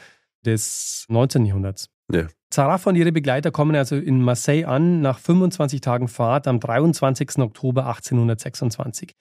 des 0.44 1.06
19. 1.08 1.44
Jahrhunderts. 1.46 1.88
Ja. 2.12 2.26
Zarafa 2.50 2.90
und 2.90 2.96
ihre 2.96 3.12
Begleiter 3.12 3.50
kommen 3.50 3.74
also 3.74 3.96
in 3.96 4.22
Marseille 4.22 4.64
an 4.64 5.00
nach 5.00 5.18
25 5.18 5.80
Tagen 5.80 6.08
Fahrt 6.08 6.46
am 6.46 6.60
23. 6.60 7.38
Oktober 7.38 7.86
1826. 7.86 9.14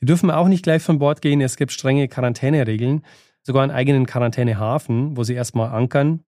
Die 0.00 0.06
dürfen 0.06 0.30
auch 0.30 0.48
nicht 0.48 0.64
gleich 0.64 0.82
von 0.82 0.98
Bord 0.98 1.22
gehen. 1.22 1.40
Es 1.40 1.56
gibt 1.56 1.72
strenge 1.72 2.08
Quarantäneregeln, 2.08 3.02
sogar 3.42 3.62
einen 3.62 3.72
eigenen 3.72 4.06
Quarantänehafen, 4.06 5.16
wo 5.16 5.22
sie 5.22 5.34
erstmal 5.34 5.70
ankern. 5.70 6.24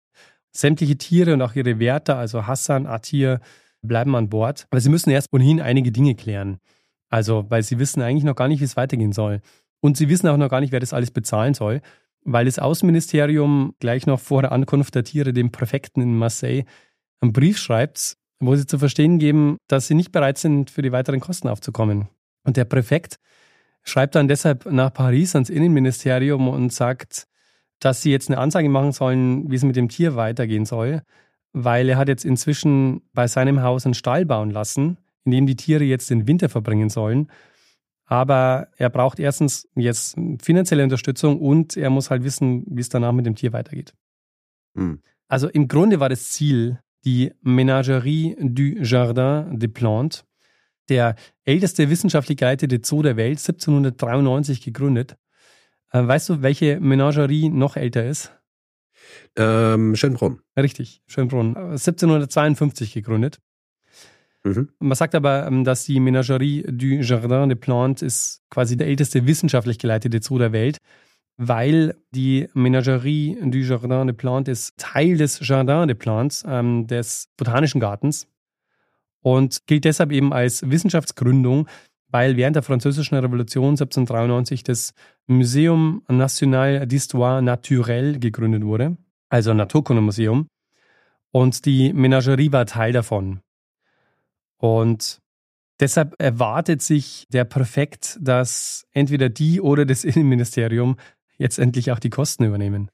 Sämtliche 0.53 0.97
Tiere 0.97 1.35
und 1.35 1.43
auch 1.43 1.55
ihre 1.55 1.79
Wärter, 1.79 2.17
also 2.17 2.47
Hassan, 2.47 2.87
Atir, 2.87 3.41
bleiben 3.87 4.15
an 4.17 4.29
Bord. 4.29 4.67
Aber 4.71 4.81
sie 4.81 4.89
müssen 4.89 5.11
erst 5.11 5.33
ohnehin 5.33 5.61
einige 5.61 5.93
Dinge 5.93 6.15
klären. 6.15 6.59
Also, 7.09 7.47
weil 7.49 7.63
sie 7.63 7.79
wissen 7.79 8.03
eigentlich 8.03 8.25
noch 8.25 8.37
gar 8.37 8.49
nicht, 8.49 8.61
wie 8.61 8.65
es 8.65 8.77
weitergehen 8.77 9.13
soll. 9.13 9.41
Und 9.81 9.97
sie 9.97 10.09
wissen 10.09 10.29
auch 10.29 10.37
noch 10.37 10.49
gar 10.49 10.61
nicht, 10.61 10.73
wer 10.73 10.81
das 10.81 10.93
alles 10.93 11.11
bezahlen 11.11 11.55
soll, 11.55 11.81
weil 12.25 12.47
das 12.47 12.59
Außenministerium 12.59 13.75
gleich 13.79 14.07
noch 14.07 14.19
vor 14.19 14.43
der 14.43 14.53
Ankunft 14.53 14.95
der 14.95 15.05
Tiere 15.05 15.33
dem 15.33 15.53
Präfekten 15.53 16.03
in 16.03 16.19
Marseille 16.19 16.65
einen 17.21 17.33
Brief 17.33 17.59
schreibt, 17.59 18.17
wo 18.41 18.57
sie 18.57 18.67
zu 18.67 18.79
verstehen 18.79 19.19
geben, 19.19 19.59
dass 19.69 19.87
sie 19.87 19.95
nicht 19.95 20.13
bereit 20.13 20.39
sind, 20.39 20.71
für 20.71 20.83
die 20.83 20.93
weiteren 20.93 21.21
Kosten 21.21 21.49
aufzukommen. 21.49 22.09
Und 22.45 22.57
der 22.57 22.65
Präfekt 22.65 23.19
schreibt 23.83 24.15
dann 24.15 24.29
deshalb 24.29 24.67
nach 24.67 24.93
Paris 24.93 25.35
ans 25.35 25.51
Innenministerium 25.51 26.49
und 26.49 26.73
sagt, 26.73 27.27
dass 27.79 28.03
sie 28.03 28.11
jetzt 28.11 28.29
eine 28.29 28.39
Ansage 28.39 28.69
machen 28.69 28.93
sollen, 28.93 29.51
wie 29.51 29.57
es 29.57 29.65
mit 29.65 29.77
dem 29.77 29.89
Tier 29.89 30.17
weitergehen 30.17 30.65
soll, 30.65 31.03
weil 31.59 31.89
er 31.89 31.97
hat 31.97 32.09
jetzt 32.09 32.27
inzwischen 32.27 33.01
bei 33.15 33.27
seinem 33.27 33.63
Haus 33.63 33.87
einen 33.87 33.95
Stall 33.95 34.27
bauen 34.27 34.51
lassen, 34.51 34.99
in 35.25 35.33
dem 35.33 35.47
die 35.47 35.57
Tiere 35.57 35.85
jetzt 35.85 36.11
den 36.11 36.29
Winter 36.29 36.51
verbringen 36.51 36.91
sollen. 36.91 37.29
Aber 38.05 38.69
er 38.77 38.91
braucht 38.91 39.19
erstens 39.19 39.67
jetzt 39.75 40.17
finanzielle 40.43 40.83
Unterstützung 40.83 41.41
und 41.41 41.75
er 41.75 41.89
muss 41.89 42.11
halt 42.11 42.25
wissen, 42.25 42.63
wie 42.69 42.83
es 42.83 42.91
danach 42.91 43.13
mit 43.13 43.25
dem 43.25 43.37
Tier 43.37 43.55
weitergeht. 43.55 43.95
Mhm. 44.75 45.01
Also 45.29 45.49
im 45.49 45.67
Grunde 45.67 45.99
war 45.99 46.11
das 46.11 46.31
Ziel 46.31 46.79
die 47.07 47.33
Ménagerie 47.43 48.37
du 48.39 48.83
Jardin 48.83 49.59
des 49.59 49.73
Plantes, 49.73 50.25
der 50.91 51.17
älteste 51.45 51.89
wissenschaftlich 51.89 52.37
geleitete 52.37 52.81
Zoo 52.83 53.01
der 53.01 53.17
Welt, 53.17 53.39
1793 53.39 54.61
gegründet. 54.61 55.17
Äh, 55.91 56.07
weißt 56.07 56.29
du, 56.29 56.43
welche 56.43 56.81
Menagerie 56.81 57.49
noch 57.49 57.77
älter 57.77 58.05
ist? 58.05 58.36
Ähm, 59.37 59.97
Schönbrunn. 59.97 60.41
Richtig, 60.57 61.03
Schönbrunn. 61.07 61.57
1752 61.57 62.91
äh, 62.91 63.01
gegründet. 63.01 63.39
Mhm. 64.45 64.69
Man 64.79 64.95
sagt 64.95 65.15
aber, 65.15 65.47
ähm, 65.47 65.65
dass 65.65 65.85
die 65.85 66.01
Menagerie 66.01 66.65
du 66.69 66.87
Jardin 66.87 67.49
des 67.49 67.59
Plantes 67.59 68.03
ist 68.03 68.43
quasi 68.51 68.77
der 68.77 68.87
älteste 68.87 69.27
wissenschaftlich 69.27 69.79
geleitete 69.79 70.23
Zoo 70.23 70.39
der 70.39 70.53
Welt, 70.53 70.79
weil 71.37 71.97
die 72.13 72.49
Menagerie 72.55 73.37
du 73.43 73.59
Jardin 73.59 74.07
des 74.07 74.17
Plantes 74.17 74.59
ist 74.61 74.79
Teil 74.79 75.17
des 75.17 75.41
Jardin 75.47 75.89
des 75.89 75.99
Plantes, 75.99 76.45
ähm, 76.47 76.87
des 76.87 77.29
Botanischen 77.37 77.81
Gartens 77.81 78.29
und 79.21 79.67
gilt 79.67 79.85
deshalb 79.85 80.13
eben 80.13 80.33
als 80.33 80.69
Wissenschaftsgründung, 80.71 81.67
weil 82.09 82.37
während 82.37 82.57
der 82.57 82.63
Französischen 82.63 83.17
Revolution 83.17 83.71
1793 83.71 84.63
das 84.63 84.95
Museum 85.27 86.03
National 86.09 86.83
d'Histoire 86.83 87.41
Naturelle 87.41 88.19
gegründet 88.19 88.65
wurde, 88.65 88.97
also 89.29 89.51
ein 89.51 89.57
Naturkundemuseum. 89.57 90.49
Und 91.33 91.67
die 91.67 91.93
Menagerie 91.93 92.53
war 92.53 92.67
Teil 92.67 92.93
davon. 92.93 93.41
Und 94.59 95.21
deshalb 95.81 96.15
erwartet 96.19 96.81
sich 96.81 97.27
der 97.31 97.45
Präfekt, 97.45 98.19
dass 98.21 98.87
entweder 98.93 99.29
die 99.29 99.61
oder 99.61 99.85
das 99.85 100.05
Innenministerium 100.05 100.97
jetzt 101.39 101.59
endlich 101.59 101.93
auch 101.93 101.99
die 101.99 102.11
Kosten 102.11 102.45
übernehmen. 102.45 102.91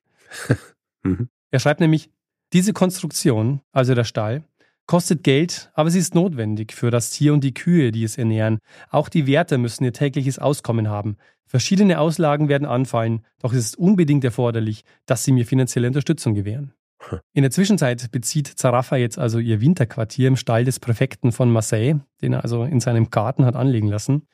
mhm. 1.02 1.28
Er 1.50 1.60
schreibt 1.60 1.80
nämlich, 1.80 2.10
diese 2.52 2.72
Konstruktion, 2.72 3.60
also 3.72 3.94
der 3.94 4.04
Stall, 4.04 4.44
kostet 4.92 5.24
Geld, 5.24 5.70
aber 5.72 5.90
sie 5.90 6.00
ist 6.00 6.14
notwendig 6.14 6.74
für 6.74 6.90
das 6.90 7.08
Tier 7.08 7.32
und 7.32 7.42
die 7.42 7.54
Kühe, 7.54 7.92
die 7.92 8.04
es 8.04 8.18
ernähren. 8.18 8.58
Auch 8.90 9.08
die 9.08 9.26
Wärter 9.26 9.56
müssen 9.56 9.84
ihr 9.84 9.94
tägliches 9.94 10.38
Auskommen 10.38 10.90
haben. 10.90 11.16
Verschiedene 11.46 11.98
Auslagen 11.98 12.50
werden 12.50 12.68
anfallen, 12.68 13.24
doch 13.40 13.54
es 13.54 13.60
ist 13.60 13.78
unbedingt 13.78 14.22
erforderlich, 14.22 14.84
dass 15.06 15.24
sie 15.24 15.32
mir 15.32 15.46
finanzielle 15.46 15.86
Unterstützung 15.86 16.34
gewähren. 16.34 16.74
Hm. 17.08 17.20
In 17.32 17.40
der 17.40 17.50
Zwischenzeit 17.50 18.10
bezieht 18.12 18.46
Zarafa 18.48 18.96
jetzt 18.96 19.18
also 19.18 19.38
ihr 19.38 19.62
Winterquartier 19.62 20.28
im 20.28 20.36
Stall 20.36 20.66
des 20.66 20.78
Präfekten 20.78 21.32
von 21.32 21.50
Marseille, 21.50 22.00
den 22.20 22.34
er 22.34 22.42
also 22.42 22.64
in 22.64 22.80
seinem 22.80 23.08
Garten 23.08 23.46
hat 23.46 23.56
anlegen 23.56 23.88
lassen. 23.88 24.26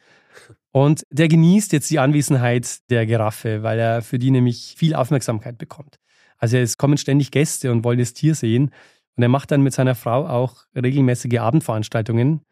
Und 0.73 1.05
der 1.13 1.29
genießt 1.29 1.73
jetzt 1.73 1.89
die 1.89 2.01
Anwesenheit 2.01 2.91
der 2.91 3.07
Giraffe, 3.07 3.63
weil 3.63 3.79
er 3.79 4.03
für 4.03 4.19
die 4.19 4.33
nämlich 4.33 4.75
viel 4.77 4.97
Aufmerksamkeit 4.97 5.57
bekommt. 5.57 6.01
Also 6.37 6.57
es 6.57 6.79
kommen 6.79 6.99
ständig 6.99 7.31
Gäste 7.31 7.71
und 7.71 7.85
wollen 7.85 7.99
das 8.01 8.13
Tier 8.13 8.35
sehen. 8.35 8.71
Und 9.19 9.23
er 9.23 9.29
macht 9.29 9.51
dann 9.51 9.63
mit 9.63 9.73
seiner 9.73 9.97
Frau 9.97 10.29
auch 10.29 10.65
regelmäßige 10.77 11.41
Abendveranstaltungen, 11.41 12.43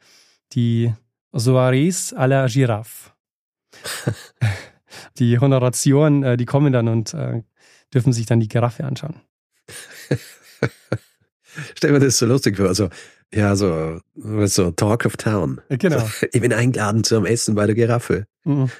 die 0.52 0.92
Soirees 1.32 2.12
à 2.12 2.26
la 2.26 2.48
Giraffe. 2.48 3.12
die 5.18 5.38
Honoration, 5.38 6.24
äh, 6.24 6.36
die 6.36 6.44
kommen 6.44 6.72
dann 6.72 6.88
und 6.88 7.14
äh, 7.14 7.44
dürfen 7.94 8.12
sich 8.12 8.26
dann 8.26 8.40
die 8.40 8.48
Giraffe 8.48 8.82
anschauen. 8.82 9.20
Stell 11.76 11.92
mir 11.92 12.00
das 12.00 12.18
so 12.18 12.26
lustig 12.26 12.56
vor. 12.56 12.66
Also, 12.66 12.90
ja, 13.34 13.56
so, 13.56 14.00
so 14.14 14.70
Talk 14.70 15.04
of 15.04 15.16
Town. 15.16 15.60
Genau. 15.68 15.98
So, 15.98 16.26
ich 16.32 16.40
bin 16.40 16.52
eingeladen 16.52 17.04
zum 17.04 17.26
Essen 17.26 17.54
bei 17.54 17.66
der 17.66 17.74
Giraffe. 17.74 18.26
Mhm. 18.44 18.70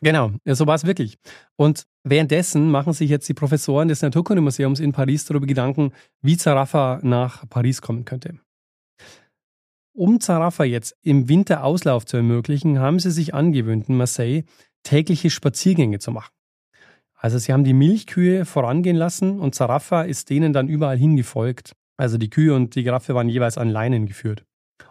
genau, 0.00 0.30
so 0.44 0.66
war 0.66 0.76
es 0.76 0.86
wirklich. 0.86 1.18
Und 1.56 1.86
währenddessen 2.04 2.70
machen 2.70 2.92
sich 2.92 3.10
jetzt 3.10 3.28
die 3.28 3.34
Professoren 3.34 3.88
des 3.88 4.02
Naturkundemuseums 4.02 4.80
in 4.80 4.92
Paris 4.92 5.24
darüber 5.24 5.46
Gedanken, 5.46 5.92
wie 6.22 6.36
Zarafa 6.36 7.00
nach 7.02 7.48
Paris 7.48 7.82
kommen 7.82 8.04
könnte. 8.04 8.38
Um 9.92 10.20
Zarafa 10.20 10.64
jetzt 10.64 10.94
im 11.02 11.28
Winter 11.28 11.64
Auslauf 11.64 12.04
zu 12.04 12.18
ermöglichen, 12.18 12.78
haben 12.78 13.00
sie 13.00 13.10
sich 13.10 13.34
angewöhnt 13.34 13.88
in 13.88 13.96
Marseille, 13.96 14.44
tägliche 14.82 15.30
Spaziergänge 15.30 15.98
zu 15.98 16.12
machen. 16.12 16.32
Also 17.14 17.38
sie 17.38 17.52
haben 17.52 17.64
die 17.64 17.72
Milchkühe 17.72 18.44
vorangehen 18.44 18.96
lassen 18.96 19.40
und 19.40 19.54
Zarafa 19.54 20.02
ist 20.02 20.30
denen 20.30 20.52
dann 20.52 20.68
überall 20.68 20.98
hingefolgt. 20.98 21.72
Also 21.96 22.18
die 22.18 22.30
Kühe 22.30 22.54
und 22.54 22.74
die 22.74 22.82
Giraffe 22.82 23.14
waren 23.14 23.28
jeweils 23.28 23.58
an 23.58 23.68
Leinen 23.68 24.06
geführt. 24.06 24.44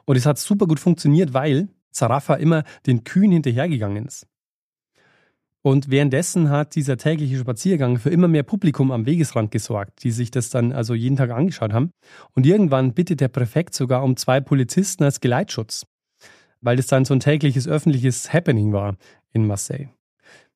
Und 0.06 0.16
es 0.16 0.26
hat 0.26 0.38
super 0.38 0.68
gut 0.68 0.80
funktioniert, 0.80 1.34
weil 1.34 1.70
Zarafa 1.91 2.36
immer 2.36 2.64
den 2.86 3.03
Kühen 3.03 3.32
hinterhergegangen 3.32 4.06
ist. 4.06 4.28
Und 5.62 5.89
währenddessen 5.89 6.51
hat 6.51 6.76
dieser 6.76 6.95
tägliche 6.95 7.39
Spaziergang 7.39 7.97
für 7.97 8.12
immer 8.12 8.28
mehr 8.28 8.43
Publikum 8.43 8.91
am 8.91 9.08
Wegesrand 9.08 9.49
gesorgt, 9.49 10.03
die 10.03 10.12
sich 10.12 10.30
das 10.30 10.51
dann 10.51 10.72
also 10.72 10.93
jeden 10.93 11.16
Tag 11.16 11.32
angeschaut 11.32 11.74
haben. 11.74 11.89
Und 12.34 12.45
irgendwann 12.45 12.93
bittet 12.93 13.20
der 13.20 13.30
Präfekt 13.30 13.74
sogar 13.74 14.03
um 14.03 14.16
zwei 14.16 14.41
Polizisten 14.41 15.03
als 15.03 15.22
Geleitschutz, 15.22 15.88
weil 16.62 16.78
das 16.78 16.86
dann 16.86 17.03
so 17.03 17.16
ein 17.16 17.20
tägliches 17.20 17.68
öffentliches 17.68 18.32
Happening 18.32 18.74
war 18.74 18.95
in 19.34 19.47
Marseille. 19.47 19.89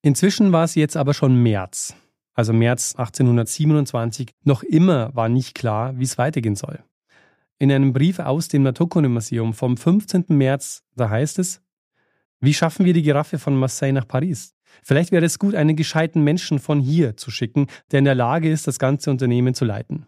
Inzwischen 0.04 0.52
war 0.52 0.66
es 0.66 0.76
jetzt 0.76 0.96
aber 0.96 1.16
schon 1.16 1.42
März, 1.42 1.96
also 2.34 2.54
März 2.54 2.96
1827. 2.96 4.32
Noch 4.44 4.64
immer 4.64 5.14
war 5.16 5.30
nicht 5.30 5.56
klar, 5.56 5.98
wie 5.98 6.04
es 6.04 6.18
weitergehen 6.18 6.56
soll. 6.56 6.84
In 7.58 7.72
einem 7.72 7.92
Brief 7.92 8.20
aus 8.20 8.48
dem 8.48 8.64
Naturkundemuseum 8.64 9.54
vom 9.54 9.76
15. 9.76 10.26
März, 10.30 10.84
da 10.96 11.10
heißt 11.10 11.40
es, 11.40 11.62
wie 12.40 12.54
schaffen 12.54 12.86
wir 12.86 12.94
die 12.94 13.02
Giraffe 13.02 13.38
von 13.38 13.56
Marseille 13.56 13.92
nach 13.92 14.08
Paris? 14.08 14.56
Vielleicht 14.84 15.12
wäre 15.12 15.26
es 15.26 15.40
gut, 15.40 15.56
einen 15.56 15.76
gescheiten 15.76 16.24
Menschen 16.24 16.60
von 16.60 16.80
hier 16.80 17.18
zu 17.18 17.32
schicken, 17.32 17.68
der 17.92 18.00
in 18.00 18.06
der 18.06 18.16
Lage 18.16 18.50
ist, 18.50 18.68
das 18.68 18.80
ganze 18.80 19.12
Unternehmen 19.12 19.54
zu 19.54 19.66
leiten. 19.66 20.06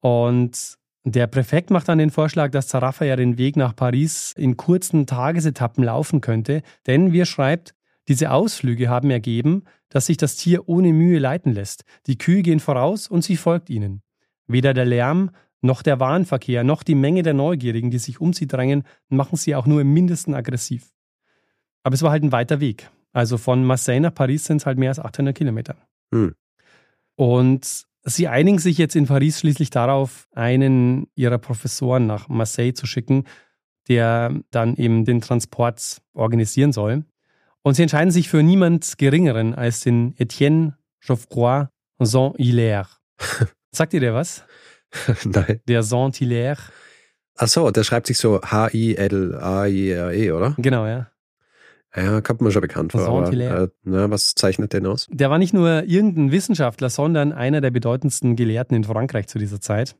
Und 0.00 0.78
der 1.04 1.26
Präfekt 1.26 1.70
macht 1.70 1.88
dann 1.88 1.98
den 1.98 2.10
Vorschlag, 2.10 2.50
dass 2.50 2.68
Zarafa 2.68 3.04
ja 3.04 3.16
den 3.16 3.36
Weg 3.36 3.56
nach 3.56 3.76
Paris 3.76 4.32
in 4.36 4.56
kurzen 4.56 5.06
Tagesetappen 5.06 5.84
laufen 5.84 6.22
könnte, 6.22 6.62
denn, 6.86 7.12
wie 7.12 7.20
er 7.20 7.26
schreibt, 7.26 7.74
diese 8.08 8.30
Ausflüge 8.30 8.88
haben 8.88 9.10
ergeben, 9.10 9.64
dass 9.94 10.06
sich 10.06 10.16
das 10.16 10.34
Tier 10.34 10.68
ohne 10.68 10.92
Mühe 10.92 11.20
leiten 11.20 11.52
lässt. 11.52 11.84
Die 12.08 12.18
Kühe 12.18 12.42
gehen 12.42 12.58
voraus 12.58 13.06
und 13.06 13.22
sie 13.22 13.36
folgt 13.36 13.70
ihnen. 13.70 14.02
Weder 14.48 14.74
der 14.74 14.86
Lärm 14.86 15.30
noch 15.60 15.82
der 15.82 16.00
Warenverkehr 16.00 16.64
noch 16.64 16.82
die 16.82 16.96
Menge 16.96 17.22
der 17.22 17.32
Neugierigen, 17.32 17.92
die 17.92 17.98
sich 17.98 18.20
um 18.20 18.32
sie 18.32 18.48
drängen, 18.48 18.82
machen 19.08 19.36
sie 19.36 19.54
auch 19.54 19.66
nur 19.66 19.80
im 19.80 19.94
mindesten 19.94 20.34
aggressiv. 20.34 20.90
Aber 21.84 21.94
es 21.94 22.02
war 22.02 22.10
halt 22.10 22.24
ein 22.24 22.32
weiter 22.32 22.58
Weg. 22.58 22.90
Also 23.12 23.38
von 23.38 23.64
Marseille 23.64 24.00
nach 24.00 24.12
Paris 24.12 24.46
sind 24.46 24.56
es 24.56 24.66
halt 24.66 24.78
mehr 24.78 24.88
als 24.88 24.98
800 24.98 25.32
Kilometer. 25.32 25.76
Hm. 26.12 26.34
Und 27.14 27.84
sie 28.02 28.26
einigen 28.26 28.58
sich 28.58 28.76
jetzt 28.78 28.96
in 28.96 29.06
Paris 29.06 29.38
schließlich 29.38 29.70
darauf, 29.70 30.26
einen 30.32 31.06
ihrer 31.14 31.38
Professoren 31.38 32.08
nach 32.08 32.28
Marseille 32.28 32.74
zu 32.74 32.86
schicken, 32.86 33.24
der 33.86 34.40
dann 34.50 34.74
eben 34.74 35.04
den 35.04 35.20
Transport 35.20 36.02
organisieren 36.14 36.72
soll. 36.72 37.04
Und 37.64 37.74
sie 37.74 37.82
entscheiden 37.82 38.10
sich 38.10 38.28
für 38.28 38.42
niemand 38.42 38.98
Geringeren 38.98 39.54
als 39.54 39.80
den 39.80 40.14
Etienne 40.18 40.76
Geoffroy 41.00 41.64
Saint-Hilaire. 41.98 42.88
Sagt 43.72 43.94
ihr 43.94 44.00
der 44.00 44.12
was? 44.14 44.44
Nein. 45.24 45.60
Der 45.66 45.82
Saint-Hilaire. 45.82 46.58
Ach 47.36 47.48
so, 47.48 47.70
der 47.70 47.82
schreibt 47.82 48.06
sich 48.06 48.18
so 48.18 48.40
H-I-L-A-I-R-E, 48.42 50.30
oder? 50.32 50.54
Genau, 50.58 50.86
ja. 50.86 51.10
Ja, 51.96 52.20
kommt 52.20 52.42
mir 52.42 52.50
schon 52.50 52.60
bekannt 52.60 52.92
vor. 52.92 53.06
Aber, 53.06 53.32
äh, 53.32 53.68
na, 53.84 54.10
was 54.10 54.34
zeichnet 54.34 54.72
den 54.74 54.86
aus? 54.86 55.08
Der 55.10 55.30
war 55.30 55.38
nicht 55.38 55.54
nur 55.54 55.84
irgendein 55.84 56.32
Wissenschaftler, 56.32 56.90
sondern 56.90 57.32
einer 57.32 57.62
der 57.62 57.70
bedeutendsten 57.70 58.36
Gelehrten 58.36 58.76
in 58.76 58.84
Frankreich 58.84 59.26
zu 59.28 59.38
dieser 59.38 59.60
Zeit. 59.60 59.96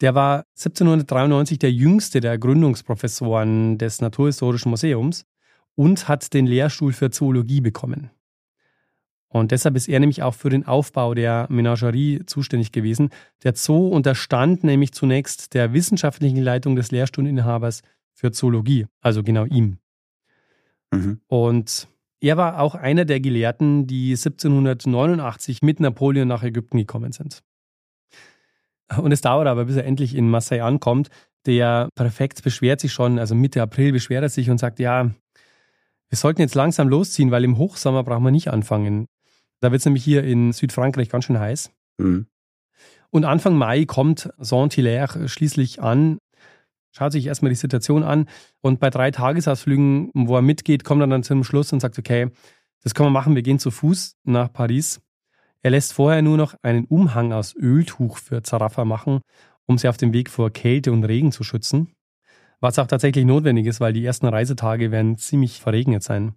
Der 0.00 0.14
war 0.14 0.44
1793 0.56 1.58
der 1.58 1.72
jüngste 1.72 2.20
der 2.20 2.38
Gründungsprofessoren 2.38 3.78
des 3.78 4.00
Naturhistorischen 4.00 4.70
Museums 4.70 5.24
und 5.74 6.08
hat 6.08 6.32
den 6.34 6.46
Lehrstuhl 6.46 6.92
für 6.92 7.10
Zoologie 7.10 7.60
bekommen. 7.60 8.10
Und 9.28 9.50
deshalb 9.50 9.74
ist 9.74 9.88
er 9.88 9.98
nämlich 9.98 10.22
auch 10.22 10.34
für 10.34 10.48
den 10.48 10.64
Aufbau 10.64 11.12
der 11.12 11.48
Menagerie 11.50 12.24
zuständig 12.24 12.70
gewesen. 12.70 13.10
Der 13.42 13.54
Zoo 13.56 13.88
unterstand 13.88 14.62
nämlich 14.62 14.92
zunächst 14.92 15.54
der 15.54 15.72
wissenschaftlichen 15.72 16.40
Leitung 16.40 16.76
des 16.76 16.92
Lehrstuhlinhabers 16.92 17.82
für 18.12 18.30
Zoologie, 18.30 18.86
also 19.00 19.24
genau 19.24 19.44
ihm. 19.44 19.78
Mhm. 20.92 21.20
Und 21.26 21.88
er 22.20 22.36
war 22.36 22.60
auch 22.60 22.76
einer 22.76 23.04
der 23.04 23.18
Gelehrten, 23.18 23.88
die 23.88 24.12
1789 24.12 25.62
mit 25.62 25.80
Napoleon 25.80 26.28
nach 26.28 26.44
Ägypten 26.44 26.78
gekommen 26.78 27.10
sind. 27.10 27.42
Und 28.96 29.12
es 29.12 29.20
dauert 29.20 29.48
aber, 29.48 29.64
bis 29.64 29.76
er 29.76 29.84
endlich 29.84 30.14
in 30.14 30.30
Marseille 30.30 30.62
ankommt. 30.62 31.08
Der 31.46 31.88
Präfekt 31.96 32.42
beschwert 32.42 32.80
sich 32.80 32.92
schon, 32.92 33.18
also 33.18 33.34
Mitte 33.34 33.60
April 33.60 33.92
beschwert 33.92 34.22
er 34.22 34.28
sich 34.28 34.48
und 34.48 34.58
sagt, 34.58 34.78
ja, 34.78 35.10
wir 36.08 36.18
sollten 36.18 36.40
jetzt 36.40 36.54
langsam 36.54 36.88
losziehen, 36.88 37.30
weil 37.30 37.44
im 37.44 37.58
Hochsommer 37.58 38.04
brauchen 38.04 38.24
wir 38.24 38.30
nicht 38.30 38.48
anfangen. 38.48 39.06
Da 39.60 39.70
wird 39.70 39.80
es 39.80 39.84
nämlich 39.84 40.04
hier 40.04 40.24
in 40.24 40.52
Südfrankreich 40.52 41.08
ganz 41.08 41.24
schön 41.24 41.38
heiß. 41.38 41.70
Mhm. 41.98 42.26
Und 43.10 43.24
Anfang 43.24 43.56
Mai 43.56 43.84
kommt 43.84 44.30
Saint-Hilaire 44.38 45.28
schließlich 45.28 45.80
an 45.80 46.18
schaut 46.94 47.12
sich 47.12 47.26
erstmal 47.26 47.50
die 47.50 47.56
Situation 47.56 48.04
an 48.04 48.28
und 48.60 48.80
bei 48.80 48.88
drei 48.88 49.10
Tagesausflügen, 49.10 50.10
wo 50.14 50.36
er 50.36 50.42
mitgeht, 50.42 50.84
kommt 50.84 51.02
er 51.02 51.08
dann 51.08 51.24
zum 51.24 51.44
Schluss 51.44 51.72
und 51.72 51.80
sagt, 51.80 51.98
okay, 51.98 52.28
das 52.82 52.94
können 52.94 53.08
wir 53.08 53.12
machen, 53.12 53.34
wir 53.34 53.42
gehen 53.42 53.58
zu 53.58 53.70
Fuß 53.70 54.16
nach 54.24 54.52
Paris. 54.52 55.00
Er 55.62 55.70
lässt 55.70 55.92
vorher 55.92 56.22
nur 56.22 56.36
noch 56.36 56.54
einen 56.62 56.84
Umhang 56.84 57.32
aus 57.32 57.54
Öltuch 57.56 58.18
für 58.18 58.42
Zarafa 58.42 58.84
machen, 58.84 59.20
um 59.66 59.78
sie 59.78 59.88
auf 59.88 59.96
dem 59.96 60.12
Weg 60.12 60.30
vor 60.30 60.50
Kälte 60.50 60.92
und 60.92 61.04
Regen 61.04 61.32
zu 61.32 61.42
schützen. 61.42 61.88
Was 62.64 62.78
auch 62.78 62.86
tatsächlich 62.86 63.26
notwendig 63.26 63.66
ist, 63.66 63.80
weil 63.80 63.92
die 63.92 64.06
ersten 64.06 64.26
Reisetage 64.26 64.90
werden 64.90 65.18
ziemlich 65.18 65.60
verregnet 65.60 66.02
sein. 66.02 66.32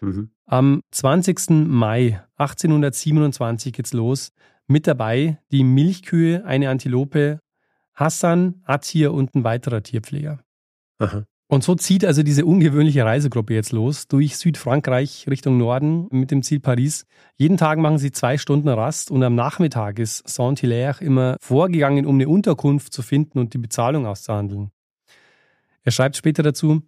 Mhm. 0.00 0.30
Am 0.46 0.82
20. 0.92 1.66
Mai 1.66 2.22
1827 2.36 3.72
geht's 3.72 3.92
los. 3.92 4.30
Mit 4.68 4.86
dabei 4.86 5.40
die 5.50 5.64
Milchkühe, 5.64 6.44
eine 6.44 6.70
Antilope 6.70 7.40
Hassan, 7.92 8.62
Atir 8.66 9.12
und 9.12 9.34
ein 9.34 9.42
weiterer 9.42 9.82
Tierpfleger. 9.82 10.38
Aha. 11.00 11.24
Und 11.48 11.64
so 11.64 11.74
zieht 11.74 12.04
also 12.04 12.22
diese 12.22 12.44
ungewöhnliche 12.44 13.04
Reisegruppe 13.04 13.52
jetzt 13.52 13.72
los 13.72 14.06
durch 14.06 14.36
Südfrankreich 14.36 15.26
Richtung 15.28 15.58
Norden 15.58 16.06
mit 16.12 16.30
dem 16.30 16.44
Ziel 16.44 16.60
Paris. 16.60 17.04
Jeden 17.36 17.56
Tag 17.56 17.80
machen 17.80 17.98
sie 17.98 18.12
zwei 18.12 18.38
Stunden 18.38 18.68
Rast 18.68 19.10
und 19.10 19.24
am 19.24 19.34
Nachmittag 19.34 19.98
ist 19.98 20.22
Saint-Hilaire 20.28 21.02
immer 21.02 21.36
vorgegangen, 21.40 22.06
um 22.06 22.14
eine 22.14 22.28
Unterkunft 22.28 22.92
zu 22.92 23.02
finden 23.02 23.40
und 23.40 23.54
die 23.54 23.58
Bezahlung 23.58 24.06
auszuhandeln. 24.06 24.70
Er 25.82 25.92
schreibt 25.92 26.16
später 26.16 26.42
dazu, 26.42 26.82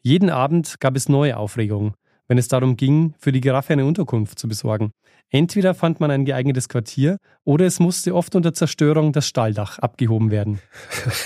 jeden 0.00 0.30
Abend 0.30 0.80
gab 0.80 0.96
es 0.96 1.08
neue 1.08 1.36
Aufregungen 1.36 1.94
wenn 2.30 2.38
es 2.38 2.46
darum 2.46 2.76
ging, 2.76 3.12
für 3.18 3.32
die 3.32 3.40
Giraffe 3.40 3.72
eine 3.72 3.84
Unterkunft 3.84 4.38
zu 4.38 4.46
besorgen. 4.46 4.92
Entweder 5.30 5.74
fand 5.74 5.98
man 5.98 6.12
ein 6.12 6.24
geeignetes 6.24 6.68
Quartier 6.68 7.18
oder 7.42 7.66
es 7.66 7.80
musste 7.80 8.14
oft 8.14 8.36
unter 8.36 8.54
Zerstörung 8.54 9.12
das 9.12 9.26
Stalldach 9.26 9.80
abgehoben 9.80 10.30
werden. 10.30 10.60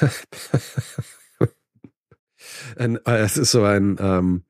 ein, 2.78 2.96
äh, 3.04 3.18
es 3.18 3.36
ist 3.36 3.50
so 3.50 3.64
ein, 3.64 3.98
ähm, 4.00 4.44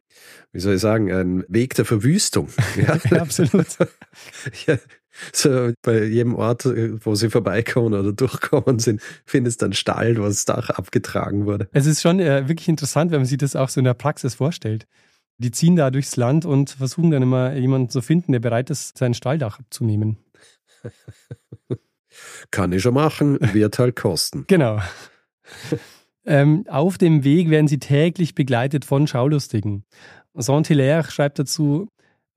wie 0.52 0.60
soll 0.60 0.76
ich 0.76 0.80
sagen, 0.80 1.10
ein 1.10 1.44
Weg 1.48 1.74
der 1.74 1.86
Verwüstung. 1.86 2.48
Ja, 2.76 2.98
ja 3.10 3.22
absolut. 3.22 3.66
ja, 4.66 4.76
so 5.32 5.72
bei 5.82 6.04
jedem 6.04 6.34
Ort, 6.34 6.64
wo 6.64 7.14
sie 7.14 7.30
vorbeikommen 7.30 7.94
oder 7.94 8.12
durchkommen 8.14 8.78
sind, 8.78 9.00
findest 9.24 9.62
du 9.62 9.66
einen 9.66 9.74
Stall, 9.74 10.16
wo 10.18 10.22
das 10.22 10.44
Dach 10.44 10.70
abgetragen 10.70 11.46
wurde. 11.46 11.68
Es 11.72 11.86
ist 11.86 12.02
schon 12.02 12.20
äh, 12.20 12.48
wirklich 12.48 12.68
interessant, 12.68 13.10
wenn 13.10 13.20
man 13.20 13.26
sich 13.26 13.38
das 13.38 13.56
auch 13.56 13.68
so 13.68 13.80
in 13.80 13.84
der 13.84 13.94
Praxis 13.94 14.34
vorstellt. 14.34 14.86
Die 15.38 15.50
ziehen 15.50 15.76
da 15.76 15.90
durchs 15.90 16.16
Land 16.16 16.44
und 16.44 16.70
versuchen 16.70 17.10
dann 17.10 17.22
immer 17.22 17.54
jemanden 17.54 17.88
zu 17.88 18.02
finden, 18.02 18.32
der 18.32 18.40
bereit 18.40 18.70
ist, 18.70 18.96
sein 18.96 19.14
Stalldach 19.14 19.58
abzunehmen. 19.58 20.18
Kann 22.50 22.72
ich 22.72 22.82
schon 22.82 22.94
machen, 22.94 23.38
wird 23.52 23.78
halt 23.78 23.96
kosten. 23.96 24.44
Genau. 24.48 24.80
ähm, 26.24 26.64
auf 26.68 26.96
dem 26.96 27.24
Weg 27.24 27.50
werden 27.50 27.68
sie 27.68 27.78
täglich 27.78 28.34
begleitet 28.34 28.84
von 28.84 29.06
Schaulustigen. 29.06 29.84
Saint-Hilaire 30.34 31.10
schreibt 31.10 31.38
dazu, 31.38 31.88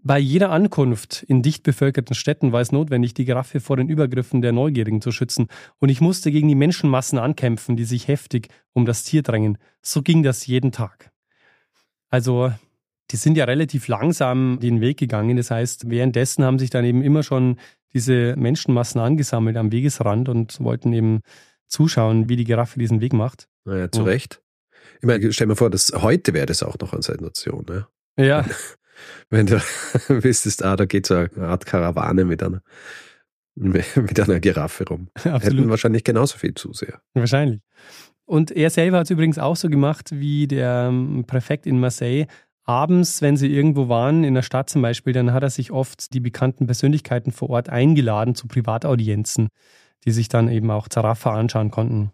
bei 0.08 0.20
jeder 0.20 0.51
Ankunft 0.51 1.24
in 1.24 1.41
dicht 1.41 1.64
bevölkerten 1.64 2.16
Städten 2.16 2.53
war 2.53 2.62
es 2.62 2.72
notwendig, 2.72 3.14
die 3.14 3.26
Giraffe 3.26 3.60
vor 3.60 3.76
den 3.76 3.89
Übergriffen 3.89 4.41
der 4.41 4.53
Neugierigen 4.53 5.01
zu 5.01 5.12
schützen, 5.12 5.47
und 5.80 5.89
ich 5.89 5.99
musste 5.99 6.32
gegen 6.32 6.47
die 6.47 6.55
Menschenmassen 6.55 7.20
ankämpfen, 7.20 7.76
die 7.76 7.84
sich 7.84 8.08
heftig 8.08 8.47
um 8.74 8.86
das 8.86 9.03
Tier 9.03 9.22
drängen. 9.22 9.58
So 9.82 10.01
ging 10.01 10.24
das 10.24 10.47
jeden 10.47 10.72
Tag. 10.72 11.12
Also 12.10 12.53
die 13.12 13.18
sind 13.18 13.38
ja 13.38 13.45
relativ 13.45 13.88
langsam 13.88 14.60
den 14.62 14.82
Weg 14.82 14.97
gegangen. 14.97 15.38
Das 15.38 15.51
heißt, 15.51 15.89
währenddessen 15.89 16.43
haben 16.43 16.60
sich 16.60 16.70
dann 16.70 16.86
eben 16.86 17.01
immer 17.01 17.24
schon 17.24 17.58
diese 17.93 18.36
Menschenmassen 18.38 18.99
angesammelt 18.99 19.58
am 19.58 19.72
Wegesrand 19.72 20.30
und 20.30 20.60
wollten 20.62 20.93
eben 20.93 21.22
zuschauen, 21.68 22.30
wie 22.30 22.36
die 22.38 22.43
Giraffe 22.45 22.80
diesen 22.80 23.01
Weg 23.01 23.14
macht. 23.14 23.49
Naja, 23.66 23.91
zu 23.91 24.03
Recht. 24.03 24.41
Ich 25.01 25.08
meine, 25.08 25.32
stell 25.34 25.47
mir 25.47 25.55
vor, 25.55 25.70
dass 25.70 25.91
heute 25.93 26.34
wäre 26.34 26.45
das 26.45 26.64
auch 26.64 26.78
noch 26.80 26.93
eine 26.93 27.01
Sensation. 27.01 27.66
Ne? 27.68 27.88
Ja. 28.18 28.45
Wenn 29.30 29.45
du 29.45 29.56
wüsstest, 30.08 30.64
ah, 30.64 30.76
da 30.76 30.86
geht 30.86 31.06
so 31.06 31.16
eine 31.16 31.48
Art 31.48 31.66
Karawane 31.66 32.26
mit 32.26 32.43
einer, 32.43 32.62
mit 33.56 34.20
einer 34.20 34.39
Giraffe 34.39 34.88
rum. 34.88 35.10
Absolut. 35.16 35.43
Hätten 35.43 35.70
wahrscheinlich 35.70 36.04
genauso 36.04 36.38
viel 36.38 36.54
Zuseher. 36.54 37.02
Wahrscheinlich. 37.14 37.62
Und 38.26 38.52
er 38.52 38.70
selber 38.70 38.98
hat 38.98 39.06
es 39.06 39.12
übrigens 39.12 39.39
auch 39.39 39.56
so 39.56 39.70
gemacht 39.70 40.10
wie 40.12 40.48
der 40.48 40.88
ähm, 40.89 41.24
Präfekt 41.26 41.66
in 41.66 41.80
Marseille 41.80 42.28
abends, 42.68 43.22
wenn 43.22 43.38
sie 43.38 43.48
irgendwo 43.48 43.88
waren, 43.88 44.24
in 44.24 44.34
der 44.34 44.41
Stadt 44.41 44.70
zum 44.70 44.82
Beispiel, 44.82 45.14
dann 45.14 45.32
hat 45.32 45.41
er 45.41 45.50
sich 45.50 45.72
oft 45.72 46.14
die 46.14 46.20
bekannten 46.20 46.68
Persönlichkeiten 46.68 47.32
vor 47.32 47.50
Ort 47.50 47.70
eingeladen 47.70 48.36
zu 48.36 48.48
Privataudienzen, 48.48 49.48
die 50.06 50.12
sich 50.12 50.28
dann 50.28 50.50
eben 50.50 50.70
auch 50.70 50.89
Zarafa 50.89 51.34
anschauen 51.34 51.72
konnten. 51.72 52.12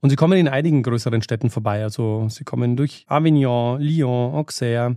Und 0.00 0.10
sie 0.10 0.16
kommen 0.16 0.38
in 0.38 0.48
einigen 0.48 0.82
größeren 0.82 1.22
Städten 1.22 1.50
vorbei. 1.50 1.82
Also 1.82 2.26
sie 2.28 2.44
kommen 2.44 2.76
durch 2.76 3.04
Avignon, 3.06 3.80
Lyon, 3.80 4.34
Auxerre. 4.34 4.96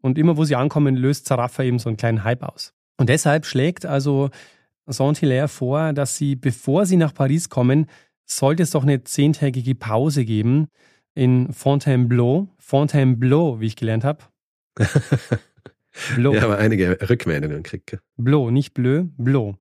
Und 0.00 0.18
immer 0.18 0.36
wo 0.36 0.44
sie 0.44 0.56
ankommen, 0.56 0.96
löst 0.96 1.26
Zarafa 1.26 1.62
eben 1.62 1.78
so 1.78 1.88
einen 1.88 1.96
kleinen 1.96 2.24
Hype 2.24 2.42
aus. 2.42 2.72
Und 2.96 3.08
deshalb 3.08 3.46
schlägt 3.46 3.86
also 3.86 4.30
Saint-Hilaire 4.86 5.48
vor, 5.48 5.92
dass 5.92 6.16
sie, 6.16 6.36
bevor 6.36 6.86
sie 6.86 6.96
nach 6.96 7.14
Paris 7.14 7.48
kommen, 7.48 7.86
sollte 8.26 8.62
es 8.62 8.70
doch 8.70 8.82
eine 8.82 9.04
zehntägige 9.04 9.74
Pause 9.74 10.24
geben 10.24 10.68
in 11.14 11.52
Fontainebleau. 11.52 12.48
Fontainebleau, 12.58 13.60
wie 13.60 13.66
ich 13.66 13.76
gelernt 13.76 14.04
habe. 14.04 14.24
Blo. 16.14 16.34
Ja, 16.34 16.44
aber 16.44 16.58
einige 16.58 16.98
Rückmeldungen 17.08 17.62
kriegt. 17.62 17.98
Blo, 18.16 18.50
nicht 18.50 18.74
Bleu, 18.74 19.04
Blo. 19.16 19.56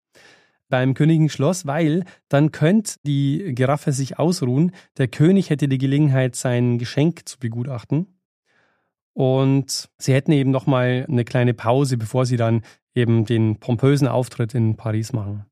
Beim 0.70 0.94
Königen 0.94 1.30
Schloss, 1.30 1.66
weil 1.66 2.04
dann 2.28 2.52
könnte 2.52 2.98
die 3.04 3.56
Giraffe 3.56 3.92
sich 3.92 4.20
ausruhen. 4.20 4.72
Der 4.98 5.08
König 5.08 5.50
hätte 5.50 5.68
die 5.68 5.80
Gelegenheit, 5.80 6.36
sein 6.36 6.78
Geschenk 6.78 7.28
zu 7.28 7.40
begutachten. 7.40 8.19
Und 9.20 9.90
sie 9.98 10.14
hätten 10.14 10.32
eben 10.32 10.50
nochmal 10.50 11.06
eine 11.10 11.26
kleine 11.26 11.54
Pause, 11.54 11.98
bevor 11.98 12.26
sie 12.26 12.38
dann 12.38 12.64
eben 12.96 13.26
den 13.26 13.60
pompösen 13.60 14.08
Auftritt 14.08 14.56
in 14.56 14.78
Paris 14.78 15.12
machen. 15.12 15.46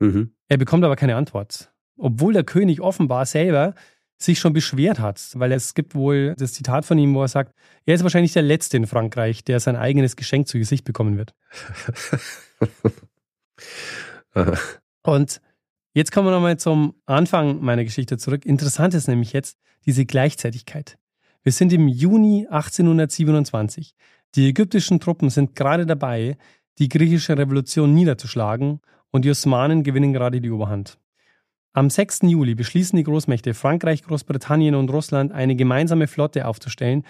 Mhm. 0.00 0.32
Er 0.48 0.56
bekommt 0.56 0.82
aber 0.84 0.96
keine 0.96 1.14
Antwort. 1.14 1.72
Obwohl 1.96 2.32
der 2.32 2.42
König 2.42 2.80
offenbar 2.80 3.24
selber 3.24 3.76
sich 4.18 4.40
schon 4.40 4.52
beschwert 4.52 4.98
hat, 4.98 5.30
weil 5.34 5.52
es 5.52 5.74
gibt 5.74 5.94
wohl 5.94 6.34
das 6.36 6.54
Zitat 6.54 6.84
von 6.84 6.98
ihm, 6.98 7.14
wo 7.14 7.22
er 7.22 7.28
sagt, 7.28 7.54
er 7.86 7.94
ist 7.94 8.02
wahrscheinlich 8.02 8.32
der 8.32 8.42
Letzte 8.42 8.78
in 8.78 8.88
Frankreich, 8.88 9.44
der 9.44 9.60
sein 9.60 9.76
eigenes 9.76 10.16
Geschenk 10.16 10.48
zu 10.48 10.58
Gesicht 10.58 10.84
bekommen 10.84 11.16
wird. 11.16 11.36
Und 15.04 15.40
jetzt 15.94 16.10
kommen 16.10 16.26
wir 16.26 16.32
nochmal 16.32 16.58
zum 16.58 16.96
Anfang 17.06 17.60
meiner 17.60 17.84
Geschichte 17.84 18.18
zurück. 18.18 18.44
Interessant 18.44 18.92
ist 18.94 19.06
nämlich 19.06 19.32
jetzt 19.32 19.56
diese 19.86 20.04
Gleichzeitigkeit. 20.04 20.98
Wir 21.44 21.50
sind 21.50 21.72
im 21.72 21.88
Juni 21.88 22.46
1827. 22.48 23.96
Die 24.36 24.48
ägyptischen 24.48 25.00
Truppen 25.00 25.28
sind 25.28 25.56
gerade 25.56 25.86
dabei, 25.86 26.36
die 26.78 26.88
griechische 26.88 27.36
Revolution 27.36 27.92
niederzuschlagen 27.94 28.80
und 29.10 29.24
die 29.24 29.30
Osmanen 29.30 29.82
gewinnen 29.82 30.12
gerade 30.12 30.40
die 30.40 30.50
Oberhand. 30.50 30.98
Am 31.72 31.90
6. 31.90 32.20
Juli 32.22 32.54
beschließen 32.54 32.96
die 32.96 33.02
Großmächte 33.02 33.54
Frankreich, 33.54 34.04
Großbritannien 34.04 34.76
und 34.76 34.90
Russland 34.90 35.32
eine 35.32 35.56
gemeinsame 35.56 36.06
Flotte 36.06 36.46
aufzustellen, 36.46 37.04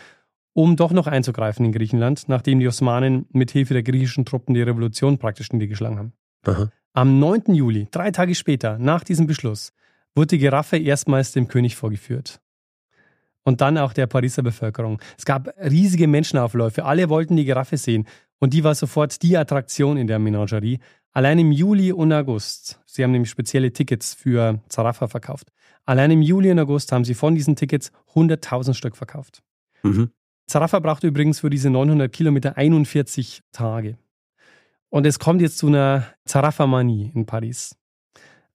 um 0.54 0.76
doch 0.76 0.92
noch 0.92 1.06
einzugreifen 1.06 1.66
in 1.66 1.72
Griechenland, 1.72 2.28
nachdem 2.28 2.58
die 2.58 2.68
Osmanen 2.68 3.26
mit 3.32 3.50
Hilfe 3.50 3.74
der 3.74 3.82
griechischen 3.82 4.24
Truppen 4.24 4.54
die 4.54 4.62
Revolution 4.62 5.18
praktisch 5.18 5.52
niedergeschlagen 5.52 5.98
haben. 5.98 6.12
Aha. 6.46 6.70
Am 6.94 7.18
9. 7.18 7.54
Juli, 7.54 7.88
drei 7.90 8.10
Tage 8.10 8.34
später, 8.34 8.78
nach 8.78 9.04
diesem 9.04 9.26
Beschluss, 9.26 9.72
wurde 10.14 10.28
die 10.28 10.38
Giraffe 10.38 10.78
erstmals 10.78 11.32
dem 11.32 11.48
König 11.48 11.76
vorgeführt 11.76 12.40
und 13.44 13.60
dann 13.60 13.78
auch 13.78 13.92
der 13.92 14.06
Pariser 14.06 14.42
Bevölkerung. 14.42 15.00
Es 15.18 15.24
gab 15.24 15.48
riesige 15.58 16.06
Menschenaufläufe, 16.06 16.84
alle 16.84 17.08
wollten 17.08 17.36
die 17.36 17.44
Giraffe 17.44 17.76
sehen 17.76 18.06
und 18.38 18.54
die 18.54 18.64
war 18.64 18.74
sofort 18.74 19.22
die 19.22 19.36
Attraktion 19.36 19.96
in 19.96 20.06
der 20.06 20.18
Menagerie. 20.18 20.80
Allein 21.12 21.38
im 21.38 21.52
Juli 21.52 21.92
und 21.92 22.12
August, 22.12 22.80
sie 22.86 23.04
haben 23.04 23.12
nämlich 23.12 23.30
spezielle 23.30 23.72
Tickets 23.72 24.14
für 24.14 24.60
Zarafa 24.68 25.08
verkauft. 25.08 25.52
Allein 25.84 26.10
im 26.10 26.22
Juli 26.22 26.50
und 26.50 26.58
August 26.58 26.92
haben 26.92 27.04
sie 27.04 27.14
von 27.14 27.34
diesen 27.34 27.56
Tickets 27.56 27.92
100.000 28.14 28.74
Stück 28.74 28.96
verkauft. 28.96 29.42
Mhm. 29.82 30.10
Zarafa 30.46 30.78
braucht 30.78 31.04
übrigens 31.04 31.40
für 31.40 31.50
diese 31.50 31.70
900 31.70 32.12
Kilometer 32.12 32.56
41 32.56 33.42
Tage. 33.52 33.98
Und 34.90 35.06
es 35.06 35.18
kommt 35.18 35.40
jetzt 35.40 35.58
zu 35.58 35.68
einer 35.68 36.06
Zarafa-Manie 36.24 37.12
in 37.14 37.26
Paris. 37.26 37.76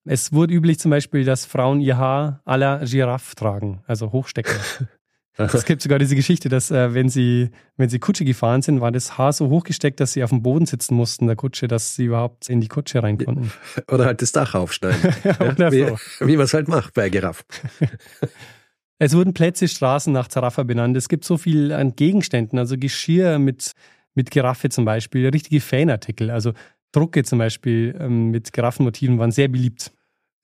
Es 0.07 0.33
wurde 0.33 0.53
üblich 0.53 0.79
zum 0.79 0.91
Beispiel, 0.91 1.23
dass 1.23 1.45
Frauen 1.45 1.81
ihr 1.81 1.97
Haar 1.97 2.41
à 2.45 2.57
la 2.57 2.83
Giraffe 2.83 3.35
tragen, 3.35 3.81
also 3.87 4.11
hochstecken. 4.11 4.53
es 5.37 5.65
gibt 5.65 5.81
sogar 5.81 5.99
diese 5.99 6.15
Geschichte, 6.15 6.49
dass 6.49 6.71
äh, 6.71 6.93
wenn 6.93 7.09
sie 7.09 7.51
wenn 7.75 7.89
sie 7.89 7.99
Kutsche 7.99 8.25
gefahren 8.25 8.61
sind, 8.61 8.81
war 8.81 8.91
das 8.91 9.17
Haar 9.17 9.33
so 9.33 9.49
hochgesteckt, 9.49 9.99
dass 9.99 10.13
sie 10.13 10.23
auf 10.23 10.29
dem 10.29 10.41
Boden 10.41 10.65
sitzen 10.65 10.95
mussten 10.95 11.27
der 11.27 11.35
Kutsche, 11.35 11.67
dass 11.67 11.95
sie 11.95 12.05
überhaupt 12.05 12.49
in 12.49 12.61
die 12.61 12.67
Kutsche 12.67 13.03
rein 13.03 13.17
konnten. 13.17 13.51
Oder 13.91 14.05
halt 14.05 14.21
das 14.21 14.31
Dach 14.31 14.55
aufschneiden. 14.55 15.13
ja, 15.57 15.71
wie, 15.71 15.85
wie 16.21 16.37
man 16.37 16.45
es 16.45 16.53
halt 16.53 16.67
macht 16.67 16.93
bei 16.93 17.09
Giraffen. 17.09 17.45
es 18.99 19.13
wurden 19.13 19.33
Plätze, 19.33 19.67
Straßen 19.67 20.11
nach 20.11 20.27
Zarafa 20.27 20.63
benannt. 20.63 20.97
Es 20.97 21.09
gibt 21.09 21.25
so 21.25 21.37
viel 21.37 21.71
an 21.71 21.95
Gegenständen, 21.95 22.57
also 22.57 22.77
Geschirr 22.77 23.39
mit 23.39 23.73
mit 24.17 24.31
Giraffe 24.31 24.69
zum 24.69 24.83
Beispiel, 24.83 25.29
richtige 25.29 25.61
Fanartikel, 25.61 26.31
also 26.31 26.53
Drucke 26.91 27.23
zum 27.23 27.37
Beispiel 27.37 27.95
ähm, 27.99 28.31
mit 28.31 28.51
Giraffenmotiven 28.51 29.19
waren 29.19 29.31
sehr 29.31 29.47
beliebt. 29.47 29.91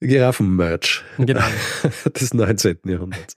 Giraffenmerch. 0.00 1.02
Genau. 1.18 1.44
des 2.20 2.34
19. 2.34 2.78
Jahrhunderts. 2.86 3.36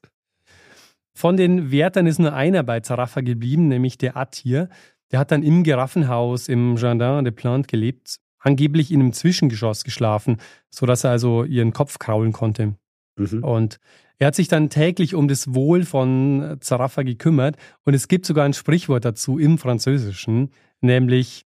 Von 1.14 1.36
den 1.36 1.72
Wärtern 1.72 2.06
ist 2.06 2.20
nur 2.20 2.34
einer 2.34 2.62
bei 2.64 2.80
Zarafa 2.80 3.22
geblieben, 3.22 3.68
nämlich 3.70 3.98
der 3.98 4.18
Attir. 4.18 4.70
Der 5.12 5.20
hat 5.20 5.32
dann 5.32 5.42
im 5.42 5.64
Giraffenhaus 5.64 6.48
im 6.48 6.76
Jardin 6.76 7.26
des 7.26 7.34
Plantes 7.34 7.72
gelebt, 7.72 8.18
angeblich 8.40 8.92
in 8.92 9.00
einem 9.00 9.14
Zwischengeschoss 9.14 9.84
geschlafen, 9.84 10.38
sodass 10.70 11.04
er 11.04 11.12
also 11.12 11.44
ihren 11.44 11.74
Kopf 11.74 11.98
kraulen 11.98 12.34
konnte. 12.34 12.76
Mhm. 13.18 13.44
Und 13.44 13.80
er 14.20 14.28
hat 14.28 14.36
sich 14.36 14.48
dann 14.48 14.70
täglich 14.70 15.16
um 15.16 15.28
das 15.28 15.54
Wohl 15.54 15.86
von 15.86 16.58
Zarafa 16.60 17.04
gekümmert 17.04 17.56
und 17.84 17.94
es 17.94 18.08
gibt 18.08 18.26
sogar 18.26 18.46
ein 18.46 18.54
Sprichwort 18.54 19.06
dazu 19.06 19.40
im 19.40 19.58
Französischen, 19.58 20.52
nämlich 20.82 21.46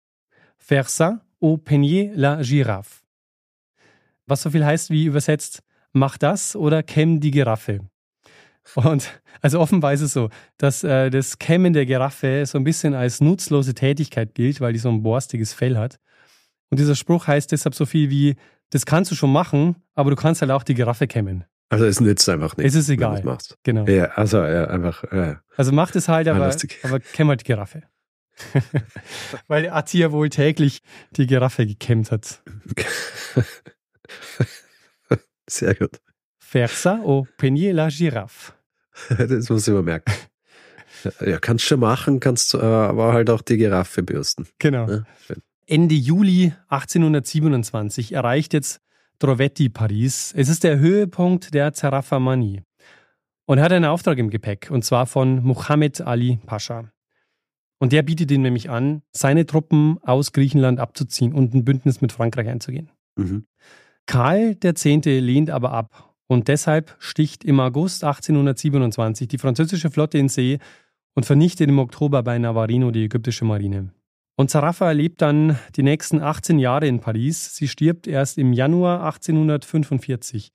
Faire 0.57 0.87
ça 0.87 1.19
au 1.39 1.57
peigner 1.57 2.11
la 2.15 2.41
girafe 2.41 3.00
was 4.31 4.41
so 4.41 4.49
viel 4.49 4.65
heißt 4.65 4.89
wie 4.89 5.05
übersetzt, 5.05 5.61
mach 5.91 6.17
das 6.17 6.55
oder 6.55 6.81
kämm 6.81 7.19
die 7.19 7.31
Giraffe. 7.31 7.81
Und 8.75 9.19
also 9.41 9.59
offenbar 9.59 9.93
ist 9.93 10.01
es 10.01 10.13
so, 10.13 10.29
dass 10.57 10.83
äh, 10.83 11.09
das 11.09 11.37
Kämmen 11.37 11.73
der 11.73 11.85
Giraffe 11.85 12.45
so 12.45 12.57
ein 12.57 12.63
bisschen 12.63 12.93
als 12.93 13.21
nutzlose 13.21 13.73
Tätigkeit 13.73 14.33
gilt, 14.33 14.61
weil 14.61 14.73
die 14.73 14.79
so 14.79 14.89
ein 14.89 15.03
borstiges 15.03 15.53
Fell 15.53 15.77
hat. 15.77 15.99
Und 16.69 16.79
dieser 16.79 16.95
Spruch 16.95 17.27
heißt 17.27 17.51
deshalb 17.51 17.75
so 17.75 17.85
viel 17.85 18.09
wie, 18.09 18.35
das 18.69 18.85
kannst 18.85 19.11
du 19.11 19.15
schon 19.15 19.33
machen, 19.33 19.75
aber 19.95 20.09
du 20.09 20.15
kannst 20.15 20.41
halt 20.41 20.51
auch 20.51 20.63
die 20.63 20.75
Giraffe 20.75 21.07
kämmen. 21.07 21.43
Also 21.69 21.85
es 21.85 21.99
nützt 21.99 22.27
einfach 22.29 22.55
nicht. 22.55 22.67
Es 22.67 22.75
ist 22.75 22.89
egal. 22.89 23.17
Wenn 23.17 23.25
machst. 23.25 23.57
Genau. 23.63 23.85
Ja, 23.85 24.05
also 24.11 24.37
ja, 24.37 24.65
einfach. 24.65 25.03
Ja. 25.11 25.41
Also 25.57 25.71
macht 25.71 25.95
es 25.95 26.07
halt, 26.07 26.27
aber, 26.27 26.53
aber 26.83 26.99
kämm 26.99 27.29
halt 27.29 27.41
die 27.41 27.45
Giraffe. 27.45 27.83
weil 29.47 29.69
Atia 29.69 30.11
wohl 30.11 30.29
täglich 30.29 30.81
die 31.11 31.27
Giraffe 31.27 31.65
gekämmt 31.65 32.11
hat. 32.11 32.41
Sehr 35.49 35.75
gut. 35.75 35.99
Versa 36.39 36.99
au 37.03 37.27
Penier 37.37 37.73
la 37.73 37.89
Giraffe. 37.89 38.53
das 39.09 39.49
muss 39.49 39.67
ich 39.67 39.73
mir 39.73 39.83
merken. 39.83 40.13
Ja, 41.25 41.39
kannst 41.39 41.65
schon 41.65 41.79
machen, 41.79 42.19
kannst 42.19 42.53
äh, 42.53 42.57
aber 42.57 43.11
halt 43.13 43.31
auch 43.31 43.41
die 43.41 43.57
Giraffe 43.57 44.03
bürsten. 44.03 44.47
Genau. 44.59 44.87
Ja, 44.87 45.03
Ende 45.65 45.95
Juli 45.95 46.53
1827 46.67 48.11
erreicht 48.11 48.53
jetzt 48.53 48.81
Drovetti 49.17 49.69
Paris. 49.69 50.33
Es 50.35 50.49
ist 50.49 50.63
der 50.63 50.77
Höhepunkt 50.77 51.55
der 51.55 51.73
Zarafamanie. 51.73 52.61
Und 53.45 53.57
er 53.57 53.63
hat 53.63 53.71
einen 53.71 53.85
Auftrag 53.85 54.17
im 54.17 54.29
Gepäck, 54.29 54.69
und 54.69 54.83
zwar 54.83 55.05
von 55.05 55.41
Muhammad 55.43 56.01
Ali 56.01 56.39
Pascha. 56.45 56.91
Und 57.79 57.93
der 57.93 58.03
bietet 58.03 58.29
ihm 58.31 58.41
nämlich 58.41 58.69
an, 58.69 59.01
seine 59.11 59.45
Truppen 59.45 59.97
aus 60.03 60.33
Griechenland 60.33 60.79
abzuziehen 60.79 61.33
und 61.33 61.53
ein 61.53 61.65
Bündnis 61.65 62.01
mit 62.01 62.11
Frankreich 62.11 62.47
einzugehen. 62.47 62.91
Mhm. 63.15 63.47
Karl 64.05 64.57
X. 64.61 64.85
lehnt 64.85 65.49
aber 65.49 65.71
ab 65.71 66.15
und 66.27 66.47
deshalb 66.47 66.95
sticht 66.99 67.43
im 67.43 67.59
August 67.59 68.03
1827 68.03 69.27
die 69.27 69.37
französische 69.37 69.89
Flotte 69.89 70.17
in 70.17 70.29
See 70.29 70.59
und 71.13 71.25
vernichtet 71.25 71.69
im 71.69 71.79
Oktober 71.79 72.23
bei 72.23 72.37
Navarino 72.37 72.91
die 72.91 73.03
ägyptische 73.03 73.45
Marine. 73.45 73.91
Und 74.37 74.49
Zarafa 74.49 74.91
lebt 74.91 75.21
dann 75.21 75.59
die 75.75 75.83
nächsten 75.83 76.21
18 76.21 76.57
Jahre 76.57 76.87
in 76.87 76.99
Paris. 76.99 77.55
Sie 77.55 77.67
stirbt 77.67 78.07
erst 78.07 78.37
im 78.37 78.53
Januar 78.53 79.03
1845, 79.03 80.51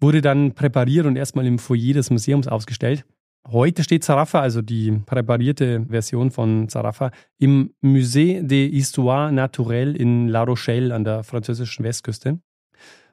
wurde 0.00 0.20
dann 0.20 0.52
präpariert 0.52 1.06
und 1.06 1.16
erstmal 1.16 1.46
im 1.46 1.58
Foyer 1.58 1.94
des 1.94 2.10
Museums 2.10 2.48
ausgestellt. 2.48 3.04
Heute 3.48 3.84
steht 3.84 4.02
Zarafa, 4.02 4.40
also 4.40 4.60
die 4.60 4.90
präparierte 5.06 5.86
Version 5.88 6.32
von 6.32 6.68
Zarafa, 6.68 7.12
im 7.38 7.72
Musée 7.80 8.42
des 8.42 8.72
Histoires 8.72 9.30
Naturelles 9.30 9.96
in 9.96 10.26
La 10.26 10.42
Rochelle 10.42 10.92
an 10.92 11.04
der 11.04 11.22
französischen 11.22 11.84
Westküste. 11.84 12.40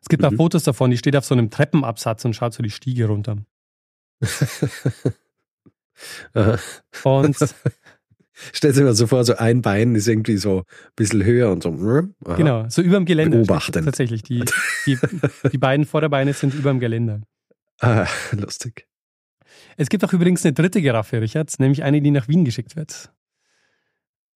Es 0.04 0.10
gibt 0.10 0.22
mhm. 0.22 0.30
da 0.30 0.36
Fotos 0.36 0.64
davon, 0.64 0.92
die 0.92 0.98
steht 0.98 1.16
auf 1.16 1.24
so 1.26 1.34
einem 1.34 1.50
Treppenabsatz 1.50 2.26
und 2.26 2.36
schaut 2.36 2.54
so 2.54 2.62
die 2.62 2.70
Stiege 2.70 3.08
runter. 3.08 3.38
und 7.04 7.38
Stellt 8.52 8.76
sich 8.76 8.84
mal 8.84 8.96
so 8.96 9.08
vor, 9.08 9.24
so 9.24 9.36
ein 9.36 9.62
Bein 9.62 9.96
ist 9.96 10.08
irgendwie 10.08 10.38
so 10.38 10.60
ein 10.60 10.64
bisschen 10.96 11.24
höher 11.24 11.52
und 11.52 11.64
so. 11.64 11.70
Hm? 11.70 12.16
Aha. 12.26 12.36
Genau, 12.36 12.66
so 12.68 12.82
über 12.82 12.98
dem 12.98 13.06
Geländer. 13.06 13.38
Beobachten. 13.38 13.86
Tatsächlich. 13.86 14.24
Die, 14.24 14.44
die, 14.86 14.98
die 15.52 15.58
beiden 15.58 15.86
Vorderbeine 15.86 16.34
sind 16.34 16.54
über 16.54 16.72
dem 16.72 16.80
Geländer. 16.80 17.22
Ah, 17.80 18.08
lustig. 18.32 18.88
Es 19.78 19.90
gibt 19.90 20.04
auch 20.04 20.14
übrigens 20.14 20.44
eine 20.46 20.54
dritte 20.54 20.82
Giraffe, 20.82 21.22
Richard, 21.22 21.58
nämlich 21.60 21.84
eine, 21.84 22.02
die 22.02 22.12
nach 22.12 22.28
Wien 22.28 22.44
geschickt 22.44 22.76
wird. 22.76 23.12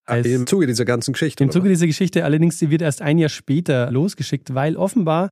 Als 0.08 0.26
Im 0.26 0.46
Zuge 0.46 0.66
dieser 0.66 0.86
ganzen 0.86 1.12
Geschichte. 1.12 1.44
Im 1.44 1.50
Zuge 1.50 1.68
dieser 1.68 1.86
Geschichte, 1.86 2.24
allerdings, 2.24 2.58
die 2.58 2.70
wird 2.70 2.80
erst 2.80 3.02
ein 3.02 3.18
Jahr 3.18 3.28
später 3.28 3.90
losgeschickt, 3.90 4.54
weil 4.54 4.76
offenbar 4.76 5.28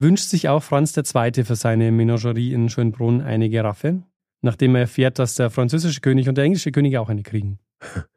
wünscht 0.00 0.28
sich 0.28 0.48
auch 0.48 0.62
Franz 0.62 0.96
II. 0.96 1.44
für 1.44 1.54
seine 1.54 1.92
Menagerie 1.92 2.52
in 2.52 2.68
Schönbrunn 2.68 3.20
eine 3.20 3.48
Giraffe, 3.48 4.02
nachdem 4.42 4.74
er 4.74 4.82
erfährt, 4.82 5.18
dass 5.18 5.36
der 5.36 5.50
französische 5.50 6.00
König 6.00 6.28
und 6.28 6.36
der 6.36 6.44
englische 6.44 6.72
König 6.72 6.98
auch 6.98 7.08
eine 7.08 7.22
kriegen. 7.22 7.58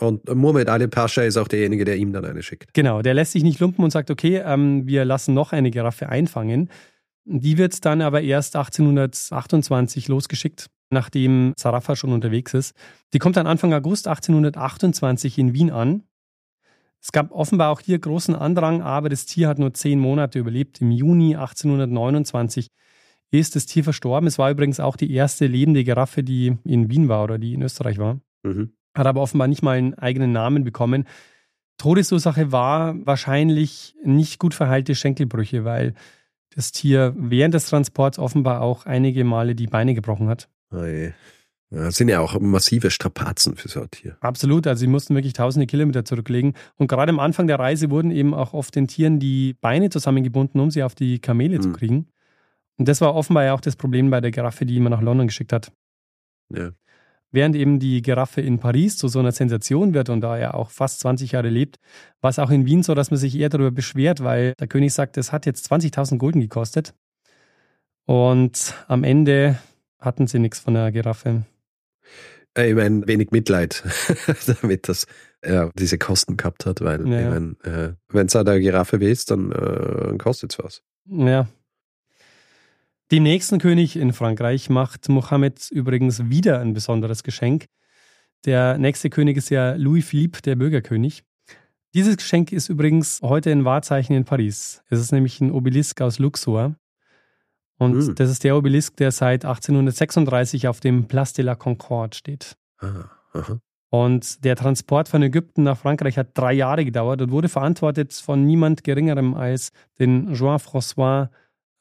Und 0.00 0.28
Muhammad 0.34 0.68
Ali 0.68 0.88
Pascha 0.88 1.22
ist 1.22 1.36
auch 1.36 1.46
derjenige, 1.46 1.84
der 1.84 1.96
ihm 1.96 2.12
dann 2.12 2.24
eine 2.24 2.42
schickt. 2.42 2.74
Genau, 2.74 3.00
der 3.00 3.14
lässt 3.14 3.30
sich 3.30 3.44
nicht 3.44 3.60
lumpen 3.60 3.84
und 3.84 3.90
sagt, 3.90 4.10
okay, 4.10 4.42
ähm, 4.44 4.88
wir 4.88 5.04
lassen 5.04 5.34
noch 5.34 5.52
eine 5.52 5.70
Giraffe 5.70 6.08
einfangen. 6.08 6.68
Die 7.24 7.56
wird 7.56 7.84
dann 7.84 8.02
aber 8.02 8.22
erst 8.22 8.56
1828 8.56 10.08
losgeschickt, 10.08 10.68
nachdem 10.90 11.54
Zarafa 11.56 11.96
schon 11.96 12.12
unterwegs 12.12 12.52
ist. 12.54 12.74
Die 13.12 13.18
kommt 13.18 13.36
dann 13.36 13.46
Anfang 13.46 13.72
August 13.72 14.08
1828 14.08 15.38
in 15.38 15.54
Wien 15.54 15.70
an. 15.70 16.02
Es 17.00 17.12
gab 17.12 17.32
offenbar 17.32 17.70
auch 17.70 17.80
hier 17.80 17.98
großen 17.98 18.34
Andrang, 18.34 18.82
aber 18.82 19.08
das 19.08 19.26
Tier 19.26 19.48
hat 19.48 19.58
nur 19.58 19.74
zehn 19.74 19.98
Monate 19.98 20.38
überlebt. 20.38 20.80
Im 20.80 20.90
Juni 20.90 21.34
1829 21.36 22.68
ist 23.30 23.56
das 23.56 23.66
Tier 23.66 23.84
verstorben. 23.84 24.26
Es 24.26 24.38
war 24.38 24.50
übrigens 24.50 24.80
auch 24.80 24.96
die 24.96 25.12
erste 25.12 25.46
lebende 25.46 25.84
Giraffe, 25.84 26.22
die 26.22 26.56
in 26.64 26.88
Wien 26.88 27.08
war 27.08 27.24
oder 27.24 27.38
die 27.38 27.54
in 27.54 27.62
Österreich 27.62 27.98
war. 27.98 28.20
Mhm. 28.42 28.72
Hat 28.96 29.06
aber 29.06 29.20
offenbar 29.20 29.48
nicht 29.48 29.62
mal 29.62 29.76
einen 29.76 29.94
eigenen 29.94 30.32
Namen 30.32 30.64
bekommen. 30.64 31.04
Todesursache 31.78 32.52
war 32.52 32.94
wahrscheinlich 33.04 33.96
nicht 34.04 34.38
gut 34.38 34.54
verheilte 34.54 34.94
Schenkelbrüche, 34.94 35.64
weil 35.64 35.94
das 36.54 36.72
Tier 36.72 37.14
während 37.16 37.54
des 37.54 37.66
Transports 37.66 38.18
offenbar 38.18 38.60
auch 38.60 38.86
einige 38.86 39.24
Male 39.24 39.54
die 39.54 39.66
Beine 39.66 39.94
gebrochen 39.94 40.28
hat. 40.28 40.48
Oh 40.70 40.84
das 41.70 41.96
sind 41.96 42.08
ja 42.08 42.20
auch 42.20 42.38
massive 42.38 42.90
Strapazen 42.90 43.56
für 43.56 43.68
so 43.68 43.80
ein 43.82 43.90
Tier. 43.90 44.16
Absolut, 44.20 44.66
also 44.66 44.80
sie 44.80 44.86
mussten 44.86 45.14
wirklich 45.14 45.32
tausende 45.32 45.66
Kilometer 45.66 46.04
zurücklegen. 46.04 46.54
Und 46.76 46.86
gerade 46.86 47.10
am 47.10 47.18
Anfang 47.18 47.48
der 47.48 47.58
Reise 47.58 47.90
wurden 47.90 48.10
eben 48.10 48.32
auch 48.32 48.52
oft 48.54 48.76
den 48.76 48.86
Tieren 48.86 49.18
die 49.18 49.54
Beine 49.54 49.90
zusammengebunden, 49.90 50.60
um 50.60 50.70
sie 50.70 50.82
auf 50.82 50.94
die 50.94 51.18
Kamele 51.18 51.56
mhm. 51.56 51.62
zu 51.62 51.72
kriegen. 51.72 52.06
Und 52.76 52.88
das 52.88 53.00
war 53.00 53.14
offenbar 53.14 53.44
ja 53.44 53.54
auch 53.54 53.60
das 53.60 53.76
Problem 53.76 54.10
bei 54.10 54.20
der 54.20 54.30
Giraffe, 54.30 54.66
die 54.66 54.78
man 54.80 54.92
nach 54.92 55.00
London 55.00 55.26
geschickt 55.26 55.52
hat. 55.52 55.72
Ja. 56.54 56.70
Während 57.34 57.56
eben 57.56 57.80
die 57.80 58.00
Giraffe 58.00 58.42
in 58.42 58.60
Paris 58.60 58.96
zu 58.96 59.08
so 59.08 59.18
einer 59.18 59.32
Sensation 59.32 59.92
wird 59.92 60.08
und 60.08 60.20
da 60.20 60.38
er 60.38 60.54
auch 60.54 60.70
fast 60.70 61.00
20 61.00 61.32
Jahre 61.32 61.48
lebt, 61.48 61.80
war 62.20 62.30
es 62.30 62.38
auch 62.38 62.50
in 62.50 62.64
Wien 62.64 62.84
so, 62.84 62.94
dass 62.94 63.10
man 63.10 63.18
sich 63.18 63.36
eher 63.36 63.48
darüber 63.48 63.72
beschwert, 63.72 64.22
weil 64.22 64.54
der 64.60 64.68
König 64.68 64.94
sagt, 64.94 65.16
es 65.16 65.32
hat 65.32 65.44
jetzt 65.44 65.68
20.000 65.72 66.18
Gulden 66.18 66.40
gekostet. 66.40 66.94
Und 68.06 68.74
am 68.86 69.02
Ende 69.02 69.58
hatten 69.98 70.28
sie 70.28 70.38
nichts 70.38 70.60
von 70.60 70.74
der 70.74 70.92
Giraffe. 70.92 71.42
Ich 72.56 72.74
meine, 72.76 73.04
wenig 73.08 73.32
Mitleid 73.32 73.82
damit, 74.62 74.88
dass 74.88 75.08
er 75.40 75.72
diese 75.74 75.98
Kosten 75.98 76.36
gehabt 76.36 76.66
hat, 76.66 76.82
weil 76.82 77.04
ja. 77.08 77.20
ich 77.20 77.28
meine, 77.28 77.56
äh, 77.64 77.94
wenn 78.10 78.28
es 78.28 78.36
eine 78.36 78.60
Giraffe 78.60 79.00
willst, 79.00 79.32
dann 79.32 79.50
äh, 79.50 80.16
kostet 80.18 80.52
es 80.52 80.64
was. 80.64 80.82
Ja, 81.06 81.48
dem 83.14 83.22
nächsten 83.22 83.60
König 83.60 83.94
in 83.94 84.12
Frankreich 84.12 84.68
macht 84.68 85.08
Mohammed 85.08 85.70
übrigens 85.70 86.30
wieder 86.30 86.58
ein 86.58 86.72
besonderes 86.72 87.22
Geschenk. 87.22 87.66
Der 88.44 88.76
nächste 88.76 89.08
König 89.08 89.36
ist 89.36 89.50
ja 89.50 89.74
Louis 89.74 90.04
Philippe, 90.04 90.42
der 90.42 90.56
Bürgerkönig. 90.56 91.22
Dieses 91.94 92.16
Geschenk 92.16 92.50
ist 92.50 92.68
übrigens 92.68 93.20
heute 93.22 93.52
ein 93.52 93.64
Wahrzeichen 93.64 94.16
in 94.16 94.24
Paris. 94.24 94.82
Es 94.90 94.98
ist 94.98 95.12
nämlich 95.12 95.40
ein 95.40 95.52
Obelisk 95.52 96.00
aus 96.00 96.18
Luxor. 96.18 96.74
Und 97.78 97.94
mhm. 97.94 98.14
das 98.16 98.30
ist 98.30 98.42
der 98.42 98.56
Obelisk, 98.56 98.96
der 98.96 99.12
seit 99.12 99.44
1836 99.44 100.66
auf 100.66 100.80
dem 100.80 101.06
Place 101.06 101.34
de 101.34 101.44
la 101.44 101.54
Concorde 101.54 102.16
steht. 102.16 102.56
Ah, 102.80 103.10
und 103.90 104.44
der 104.44 104.56
Transport 104.56 105.08
von 105.08 105.22
Ägypten 105.22 105.62
nach 105.62 105.78
Frankreich 105.78 106.18
hat 106.18 106.36
drei 106.36 106.52
Jahre 106.52 106.84
gedauert 106.84 107.22
und 107.22 107.30
wurde 107.30 107.48
verantwortet 107.48 108.12
von 108.12 108.44
niemand 108.44 108.82
Geringerem 108.82 109.34
als 109.34 109.70
den 110.00 110.34
Jean-François 110.34 111.28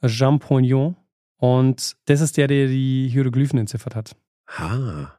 Jean 0.05 0.37
Pognon. 0.37 0.95
Und 1.43 1.97
das 2.05 2.21
ist 2.21 2.37
der, 2.37 2.47
der 2.47 2.67
die 2.67 3.09
Hieroglyphen 3.11 3.59
entziffert 3.59 3.95
hat. 3.95 4.15
Ah, 4.47 5.11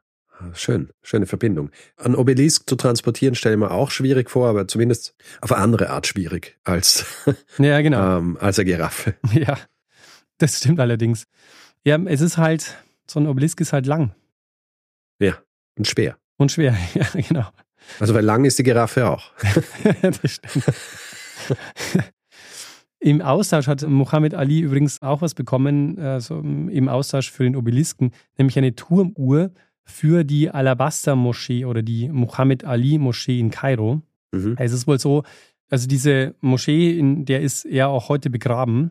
schön, 0.53 0.89
schöne 1.03 1.27
Verbindung. 1.27 1.69
Ein 1.97 2.15
Obelisk 2.15 2.67
zu 2.67 2.75
transportieren 2.75 3.35
stelle 3.35 3.53
ich 3.53 3.59
mir 3.59 3.69
auch 3.69 3.91
schwierig 3.91 4.31
vor, 4.31 4.49
aber 4.49 4.67
zumindest 4.67 5.13
auf 5.41 5.51
eine 5.51 5.61
andere 5.61 5.91
Art 5.91 6.07
schwierig 6.07 6.57
als, 6.63 7.05
ja, 7.59 7.79
genau. 7.81 8.17
ähm, 8.17 8.37
als 8.41 8.57
eine 8.57 8.65
Giraffe. 8.65 9.13
Ja, 9.33 9.55
das 10.39 10.57
stimmt 10.57 10.79
allerdings. 10.79 11.27
Ja, 11.83 11.99
es 12.05 12.21
ist 12.21 12.37
halt, 12.37 12.75
so 13.05 13.19
ein 13.19 13.27
Obelisk 13.27 13.61
ist 13.61 13.71
halt 13.71 13.85
lang. 13.85 14.15
Ja, 15.19 15.37
und 15.77 15.87
schwer. 15.87 16.17
Und 16.37 16.51
schwer, 16.51 16.75
ja, 16.95 17.05
genau. 17.13 17.47
Also, 17.99 18.15
weil 18.15 18.25
lang 18.25 18.45
ist 18.45 18.57
die 18.57 18.63
Giraffe 18.63 19.07
auch. 19.07 19.31
das 20.01 20.31
stimmt. 20.31 20.65
Im 23.05 23.21
Austausch 23.21 23.67
hat 23.67 23.87
Muhammad 23.87 24.33
Ali 24.33 24.61
übrigens 24.61 25.03
auch 25.03 25.21
was 25.21 25.35
bekommen, 25.35 25.99
also 25.99 26.39
im 26.39 26.89
Austausch 26.89 27.29
für 27.29 27.43
den 27.43 27.55
Obelisken, 27.55 28.09
nämlich 28.35 28.57
eine 28.57 28.73
Turmuhr 28.73 29.51
für 29.83 30.23
die 30.23 30.49
Alabaster-Moschee 30.49 31.65
oder 31.65 31.83
die 31.83 32.09
Muhammad 32.09 32.63
Ali-Moschee 32.63 33.39
in 33.39 33.51
Kairo. 33.51 34.01
Mhm. 34.31 34.55
Es 34.57 34.71
ist 34.71 34.87
wohl 34.87 34.99
so, 34.99 35.21
also 35.69 35.87
diese 35.87 36.33
Moschee, 36.41 36.97
in 36.97 37.25
der 37.25 37.41
ist 37.41 37.65
er 37.65 37.89
auch 37.89 38.09
heute 38.09 38.31
begraben. 38.31 38.89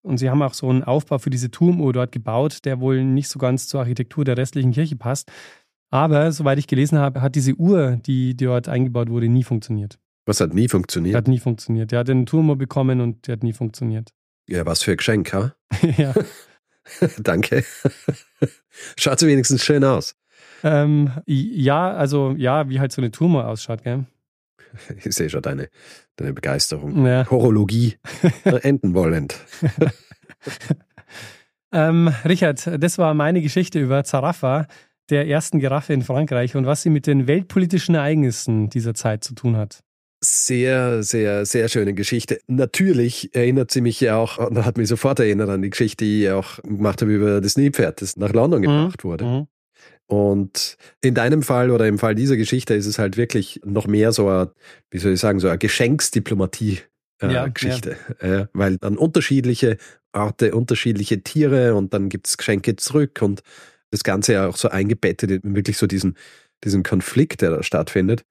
Und 0.00 0.16
sie 0.16 0.30
haben 0.30 0.40
auch 0.40 0.54
so 0.54 0.70
einen 0.70 0.82
Aufbau 0.82 1.18
für 1.18 1.28
diese 1.28 1.50
Turmuhr 1.50 1.92
dort 1.92 2.12
gebaut, 2.12 2.64
der 2.64 2.80
wohl 2.80 3.04
nicht 3.04 3.28
so 3.28 3.38
ganz 3.38 3.68
zur 3.68 3.80
Architektur 3.80 4.24
der 4.24 4.38
restlichen 4.38 4.72
Kirche 4.72 4.96
passt. 4.96 5.30
Aber 5.90 6.32
soweit 6.32 6.58
ich 6.58 6.66
gelesen 6.66 6.98
habe, 6.98 7.20
hat 7.20 7.34
diese 7.34 7.52
Uhr, 7.56 7.98
die 8.06 8.34
dort 8.34 8.70
eingebaut 8.70 9.10
wurde, 9.10 9.28
nie 9.28 9.44
funktioniert. 9.44 9.98
Was 10.26 10.40
hat 10.40 10.54
nie 10.54 10.68
funktioniert? 10.68 11.16
Hat 11.16 11.28
nie 11.28 11.38
funktioniert. 11.38 11.92
Der 11.92 12.00
hat 12.00 12.10
einen 12.10 12.26
Turm 12.26 12.56
bekommen 12.58 13.00
und 13.00 13.26
der 13.26 13.34
hat 13.34 13.42
nie 13.42 13.52
funktioniert. 13.52 14.10
Ja, 14.48 14.66
was 14.66 14.82
für 14.82 14.92
ein 14.92 14.96
Geschenk, 14.96 15.32
ha? 15.32 15.54
ja. 15.96 16.14
Danke. 17.18 17.64
Schaut 18.98 19.22
wenigstens 19.22 19.64
schön 19.64 19.84
aus. 19.84 20.14
Ähm, 20.62 21.10
ja, 21.26 21.92
also 21.92 22.34
ja, 22.36 22.68
wie 22.68 22.80
halt 22.80 22.92
so 22.92 23.00
eine 23.00 23.10
Turm 23.10 23.36
ausschaut, 23.36 23.82
gell? 23.82 24.06
Ich 25.04 25.14
sehe 25.16 25.28
schon 25.28 25.42
deine, 25.42 25.68
deine 26.16 26.32
Begeisterung. 26.32 27.04
Ja. 27.04 27.28
Horologie 27.28 27.96
enden 28.44 28.94
wollend. 28.94 29.36
ähm, 31.72 32.12
Richard, 32.24 32.70
das 32.80 32.98
war 32.98 33.14
meine 33.14 33.42
Geschichte 33.42 33.80
über 33.80 34.04
Zarafa, 34.04 34.68
der 35.08 35.26
ersten 35.26 35.58
Giraffe 35.58 35.92
in 35.92 36.02
Frankreich 36.02 36.54
und 36.54 36.66
was 36.66 36.82
sie 36.82 36.90
mit 36.90 37.08
den 37.08 37.26
weltpolitischen 37.26 37.96
Ereignissen 37.96 38.70
dieser 38.70 38.94
Zeit 38.94 39.24
zu 39.24 39.34
tun 39.34 39.56
hat. 39.56 39.82
Sehr, 40.22 41.02
sehr, 41.02 41.46
sehr 41.46 41.68
schöne 41.68 41.94
Geschichte. 41.94 42.40
Natürlich 42.46 43.34
erinnert 43.34 43.70
sie 43.70 43.80
mich 43.80 44.00
ja 44.00 44.16
auch, 44.16 44.36
und 44.36 44.62
hat 44.66 44.76
mich 44.76 44.88
sofort 44.88 45.18
erinnert 45.18 45.48
an 45.48 45.62
die 45.62 45.70
Geschichte, 45.70 46.04
die 46.04 46.24
ich 46.24 46.30
auch 46.30 46.62
gemacht 46.62 47.00
habe 47.00 47.14
über 47.14 47.40
das 47.40 47.56
Nilpferd, 47.56 48.02
das 48.02 48.18
nach 48.18 48.32
London 48.32 48.60
mhm. 48.60 48.64
gebracht 48.64 49.04
wurde. 49.04 49.24
Mhm. 49.24 49.46
Und 50.06 50.76
in 51.00 51.14
deinem 51.14 51.42
Fall 51.42 51.70
oder 51.70 51.86
im 51.86 51.98
Fall 51.98 52.14
dieser 52.14 52.36
Geschichte 52.36 52.74
ist 52.74 52.86
es 52.86 52.98
halt 52.98 53.16
wirklich 53.16 53.60
noch 53.64 53.86
mehr 53.86 54.12
so 54.12 54.28
eine, 54.28 54.52
wie 54.90 54.98
soll 54.98 55.12
ich 55.12 55.20
sagen, 55.20 55.40
so 55.40 55.48
eine 55.48 55.56
Geschenksdiplomatie. 55.56 56.80
Äh, 57.22 57.32
ja, 57.32 57.46
Geschichte, 57.46 57.96
ja. 58.20 58.40
Äh, 58.40 58.46
weil 58.52 58.76
dann 58.78 58.96
unterschiedliche 58.96 59.78
Orte, 60.12 60.54
unterschiedliche 60.54 61.22
Tiere 61.22 61.74
und 61.74 61.94
dann 61.94 62.08
gibt 62.08 62.26
es 62.26 62.36
Geschenke 62.36 62.76
zurück 62.76 63.20
und 63.22 63.42
das 63.90 64.02
Ganze 64.02 64.32
ja 64.34 64.48
auch 64.48 64.56
so 64.56 64.68
eingebettet 64.68 65.30
in 65.30 65.54
wirklich 65.54 65.78
so 65.78 65.86
diesen, 65.86 66.16
diesen 66.64 66.82
Konflikt, 66.82 67.40
der 67.40 67.50
da 67.50 67.62
stattfindet. 67.62 68.24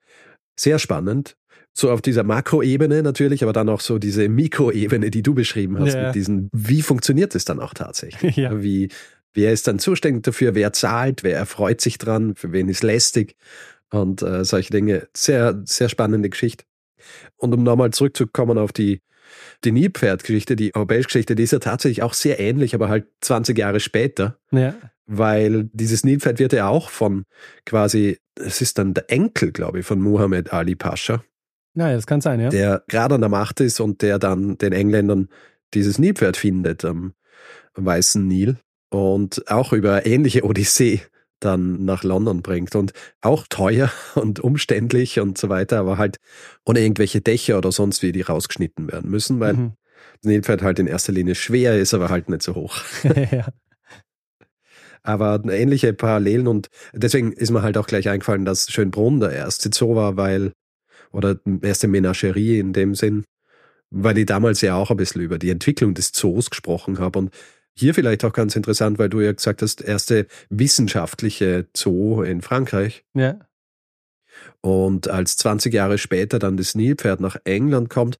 Sehr 0.59 0.79
spannend 0.79 1.37
so 1.73 1.91
auf 1.91 2.01
dieser 2.01 2.23
Makroebene 2.23 3.03
natürlich, 3.03 3.43
aber 3.43 3.53
dann 3.53 3.69
auch 3.69 3.81
so 3.81 3.99
diese 3.99 4.27
Mikroebene, 4.27 5.11
die 5.11 5.23
du 5.23 5.33
beschrieben 5.33 5.79
hast, 5.79 5.93
ja. 5.93 6.07
mit 6.07 6.15
diesen, 6.15 6.49
wie 6.51 6.81
funktioniert 6.81 7.35
es 7.35 7.45
dann 7.45 7.59
auch 7.59 7.73
tatsächlich? 7.73 8.35
Ja. 8.39 8.61
Wie, 8.61 8.89
wer 9.33 9.51
ist 9.51 9.67
dann 9.67 9.79
zuständig 9.79 10.23
dafür, 10.23 10.55
wer 10.55 10.71
zahlt, 10.71 11.23
wer 11.23 11.37
erfreut 11.37 11.81
sich 11.81 11.97
dran, 11.97 12.35
für 12.35 12.51
wen 12.51 12.69
ist 12.69 12.83
lästig 12.83 13.35
und 13.91 14.21
äh, 14.21 14.45
solche 14.45 14.71
Dinge. 14.71 15.07
Sehr, 15.15 15.61
sehr 15.65 15.89
spannende 15.89 16.29
Geschichte. 16.29 16.65
Und 17.37 17.53
um 17.53 17.63
nochmal 17.63 17.91
zurückzukommen 17.91 18.57
auf 18.57 18.71
die, 18.71 19.01
die 19.63 19.71
Nilpferd-Geschichte, 19.71 20.55
die 20.55 20.75
europäische 20.75 21.07
Geschichte, 21.07 21.35
die 21.35 21.43
ist 21.43 21.53
ja 21.53 21.59
tatsächlich 21.59 22.03
auch 22.03 22.13
sehr 22.13 22.39
ähnlich, 22.39 22.75
aber 22.75 22.89
halt 22.89 23.07
20 23.21 23.57
Jahre 23.57 23.79
später. 23.79 24.39
Ja. 24.51 24.75
Weil 25.05 25.69
dieses 25.73 26.03
Nilpferd 26.03 26.39
wird 26.39 26.53
ja 26.53 26.67
auch 26.67 26.89
von 26.89 27.23
quasi, 27.65 28.19
es 28.35 28.61
ist 28.61 28.77
dann 28.77 28.93
der 28.93 29.09
Enkel, 29.09 29.51
glaube 29.51 29.79
ich, 29.79 29.85
von 29.85 29.99
Muhammad 29.99 30.53
Ali 30.53 30.75
Pascha, 30.75 31.23
ja, 31.87 31.95
das 31.95 32.07
kann 32.07 32.21
sein, 32.21 32.39
ja. 32.39 32.49
Der 32.49 32.83
gerade 32.87 33.15
an 33.15 33.21
der 33.21 33.29
Macht 33.29 33.59
ist 33.61 33.79
und 33.79 34.01
der 34.01 34.19
dann 34.19 34.57
den 34.57 34.73
Engländern 34.73 35.29
dieses 35.73 35.99
Nilpferd 35.99 36.37
findet 36.37 36.83
am, 36.85 37.13
Weißen 37.75 38.27
Nil 38.27 38.57
und 38.89 39.49
auch 39.49 39.71
über 39.71 40.05
ähnliche 40.05 40.43
Odyssee 40.43 41.01
dann 41.39 41.85
nach 41.85 42.03
London 42.03 42.41
bringt 42.41 42.75
und 42.75 42.91
auch 43.21 43.45
teuer 43.47 43.91
und 44.15 44.39
umständlich 44.39 45.19
und 45.19 45.37
so 45.37 45.49
weiter, 45.49 45.79
aber 45.79 45.97
halt 45.97 46.17
ohne 46.65 46.81
irgendwelche 46.81 47.21
Dächer 47.21 47.57
oder 47.57 47.71
sonst 47.71 48.03
wie, 48.03 48.11
die 48.11 48.21
rausgeschnitten 48.21 48.91
werden 48.91 49.09
müssen, 49.09 49.39
weil 49.39 49.53
mhm. 49.53 49.73
das 50.21 50.29
Nilpferd 50.29 50.61
halt 50.61 50.79
in 50.79 50.87
erster 50.87 51.13
Linie 51.13 51.35
schwer 51.35 51.79
ist, 51.79 51.93
aber 51.93 52.09
halt 52.09 52.29
nicht 52.29 52.43
so 52.43 52.55
hoch. 52.55 52.81
ja. 53.31 53.47
Aber 55.01 55.41
ähnliche 55.45 55.93
Parallelen 55.93 56.47
und 56.47 56.67
deswegen 56.93 57.31
ist 57.31 57.51
mir 57.51 57.61
halt 57.61 57.77
auch 57.77 57.87
gleich 57.87 58.09
eingefallen, 58.09 58.43
dass 58.43 58.69
Schönbrunn 58.69 59.21
der 59.21 59.31
erste 59.31 59.69
Zoo 59.73 59.95
war, 59.95 60.17
weil, 60.17 60.51
oder 61.11 61.39
erste 61.61 61.87
Menagerie 61.87 62.59
in 62.59 62.73
dem 62.73 62.95
Sinn, 62.95 63.23
weil 63.89 64.17
ich 64.17 64.25
damals 64.25 64.61
ja 64.61 64.75
auch 64.75 64.91
ein 64.91 64.97
bisschen 64.97 65.21
über 65.21 65.39
die 65.39 65.49
Entwicklung 65.49 65.93
des 65.93 66.11
Zoos 66.11 66.49
gesprochen 66.49 66.99
habe 66.99 67.19
und 67.19 67.33
hier 67.75 67.93
vielleicht 67.93 68.25
auch 68.25 68.33
ganz 68.33 68.55
interessant, 68.55 68.99
weil 68.99 69.09
du 69.09 69.21
ja 69.21 69.31
gesagt 69.31 69.61
hast, 69.61 69.81
erste 69.81 70.27
wissenschaftliche 70.49 71.67
Zoo 71.75 72.23
in 72.23 72.41
Frankreich. 72.41 73.05
Ja. 73.13 73.39
Und 74.61 75.09
als 75.09 75.37
20 75.37 75.73
Jahre 75.73 75.97
später 75.97 76.39
dann 76.39 76.57
das 76.57 76.75
Nilpferd 76.75 77.21
nach 77.21 77.37
England 77.45 77.89
kommt, 77.89 78.19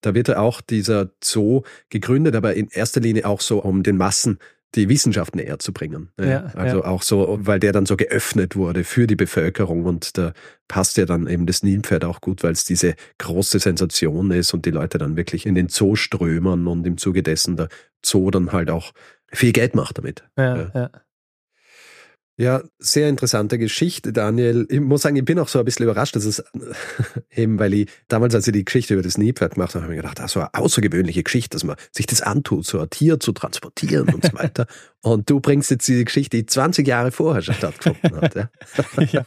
da 0.00 0.14
wird 0.14 0.28
ja 0.28 0.38
auch 0.38 0.60
dieser 0.60 1.10
Zoo 1.22 1.62
gegründet, 1.88 2.36
aber 2.36 2.54
in 2.54 2.68
erster 2.68 3.00
Linie 3.00 3.26
auch 3.26 3.40
so, 3.40 3.62
um 3.62 3.82
den 3.82 3.96
Massen 3.96 4.38
die 4.74 4.88
Wissenschaft 4.88 5.34
näher 5.34 5.58
zu 5.58 5.72
bringen. 5.72 6.10
Ja, 6.20 6.46
also 6.54 6.78
ja. 6.78 6.84
auch 6.84 7.02
so, 7.02 7.38
weil 7.40 7.58
der 7.58 7.72
dann 7.72 7.86
so 7.86 7.96
geöffnet 7.96 8.54
wurde 8.54 8.84
für 8.84 9.06
die 9.06 9.16
Bevölkerung 9.16 9.84
und 9.84 10.18
da 10.18 10.32
passt 10.68 10.98
ja 10.98 11.06
dann 11.06 11.26
eben 11.26 11.46
das 11.46 11.62
Nilpferd 11.62 12.04
auch 12.04 12.20
gut, 12.20 12.42
weil 12.42 12.52
es 12.52 12.64
diese 12.64 12.94
große 13.18 13.58
Sensation 13.58 14.30
ist 14.30 14.52
und 14.52 14.66
die 14.66 14.70
Leute 14.70 14.98
dann 14.98 15.16
wirklich 15.16 15.46
in 15.46 15.54
den 15.54 15.68
Zoo 15.68 15.96
strömen 15.96 16.66
und 16.66 16.86
im 16.86 16.98
Zuge 16.98 17.22
dessen 17.22 17.56
der 17.56 17.68
Zoo 18.04 18.30
dann 18.30 18.52
halt 18.52 18.70
auch 18.70 18.92
viel 19.32 19.52
Geld 19.52 19.74
macht 19.74 19.98
damit. 19.98 20.24
Ja, 20.36 20.70
ja. 20.74 20.90
Ja, 22.40 22.62
sehr 22.78 23.08
interessante 23.08 23.58
Geschichte, 23.58 24.12
Daniel. 24.12 24.64
Ich 24.70 24.78
muss 24.78 25.02
sagen, 25.02 25.16
ich 25.16 25.24
bin 25.24 25.40
auch 25.40 25.48
so 25.48 25.58
ein 25.58 25.64
bisschen 25.64 25.82
überrascht, 25.82 26.14
dass 26.14 26.24
es 26.24 26.44
eben, 27.34 27.58
weil 27.58 27.74
ich 27.74 27.90
damals, 28.06 28.32
als 28.32 28.46
ich 28.46 28.52
die 28.52 28.64
Geschichte 28.64 28.94
über 28.94 29.02
das 29.02 29.18
Nilpferd 29.18 29.54
gemacht 29.54 29.74
habe, 29.74 29.82
habe 29.82 29.92
ich 29.92 29.96
mir 29.96 30.02
gedacht, 30.02 30.20
das 30.20 30.32
so 30.32 30.40
eine 30.40 30.54
außergewöhnliche 30.54 31.24
Geschichte, 31.24 31.56
dass 31.56 31.64
man 31.64 31.74
sich 31.90 32.06
das 32.06 32.22
antut, 32.22 32.64
so 32.64 32.78
ein 32.78 32.88
Tier 32.90 33.18
zu 33.18 33.32
transportieren 33.32 34.14
und 34.14 34.24
so 34.24 34.34
weiter. 34.34 34.68
und 35.02 35.28
du 35.28 35.40
bringst 35.40 35.72
jetzt 35.72 35.88
diese 35.88 36.04
Geschichte, 36.04 36.36
die 36.36 36.46
20 36.46 36.86
Jahre 36.86 37.10
vorher 37.10 37.42
schon 37.42 37.56
stattgefunden 37.56 38.20
hat. 38.20 38.36
Ja. 38.36 38.50
ja. 39.10 39.24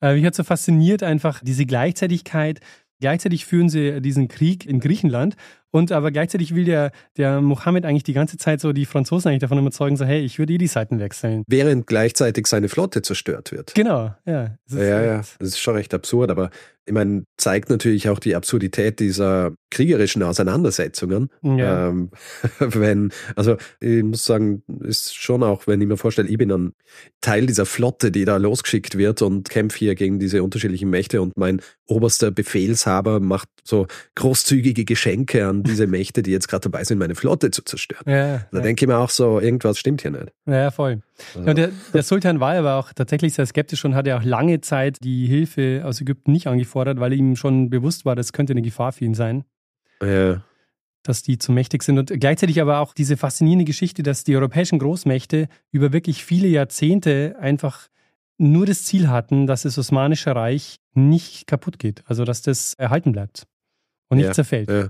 Äh, 0.00 0.14
Mich 0.16 0.26
hat 0.26 0.34
so 0.34 0.42
fasziniert 0.42 1.04
einfach 1.04 1.40
diese 1.40 1.66
Gleichzeitigkeit. 1.66 2.58
Gleichzeitig 2.98 3.46
führen 3.46 3.68
sie 3.68 4.00
diesen 4.00 4.26
Krieg 4.26 4.66
in 4.66 4.80
Griechenland 4.80 5.36
und 5.74 5.90
aber 5.90 6.12
gleichzeitig 6.12 6.54
will 6.54 6.64
der, 6.64 6.92
der 7.16 7.40
Mohammed 7.40 7.84
eigentlich 7.84 8.04
die 8.04 8.12
ganze 8.12 8.36
Zeit 8.36 8.60
so 8.60 8.72
die 8.72 8.86
Franzosen 8.86 9.28
eigentlich 9.28 9.40
davon 9.40 9.58
überzeugen, 9.58 9.96
so 9.96 10.04
hey, 10.04 10.20
ich 10.20 10.38
würde 10.38 10.52
eh 10.52 10.58
die 10.58 10.68
Seiten 10.68 11.00
wechseln. 11.00 11.42
Während 11.48 11.88
gleichzeitig 11.88 12.46
seine 12.46 12.68
Flotte 12.68 13.02
zerstört 13.02 13.50
wird. 13.50 13.74
Genau, 13.74 14.14
ja. 14.24 14.54
Das 14.68 14.78
ist 14.78 14.88
Ja, 14.88 14.98
echt- 15.00 15.06
ja, 15.06 15.16
das 15.40 15.48
ist 15.48 15.58
schon 15.58 15.74
recht 15.74 15.92
absurd, 15.92 16.30
aber 16.30 16.50
ich 16.86 16.92
meine, 16.92 17.24
zeigt 17.38 17.70
natürlich 17.70 18.10
auch 18.10 18.18
die 18.18 18.36
Absurdität 18.36 19.00
dieser 19.00 19.52
kriegerischen 19.70 20.22
Auseinandersetzungen. 20.22 21.30
Ja. 21.42 21.88
Ähm, 21.88 22.10
wenn, 22.60 23.10
also 23.34 23.56
ich 23.80 24.02
muss 24.04 24.24
sagen, 24.24 24.62
ist 24.80 25.16
schon 25.16 25.42
auch, 25.42 25.66
wenn 25.66 25.80
ich 25.80 25.88
mir 25.88 25.96
vorstelle, 25.96 26.28
ich 26.28 26.36
bin 26.38 26.50
dann 26.50 26.74
Teil 27.22 27.46
dieser 27.46 27.64
Flotte, 27.66 28.12
die 28.12 28.24
da 28.26 28.36
losgeschickt 28.36 28.96
wird 28.98 29.22
und 29.22 29.48
kämpfe 29.48 29.78
hier 29.78 29.94
gegen 29.94 30.18
diese 30.20 30.42
unterschiedlichen 30.42 30.90
Mächte 30.90 31.22
und 31.22 31.36
mein 31.38 31.62
oberster 31.86 32.30
Befehlshaber 32.30 33.18
macht 33.18 33.48
so 33.64 33.86
großzügige 34.14 34.84
Geschenke 34.84 35.46
an 35.46 35.63
diese 35.64 35.86
Mächte, 35.86 36.22
die 36.22 36.30
jetzt 36.30 36.48
gerade 36.48 36.68
dabei 36.68 36.84
sind, 36.84 36.98
meine 36.98 37.14
Flotte 37.14 37.50
zu 37.50 37.62
zerstören. 37.62 38.04
Ja, 38.06 38.46
Da 38.50 38.58
ja, 38.58 38.60
denke 38.62 38.84
ich 38.84 38.88
mir 38.88 38.98
auch 38.98 39.10
so, 39.10 39.40
irgendwas 39.40 39.78
stimmt 39.78 40.02
hier 40.02 40.10
nicht. 40.10 40.32
ja, 40.46 40.70
voll. 40.70 41.02
Also, 41.34 41.46
Ja, 41.46 41.54
der, 41.54 41.70
der 41.92 42.02
Sultan 42.02 42.40
war 42.40 42.54
aber 42.54 42.76
auch 42.76 42.92
tatsächlich 42.92 43.34
sehr 43.34 43.46
skeptisch 43.46 43.84
und 43.84 43.94
hat 43.94 44.06
ja 44.06 44.18
auch 44.18 44.24
lange 44.24 44.60
Zeit 44.60 44.98
die 45.02 45.26
Hilfe 45.26 45.82
aus 45.84 46.00
Ägypten 46.00 46.32
nicht 46.32 46.46
angefordert, 46.46 47.00
weil 47.00 47.12
ihm 47.12 47.36
schon 47.36 47.70
bewusst 47.70 48.04
war, 48.04 48.14
das 48.16 48.32
könnte 48.32 48.52
eine 48.52 48.62
Gefahr 48.62 48.92
für 48.92 49.04
ihn 49.04 49.14
sein, 49.14 49.44
ja. 50.02 50.42
dass 51.02 51.22
die 51.22 51.38
zu 51.38 51.52
mächtig 51.52 51.82
sind. 51.82 51.98
Und 51.98 52.12
gleichzeitig 52.20 52.60
aber 52.60 52.80
auch 52.80 52.94
diese 52.94 53.16
faszinierende 53.16 53.64
Geschichte, 53.64 54.02
dass 54.02 54.24
die 54.24 54.36
europäischen 54.36 54.78
Großmächte 54.78 55.48
über 55.70 55.92
wirklich 55.92 56.24
viele 56.24 56.48
Jahrzehnte 56.48 57.36
einfach 57.40 57.88
nur 58.36 58.66
das 58.66 58.84
Ziel 58.84 59.08
hatten, 59.08 59.46
dass 59.46 59.62
das 59.62 59.78
Osmanische 59.78 60.34
Reich 60.34 60.80
nicht 60.94 61.46
kaputt 61.46 61.78
geht, 61.78 62.02
also 62.06 62.24
dass 62.24 62.42
das 62.42 62.74
erhalten 62.74 63.12
bleibt 63.12 63.46
und 64.08 64.18
nicht 64.18 64.26
Ja, 64.26 64.32
zerfällt. 64.32 64.68
Ja. 64.68 64.88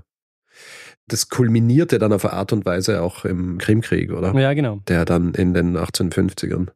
Das 1.07 1.29
kulminierte 1.29 1.99
dann 1.99 2.13
auf 2.13 2.25
eine 2.25 2.33
Art 2.33 2.53
und 2.53 2.65
Weise 2.65 3.01
auch 3.01 3.25
im 3.25 3.57
Krimkrieg, 3.57 4.11
oder? 4.11 4.33
Ja, 4.33 4.53
genau. 4.53 4.81
Der 4.87 5.05
dann 5.05 5.33
in 5.33 5.53
den 5.53 5.77
1850ern 5.77 6.69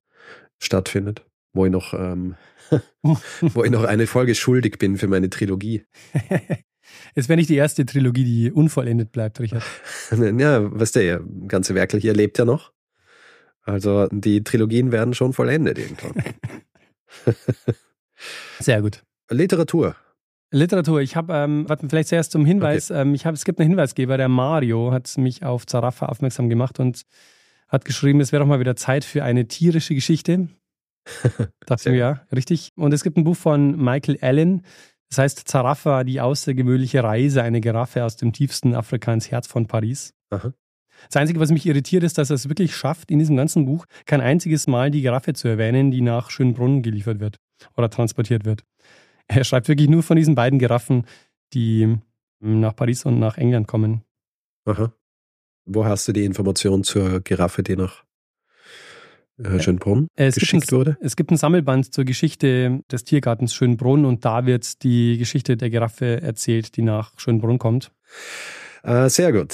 stattfindet, 0.59 1.25
wo 1.53 1.65
ich 1.65 1.71
noch, 1.71 1.93
ähm, 1.93 2.35
wo 3.01 3.63
ich 3.63 3.71
noch 3.71 3.83
eine 3.83 4.07
Folge 4.07 4.35
schuldig 4.35 4.77
bin 4.77 4.97
für 4.97 5.07
meine 5.07 5.29
Trilogie. 5.29 5.83
Es 7.13 7.29
wäre 7.29 7.37
nicht 7.37 7.49
die 7.49 7.55
erste 7.55 7.85
Trilogie, 7.85 8.23
die 8.23 8.51
unvollendet 8.51 9.11
bleibt, 9.11 9.39
Richard. 9.39 9.63
Ja, 10.11 10.79
weißt 10.79 10.95
du, 10.95 11.05
ja, 11.05 11.19
ganze 11.47 11.75
Werkel 11.75 11.99
hier 11.99 12.13
lebt 12.13 12.39
ja 12.39 12.45
noch. 12.45 12.73
Also 13.61 14.07
die 14.11 14.43
Trilogien 14.43 14.91
werden 14.91 15.13
schon 15.13 15.33
vollendet 15.33 15.77
irgendwann. 15.77 16.23
Sehr 18.59 18.81
gut. 18.81 19.03
Literatur. 19.29 19.95
Literatur. 20.51 21.01
Ich 21.01 21.15
habe, 21.15 21.33
ähm, 21.33 21.67
warte, 21.67 21.87
vielleicht 21.87 22.09
zuerst 22.09 22.31
zum 22.31 22.45
Hinweis. 22.45 22.89
Ähm, 22.89 23.13
ich 23.13 23.25
habe, 23.25 23.35
es 23.35 23.45
gibt 23.45 23.59
einen 23.59 23.69
Hinweisgeber, 23.69 24.17
der 24.17 24.29
Mario 24.29 24.91
hat 24.91 25.15
mich 25.17 25.43
auf 25.43 25.65
Zarafa 25.65 26.07
aufmerksam 26.07 26.49
gemacht 26.49 26.79
und 26.79 27.03
hat 27.67 27.85
geschrieben, 27.85 28.19
es 28.19 28.31
wäre 28.31 28.41
doch 28.41 28.47
mal 28.47 28.59
wieder 28.59 28.75
Zeit 28.75 29.03
für 29.03 29.23
eine 29.23 29.47
tierische 29.47 29.93
Geschichte. 29.93 30.49
Dachte 31.65 31.89
ich 31.89 31.93
mir, 31.93 31.97
ja, 31.97 32.21
richtig. 32.33 32.71
Und 32.75 32.93
es 32.93 33.03
gibt 33.03 33.17
ein 33.17 33.23
Buch 33.23 33.37
von 33.37 33.77
Michael 33.77 34.17
Allen. 34.21 34.63
Das 35.09 35.19
heißt 35.19 35.47
Zarafa, 35.47 36.03
die 36.03 36.21
außergewöhnliche 36.21 37.03
Reise, 37.03 37.43
eine 37.43 37.61
Giraffe 37.61 38.03
aus 38.03 38.15
dem 38.15 38.33
tiefsten 38.33 38.75
Afrika 38.75 39.13
ins 39.13 39.31
Herz 39.31 39.47
von 39.47 39.67
Paris. 39.67 40.13
Aha. 40.29 40.53
Das 41.07 41.15
Einzige, 41.15 41.39
was 41.39 41.51
mich 41.51 41.65
irritiert, 41.65 42.03
ist, 42.03 42.17
dass 42.17 42.29
er 42.29 42.35
es 42.35 42.49
wirklich 42.49 42.75
schafft, 42.75 43.09
in 43.09 43.19
diesem 43.19 43.37
ganzen 43.37 43.65
Buch 43.65 43.85
kein 44.05 44.21
einziges 44.21 44.67
Mal 44.67 44.91
die 44.91 45.01
Giraffe 45.01 45.33
zu 45.33 45.47
erwähnen, 45.47 45.91
die 45.91 46.01
nach 46.01 46.29
Schönbrunn 46.29 46.81
geliefert 46.81 47.19
wird 47.19 47.37
oder 47.77 47.89
transportiert 47.89 48.45
wird. 48.45 48.63
Er 49.29 49.43
schreibt 49.43 49.67
wirklich 49.67 49.89
nur 49.89 50.01
von 50.01 50.17
diesen 50.17 50.35
beiden 50.35 50.57
Giraffen, 50.57 51.05
die 51.53 51.97
nach 52.39 52.75
Paris 52.75 53.05
und 53.05 53.19
nach 53.19 53.37
England 53.37 53.67
kommen. 53.67 54.01
Aha. 54.65 54.91
Wo 55.65 55.85
hast 55.85 56.07
du 56.07 56.13
die 56.13 56.25
Information 56.25 56.83
zur 56.83 57.21
Giraffe, 57.21 57.61
die 57.61 57.75
nach 57.75 58.03
äh, 59.37 59.59
Schönbrunn 59.59 60.07
Es 60.15 60.35
gibt, 60.35 60.45
geschickt 60.45 60.71
ein, 60.71 60.77
wurde? 60.77 60.97
es 61.01 61.15
gibt 61.15 61.31
ein 61.31 61.37
Sammelband 61.37 61.93
zur 61.93 62.05
Geschichte 62.05 62.81
des 62.91 63.03
Tiergartens 63.03 63.53
Schönbrunn 63.53 64.05
und 64.05 64.25
da 64.25 64.47
wird 64.47 64.81
die 64.81 65.17
Geschichte 65.19 65.57
der 65.57 65.69
Giraffe 65.69 66.21
erzählt, 66.21 66.75
die 66.75 66.81
nach 66.81 67.13
Schönbrunn 67.17 67.59
kommt. 67.59 67.91
Äh, 68.81 69.09
sehr 69.09 69.31
gut. 69.31 69.53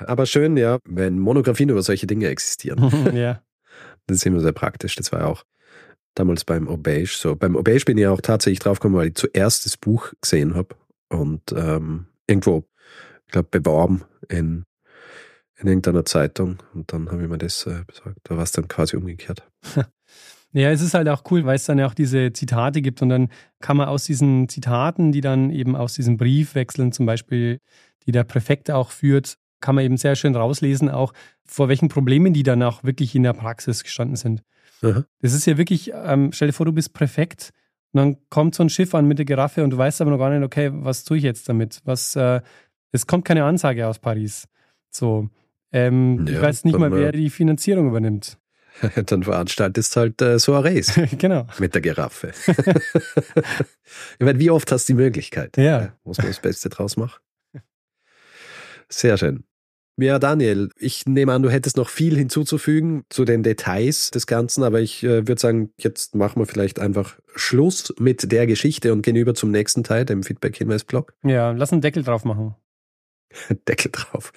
Aber 0.00 0.26
schön, 0.26 0.56
ja, 0.56 0.78
wenn 0.84 1.18
Monographien 1.18 1.70
über 1.70 1.82
solche 1.82 2.06
Dinge 2.06 2.28
existieren. 2.28 3.14
ja. 3.16 3.42
Das 4.06 4.18
ist 4.18 4.26
immer 4.26 4.40
sehr 4.40 4.52
praktisch. 4.52 4.94
Das 4.94 5.10
war 5.10 5.20
ja 5.20 5.26
auch 5.26 5.42
damals 6.16 6.44
beim 6.44 6.66
Obage 6.66 7.16
so. 7.16 7.36
Beim 7.36 7.54
Obage 7.54 7.84
bin 7.84 7.96
ich 7.96 8.02
ja 8.02 8.10
auch 8.10 8.20
tatsächlich 8.20 8.58
draufgekommen, 8.58 8.98
weil 8.98 9.08
ich 9.08 9.14
zuerst 9.14 9.64
das 9.66 9.76
Buch 9.76 10.12
gesehen 10.20 10.54
habe 10.54 10.74
und 11.08 11.42
ähm, 11.52 12.06
irgendwo, 12.26 12.64
ich 13.26 13.32
glaube, 13.32 13.48
beworben 13.50 14.02
in, 14.28 14.64
in 15.58 15.68
irgendeiner 15.68 16.04
Zeitung. 16.04 16.58
Und 16.74 16.92
dann 16.92 17.10
habe 17.10 17.22
ich 17.22 17.28
mir 17.28 17.38
das 17.38 17.66
äh, 17.66 17.82
besorgt. 17.86 18.18
Da 18.24 18.36
war 18.36 18.42
es 18.42 18.52
dann 18.52 18.66
quasi 18.66 18.96
umgekehrt. 18.96 19.48
Ja, 20.52 20.70
es 20.70 20.80
ist 20.80 20.94
halt 20.94 21.06
auch 21.10 21.22
cool, 21.30 21.44
weil 21.44 21.56
es 21.56 21.66
dann 21.66 21.78
ja 21.78 21.86
auch 21.86 21.92
diese 21.92 22.32
Zitate 22.32 22.80
gibt 22.80 23.02
und 23.02 23.10
dann 23.10 23.28
kann 23.60 23.76
man 23.76 23.88
aus 23.88 24.04
diesen 24.04 24.48
Zitaten, 24.48 25.12
die 25.12 25.20
dann 25.20 25.50
eben 25.50 25.76
aus 25.76 25.92
diesem 25.92 26.16
Briefwechseln 26.16 26.92
zum 26.92 27.04
Beispiel, 27.04 27.60
die 28.06 28.12
der 28.12 28.24
Präfekt 28.24 28.70
auch 28.70 28.90
führt, 28.90 29.36
kann 29.60 29.74
man 29.74 29.84
eben 29.84 29.98
sehr 29.98 30.16
schön 30.16 30.34
rauslesen, 30.34 30.88
auch 30.88 31.12
vor 31.44 31.68
welchen 31.68 31.88
Problemen 31.88 32.32
die 32.32 32.42
dann 32.42 32.62
auch 32.62 32.84
wirklich 32.84 33.14
in 33.14 33.24
der 33.24 33.34
Praxis 33.34 33.82
gestanden 33.82 34.16
sind. 34.16 34.42
Aha. 34.90 35.04
Das 35.20 35.32
ist 35.32 35.46
ja 35.46 35.56
wirklich, 35.58 35.92
ähm, 35.94 36.30
stell 36.32 36.48
dir 36.48 36.52
vor, 36.52 36.66
du 36.66 36.72
bist 36.72 36.92
Präfekt 36.92 37.52
und 37.92 37.98
dann 37.98 38.16
kommt 38.28 38.54
so 38.54 38.62
ein 38.62 38.70
Schiff 38.70 38.94
an 38.94 39.06
mit 39.06 39.18
der 39.18 39.24
Giraffe 39.24 39.64
und 39.64 39.70
du 39.70 39.78
weißt 39.78 40.00
aber 40.00 40.10
noch 40.10 40.18
gar 40.18 40.30
nicht, 40.30 40.44
okay, 40.44 40.70
was 40.72 41.04
tue 41.04 41.18
ich 41.18 41.22
jetzt 41.22 41.48
damit? 41.48 41.80
Was, 41.84 42.16
äh, 42.16 42.40
es 42.92 43.06
kommt 43.06 43.24
keine 43.24 43.44
Ansage 43.44 43.86
aus 43.86 43.98
Paris. 43.98 44.48
So. 44.90 45.28
Ähm, 45.72 46.24
ich 46.26 46.34
Ja, 46.34 46.42
weiß 46.42 46.64
nicht 46.64 46.78
mal, 46.78 46.92
wer 46.92 47.12
die 47.12 47.30
Finanzierung 47.30 47.88
übernimmt. 47.88 48.38
dann 49.06 49.22
veranstaltest 49.22 49.96
halt 49.96 50.20
äh, 50.20 50.38
Soirees 50.38 50.98
genau. 51.18 51.46
mit 51.58 51.74
der 51.74 51.80
Giraffe. 51.80 52.32
ich 52.46 54.20
meine, 54.20 54.38
wie 54.38 54.50
oft 54.50 54.70
hast 54.70 54.88
du 54.88 54.92
die 54.92 54.98
Möglichkeit? 54.98 55.56
Ja. 55.56 55.94
Muss 56.04 56.18
man 56.18 56.26
das 56.28 56.40
Beste 56.40 56.68
draus 56.68 56.96
machen. 56.96 57.20
Sehr 58.88 59.16
schön. 59.16 59.44
Ja, 59.98 60.18
Daniel, 60.18 60.68
ich 60.78 61.06
nehme 61.06 61.32
an, 61.32 61.42
du 61.42 61.48
hättest 61.48 61.78
noch 61.78 61.88
viel 61.88 62.16
hinzuzufügen 62.16 63.04
zu 63.08 63.24
den 63.24 63.42
Details 63.42 64.10
des 64.10 64.26
Ganzen, 64.26 64.62
aber 64.62 64.80
ich 64.80 65.02
äh, 65.02 65.26
würde 65.26 65.40
sagen, 65.40 65.72
jetzt 65.78 66.14
machen 66.14 66.38
wir 66.38 66.46
vielleicht 66.46 66.78
einfach 66.78 67.18
Schluss 67.34 67.94
mit 67.98 68.30
der 68.30 68.46
Geschichte 68.46 68.92
und 68.92 69.00
gehen 69.00 69.16
über 69.16 69.34
zum 69.34 69.50
nächsten 69.50 69.84
Teil, 69.84 70.04
dem 70.04 70.22
Feedback-Hinweis-Blog. 70.22 71.14
Ja, 71.24 71.52
lass 71.52 71.72
einen 71.72 71.80
Deckel 71.80 72.02
drauf 72.02 72.24
machen. 72.24 72.54
Deckel 73.68 73.90
drauf. 73.90 74.32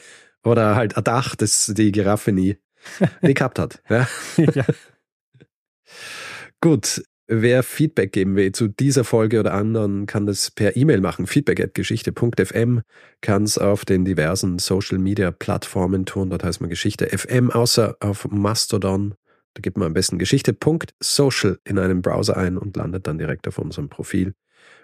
Oder 0.46 0.76
halt 0.78 0.96
ein 0.96 1.04
Dach, 1.04 1.36
das 1.36 1.74
die 1.76 1.92
Giraffe 1.92 2.32
nie, 2.32 2.58
nie 3.22 3.34
gehabt 3.34 3.60
hat. 3.60 3.84
Ja. 3.90 4.08
ja. 4.38 4.66
Gut, 6.62 7.04
wer 7.30 7.62
Feedback 7.64 8.12
geben 8.12 8.36
will 8.36 8.52
zu 8.52 8.68
dieser 8.68 9.04
Folge 9.04 9.40
oder 9.40 9.54
anderen, 9.54 10.08
kann 10.08 10.26
das 10.26 10.52
per 10.52 10.76
E-Mail 10.76 11.00
machen. 11.00 11.28
Feedback@geschichte.fm 11.28 12.82
kann 13.22 13.44
es 13.44 13.58
auf 13.58 13.86
den 13.86 14.04
diversen 14.04 14.60
Social 14.60 14.98
Media 14.98 15.32
Plattformen 15.32 16.06
tun. 16.06 16.32
Dort 16.32 16.44
heißt 16.44 16.60
man 16.60 16.70
Geschichte 16.70 17.08
FM, 17.08 17.52
außer 17.52 17.96
auf 18.00 18.28
Mastodon. 18.30 19.14
Da 19.54 19.62
gibt 19.62 19.78
man 19.78 19.88
am 19.88 19.94
besten 19.94 20.18
Geschichte.social 20.18 21.60
in 21.64 21.78
einem 21.78 22.02
Browser 22.02 22.36
ein 22.36 22.58
und 22.58 22.76
landet 22.76 23.08
dann 23.08 23.20
direkt 23.20 23.48
auf 23.48 23.60
unserem 23.60 23.90
Profil. 23.90 24.34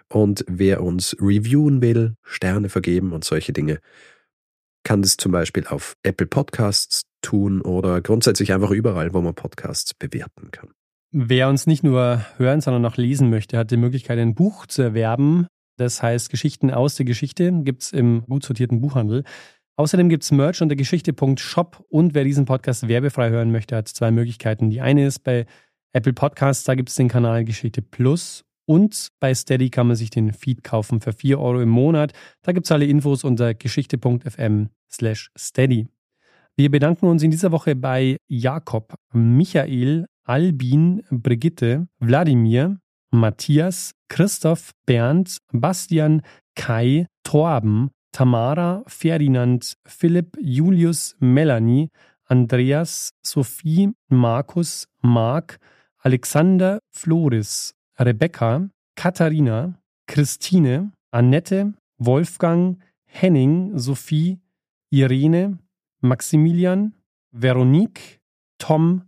Und 0.08 0.46
wer 0.48 0.84
uns 0.84 1.18
reviewen 1.20 1.82
will, 1.82 2.16
Sterne 2.24 2.70
vergeben 2.70 3.12
und 3.12 3.26
solche 3.26 3.54
Dinge, 3.54 3.80
kann 4.84 5.02
das 5.02 5.18
zum 5.18 5.32
Beispiel 5.32 5.66
auf 5.66 5.96
Apple 6.04 6.28
Podcasts 6.28 7.06
tun 7.22 7.62
oder 7.62 8.02
grundsätzlich 8.02 8.54
einfach 8.54 8.70
überall, 8.70 9.16
wo 9.16 9.22
man 9.22 9.34
Podcasts 9.34 9.96
bewerten 9.96 10.52
kann. 10.52 10.70
Wer 11.18 11.47
uns 11.47 11.66
nicht 11.66 11.82
nur 11.82 12.26
hören, 12.36 12.59
sondern 12.59 12.86
auch 12.86 12.97
lesen 12.97 13.30
möchte, 13.30 13.57
hat 13.57 13.72
die 13.72 13.78
Möglichkeit, 13.78 14.20
ein 14.20 14.36
Buch 14.36 14.66
zu 14.66 14.82
erwerben. 14.82 15.47
Das 15.78 16.03
heißt 16.03 16.30
Geschichten 16.30 16.72
aus 16.72 16.95
der 16.95 17.05
Geschichte, 17.05 17.53
gibt 17.63 17.84
es 17.84 17.93
im 17.93 18.26
gut 18.26 18.43
sortierten 18.43 18.82
Buchhandel. 18.82 19.24
Außerdem 19.78 20.09
gibt 20.09 20.24
es 20.24 20.32
Merch 20.34 20.61
unter 20.61 20.76
geschichte.shop 20.76 21.86
und 21.88 22.16
wer 22.16 22.26
diesen 22.26 22.43
Podcast 22.43 22.89
werbefrei 22.89 23.30
hören 23.30 23.53
möchte, 23.53 23.78
hat 23.78 23.88
zwei 23.88 24.11
Möglichkeiten. 24.11 24.70
Die 24.70 24.82
eine 24.82 25.05
ist 25.05 25.20
bei 25.20 25.45
Apple 25.93 26.11
Podcasts, 26.11 26.66
da 26.66 26.76
gibt 26.76 26.89
es 26.89 26.95
den 26.95 27.07
Kanal 27.07 27.45
Geschichte 27.45 27.82
Plus 27.82 28.43
und 28.66 29.07
bei 29.22 29.34
Steady 29.34 29.70
kann 29.70 29.88
man 29.88 29.95
sich 29.95 30.09
den 30.09 30.34
Feed 30.34 30.66
kaufen 30.66 30.99
für 30.99 31.13
4 31.13 31.39
Euro 31.39 31.61
im 31.61 31.70
Monat. 31.70 32.11
Da 32.41 32.51
gibt 32.51 32.66
es 32.66 32.74
alle 32.74 32.88
Infos 32.88 33.24
unter 33.24 33.53
geschichte.fm 33.53 34.68
slash 34.91 35.32
steady. 35.38 35.88
Wir 36.57 36.70
bedanken 36.70 37.05
uns 37.05 37.24
in 37.24 37.32
dieser 37.32 37.53
Woche 37.53 37.74
bei 37.78 38.18
Jakob, 38.28 38.95
Michael, 39.13 40.07
Albin, 40.26 41.03
Brigitte, 41.11 41.88
Wladimir, 41.99 42.78
Matthias, 43.11 43.93
Christoph, 44.09 44.71
Bernd, 44.86 45.38
Bastian, 45.53 46.21
Kai, 46.55 47.07
Torben, 47.23 47.89
Tamara, 48.11 48.84
Ferdinand, 48.88 49.73
Philipp, 49.86 50.38
Julius, 50.41 51.15
Melanie, 51.19 51.89
Andreas, 52.30 53.11
Sophie, 53.23 53.91
Markus, 54.09 54.88
Marc, 55.01 55.59
Alexander, 56.03 56.80
Floris, 56.91 57.73
Rebecca, 57.99 58.69
Katharina, 58.95 59.80
Christine, 60.07 60.91
Annette, 61.11 61.73
Wolfgang, 61.99 62.78
Henning, 63.05 63.78
Sophie, 63.78 64.39
Irene, 64.93 65.59
Maximilian, 66.01 66.93
Veronique, 67.34 68.19
Tom 68.57 69.03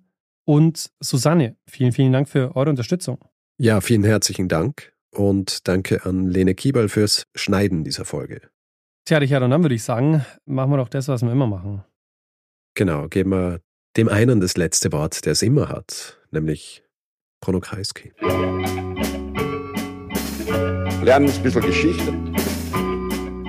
und 0.47 0.91
Susanne. 1.01 1.57
Vielen, 1.69 1.91
vielen 1.91 2.13
Dank 2.13 2.29
für 2.29 2.55
eure 2.55 2.69
Unterstützung. 2.69 3.19
Ja, 3.59 3.81
vielen 3.81 4.03
herzlichen 4.03 4.47
Dank 4.47 4.93
und 5.11 5.67
danke 5.67 6.05
an 6.05 6.27
Lene 6.27 6.55
Kiebel 6.55 6.89
fürs 6.89 7.27
Schneiden 7.35 7.83
dieser 7.83 8.05
Folge. 8.05 8.41
Tja, 9.05 9.17
Richard, 9.17 9.43
und 9.43 9.51
dann 9.51 9.61
würde 9.61 9.75
ich 9.75 9.83
sagen, 9.83 10.25
machen 10.45 10.71
wir 10.71 10.77
doch 10.77 10.89
das, 10.89 11.07
was 11.07 11.21
wir 11.21 11.31
immer 11.31 11.47
machen. 11.47 11.83
Genau, 12.75 13.07
geben 13.07 13.31
wir 13.31 13.59
dem 13.97 14.07
einen 14.09 14.39
das 14.39 14.55
letzte 14.57 14.91
Wort, 14.91 15.25
der 15.25 15.33
es 15.33 15.41
immer 15.41 15.69
hat, 15.69 16.17
nämlich 16.31 16.83
Bruno 17.41 17.59
Kreisky. 17.59 18.13
Lernen 21.03 21.29
ein 21.29 21.43
bisschen 21.43 21.61
Geschichte. 21.61 22.13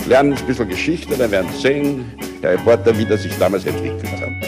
Lernen 0.08 0.32
ein 0.32 0.46
bisschen 0.46 0.68
Geschichte, 0.68 1.16
dann 1.16 1.30
werden 1.30 1.50
Sie 1.52 1.60
sehen, 1.60 2.04
der 2.42 2.52
Reporter, 2.52 2.96
wie 2.96 3.04
das 3.04 3.22
sich 3.22 3.36
damals 3.38 3.66
entwickelt 3.66 4.20
hat 4.20 4.47